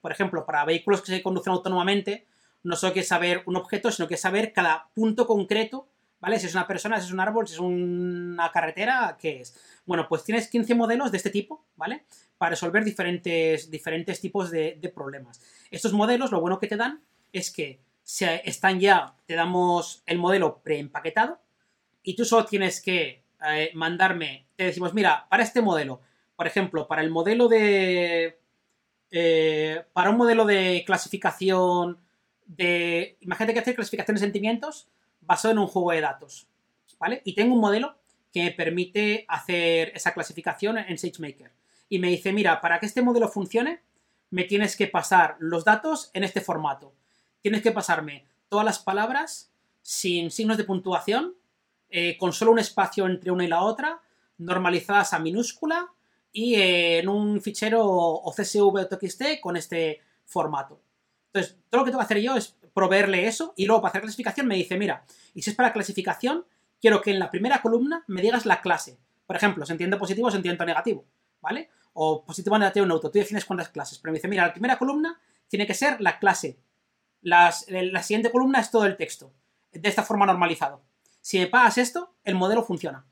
[0.00, 2.26] Por ejemplo, para vehículos que se conducen autónomamente,
[2.62, 5.88] no solo que saber un objeto, sino que saber cada punto concreto,
[6.20, 6.38] ¿vale?
[6.38, 9.58] Si es una persona, si es un árbol, si es una carretera, ¿qué es?
[9.86, 12.04] Bueno, pues tienes 15 modelos de este tipo, ¿vale?
[12.36, 15.40] Para resolver diferentes, diferentes tipos de, problemas.
[15.70, 17.02] Estos modelos, lo bueno que te dan
[17.32, 21.40] es que se, están ya, te damos el modelo preempaquetado,
[22.02, 26.00] y tú solo tienes que eh, mandarme, te decimos, mira, para este modelo,
[26.36, 28.37] por ejemplo, para el modelo de...
[29.10, 31.98] Eh, para un modelo de clasificación
[32.46, 33.16] de...
[33.20, 34.88] Imagínate que hacer clasificación de sentimientos
[35.20, 36.46] basado en un juego de datos,
[36.98, 37.22] ¿vale?
[37.24, 37.96] Y tengo un modelo
[38.32, 41.50] que me permite hacer esa clasificación en SageMaker.
[41.88, 43.80] Y me dice, mira, para que este modelo funcione,
[44.30, 46.92] me tienes que pasar los datos en este formato.
[47.40, 49.50] Tienes que pasarme todas las palabras
[49.82, 51.34] sin signos de puntuación
[51.90, 54.00] eh, con solo un espacio entre una y la otra,
[54.36, 55.90] normalizadas a minúscula
[56.38, 60.80] y en un fichero o CSV o TXT con este formato.
[61.32, 64.02] Entonces, todo lo que tengo que hacer yo es proveerle eso y luego para hacer
[64.02, 65.04] clasificación me dice, mira,
[65.34, 66.46] y si es para clasificación,
[66.80, 69.00] quiero que en la primera columna me digas la clase.
[69.26, 71.04] Por ejemplo, se entiende positivo, se entiende negativo,
[71.40, 71.70] ¿vale?
[71.94, 73.10] O positivo, negativo, neutro.
[73.10, 73.98] Tú defines cuántas clases.
[73.98, 76.56] Pero me dice, mira, la primera columna tiene que ser la clase.
[77.22, 79.32] la siguiente columna es todo el texto.
[79.72, 80.82] De esta forma normalizado.
[81.20, 83.04] Si me pagas esto, el modelo funciona.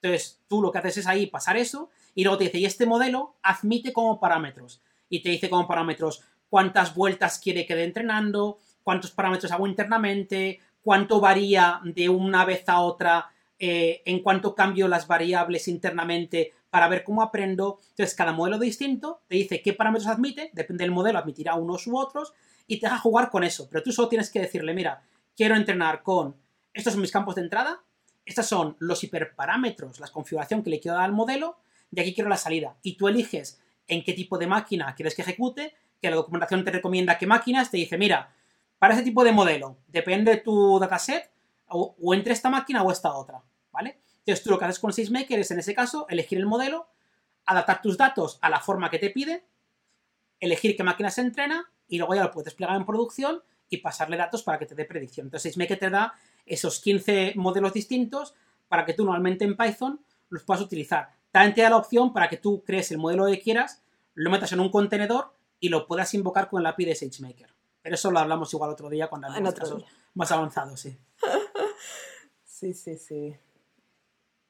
[0.00, 2.86] Entonces, tú lo que haces es ahí pasar eso y luego te dice, y este
[2.86, 4.82] modelo admite como parámetros.
[5.08, 10.60] Y te dice como parámetros cuántas vueltas quiere que dé entrenando, cuántos parámetros hago internamente,
[10.82, 16.88] cuánto varía de una vez a otra, eh, en cuánto cambio las variables internamente para
[16.88, 17.80] ver cómo aprendo.
[17.90, 21.98] Entonces, cada modelo distinto te dice qué parámetros admite, depende del modelo, admitirá unos u
[21.98, 22.32] otros,
[22.66, 23.68] y te deja jugar con eso.
[23.68, 25.02] Pero tú solo tienes que decirle, mira,
[25.34, 26.36] quiero entrenar con
[26.72, 27.82] estos son mis campos de entrada,
[28.24, 31.58] estos son los hiperparámetros, la configuración que le quiero dar al modelo,
[31.92, 32.76] y aquí quiero la salida.
[32.82, 36.70] Y tú eliges en qué tipo de máquina quieres que ejecute, que la documentación te
[36.70, 38.34] recomienda qué máquinas, te dice, mira,
[38.78, 41.30] para ese tipo de modelo, depende de tu dataset,
[41.68, 44.00] o, o entre esta máquina o esta otra, ¿vale?
[44.18, 46.88] Entonces tú lo que haces con SageMaker es, en ese caso, elegir el modelo,
[47.46, 49.44] adaptar tus datos a la forma que te pide,
[50.38, 54.16] elegir qué máquina se entrena y luego ya lo puedes desplegar en producción y pasarle
[54.16, 55.26] datos para que te dé predicción.
[55.26, 56.14] Entonces SageMaker te da
[56.46, 58.34] esos 15 modelos distintos
[58.68, 61.19] para que tú normalmente en Python los puedas utilizar.
[61.30, 63.82] También te da la opción para que tú crees el modelo que quieras,
[64.14, 67.48] lo metas en un contenedor y lo puedas invocar con el API de SageMaker.
[67.82, 69.84] Pero eso lo hablamos igual otro día cuando hablamos casos
[70.14, 70.96] más avanzados, sí.
[72.44, 73.34] Sí, sí, sí.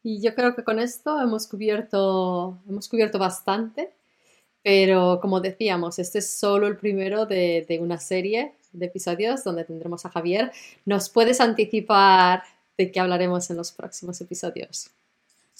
[0.02, 3.94] Y yo creo que con esto hemos cubierto, hemos cubierto bastante,
[4.64, 9.62] pero como decíamos, este es solo el primero de, de una serie de episodios donde
[9.62, 10.50] tendremos a Javier.
[10.84, 12.42] ¿Nos puedes anticipar
[12.76, 14.90] de qué hablaremos en los próximos episodios?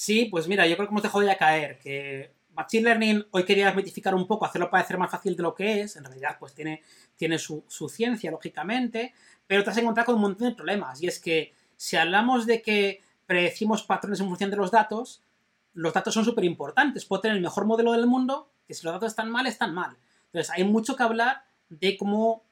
[0.01, 3.67] Sí, pues mira, yo creo que hemos dejado ya caer que Machine Learning hoy quería
[3.67, 5.95] desmitificar un poco, hacerlo parecer más fácil de lo que es.
[5.97, 6.81] En realidad, pues tiene,
[7.17, 9.13] tiene su, su ciencia, lógicamente,
[9.47, 11.03] pero te has encontrado con un montón de problemas.
[11.03, 15.23] Y es que si hablamos de que predecimos patrones en función de los datos,
[15.75, 17.05] los datos son súper importantes.
[17.05, 19.99] Puedo tener el mejor modelo del mundo, que si los datos están mal, están mal.
[20.33, 22.43] Entonces, hay mucho que hablar de cómo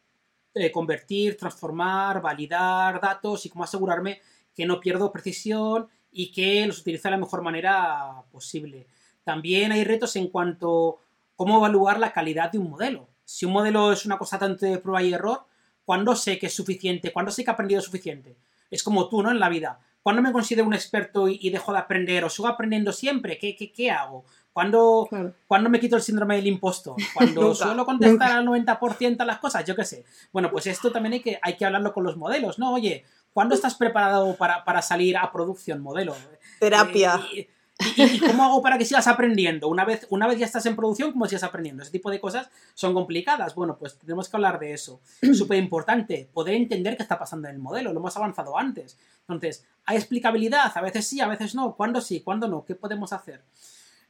[0.53, 4.21] eh, convertir, transformar, validar datos y cómo asegurarme
[4.55, 8.87] que no pierdo precisión y que los utilizo de la mejor manera posible.
[9.25, 13.09] También hay retos en cuanto a cómo evaluar la calidad de un modelo.
[13.25, 15.45] Si un modelo es una cosa tanto de prueba y error,
[15.85, 17.13] ¿cuándo sé que es suficiente?
[17.13, 18.37] ¿Cuándo sé que he aprendido suficiente?
[18.71, 19.31] Es como tú, ¿no?
[19.31, 19.81] En la vida.
[20.03, 22.25] ¿Cuándo me considero un experto y, dejo de aprender?
[22.25, 23.37] ¿O sigo aprendiendo siempre?
[23.39, 24.25] ¿Qué, qué, qué hago?
[24.53, 25.35] ¿Cuándo, Claro.
[25.47, 26.97] ¿Cuándo me quito el síndrome del impostor?
[27.15, 30.05] Cuando Nunca, suelo contestar al 90% a las cosas, yo qué sé.
[30.33, 32.73] Bueno, pues esto también hay que, hay que hablarlo con los modelos, ¿no?
[32.73, 33.05] Oye,
[33.39, 36.13] ¿cuándo estás preparado para, para salir a producción, modelo?
[36.59, 37.21] Terapia.
[37.33, 37.49] Eh,
[37.97, 39.69] y, y- y cómo hago para que sigas aprendiendo?
[39.69, 41.85] Una vez, una vez ya estás en producción, ¿cómo sigas aprendiendo?
[41.85, 43.55] Ese tipo de cosas son complicadas.
[43.55, 45.01] Bueno, pues tenemos que hablar de eso.
[45.33, 47.93] Súper importante, poder entender qué está pasando en el modelo.
[47.93, 48.99] Lo hemos avanzado antes.
[49.21, 50.73] Entonces, ¿hay explicabilidad?
[50.77, 51.77] A veces sí, a veces no.
[51.77, 52.21] ¿Cuándo sí?
[52.23, 52.65] ¿Cuándo no?
[52.65, 53.45] ¿Qué podemos hacer?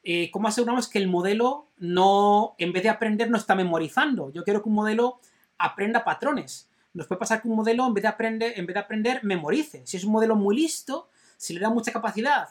[0.04, 4.32] Eh, ¿Cómo aseguramos que el modelo no, en vez de aprender, no está memorizando?
[4.32, 5.20] Yo quiero que un modelo
[5.58, 6.70] aprenda patrones.
[6.94, 9.82] Nos puede pasar que un modelo, en vez de aprender, en vez de aprender memorice.
[9.86, 12.48] Si es un modelo muy listo, si le da mucha capacidad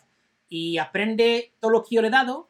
[0.47, 2.49] y aprende todo lo que yo le he dado,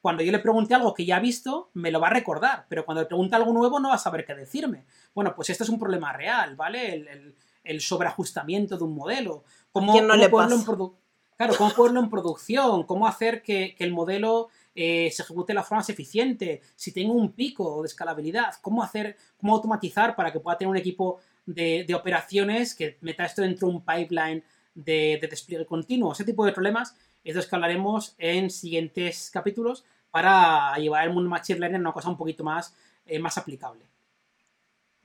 [0.00, 2.84] cuando yo le pregunte algo que ya ha visto, me lo va a recordar, pero
[2.84, 4.84] cuando le pregunte algo nuevo no va a saber qué decirme.
[5.14, 6.94] Bueno, pues esto es un problema real, ¿vale?
[6.94, 7.34] El, el-
[7.64, 9.44] el sobreajustamiento de un modelo.
[9.72, 10.72] ¿Cómo, quién no cómo le ponerlo en pasa?
[10.72, 10.94] produ-
[11.36, 14.48] Claro, cómo ponerlo en producción, cómo hacer que, que el modelo
[14.80, 18.80] eh, se ejecute de la forma más eficiente, si tengo un pico de escalabilidad, cómo
[18.80, 23.42] hacer, cómo automatizar para que pueda tener un equipo de, de operaciones que meta esto
[23.42, 24.44] dentro de un pipeline
[24.76, 26.12] de, de despliegue continuo.
[26.12, 26.94] Ese tipo de problemas
[27.24, 31.92] es los que hablaremos en siguientes capítulos para llevar el mundo Machine Learning a una
[31.92, 32.72] cosa un poquito más,
[33.04, 33.84] eh, más aplicable.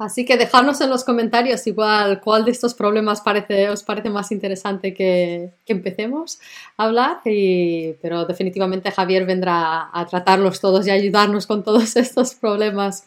[0.03, 4.31] Así que dejadnos en los comentarios igual cuál de estos problemas parece, os parece más
[4.33, 6.39] interesante que, empecemos
[6.75, 12.35] a hablar, y- pero definitivamente Javier vendrá a tratarlos todos y ayudarnos con todos estos
[12.35, 13.05] problemas.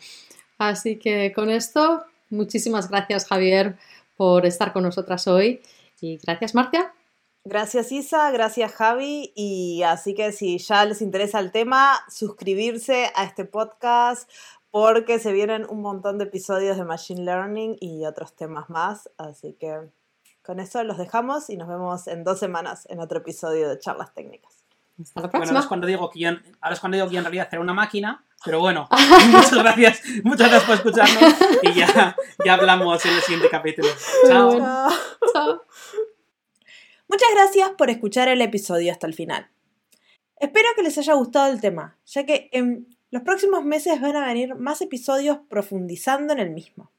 [0.59, 3.77] Así que con esto, muchísimas gracias Javier
[4.17, 5.61] por estar con nosotras hoy
[6.01, 6.93] y gracias Marcia.
[7.49, 13.23] Gracias Isa, gracias Javi y así que si ya les interesa el tema, suscribirse a
[13.25, 14.29] este podcast
[14.79, 19.57] porque se vienen un montón de episodios de Machine Learning y otros temas más, así
[19.59, 19.75] que
[20.43, 24.13] con eso los dejamos y nos vemos en dos semanas en otro episodio de Charlas
[24.13, 24.53] Técnicas.
[25.01, 25.61] Hasta la Bueno, ahora próxima.
[25.61, 27.63] es cuando digo que yo, en- ahora es cuando digo que yo en realidad era
[27.63, 28.87] una máquina, pero bueno,
[29.31, 33.89] muchas gracias, muchas gracias por escucharnos y ya, ya hablamos en el siguiente capítulo.
[34.29, 34.49] Chao.
[34.49, 34.65] Bueno.
[34.67, 34.91] Chao.
[35.33, 35.63] Chao.
[37.09, 39.49] Muchas gracias por escuchar el episodio hasta el final.
[40.39, 44.27] Espero que les haya gustado el tema, ya que en los próximos meses van a
[44.27, 46.93] venir más episodios profundizando en el mismo.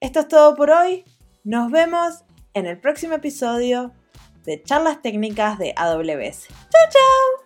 [0.00, 1.02] Esto es todo por hoy.
[1.44, 3.94] Nos vemos en el próximo episodio
[4.44, 6.48] de Charlas Técnicas de AWS.
[6.48, 7.45] ¡Chao, chao!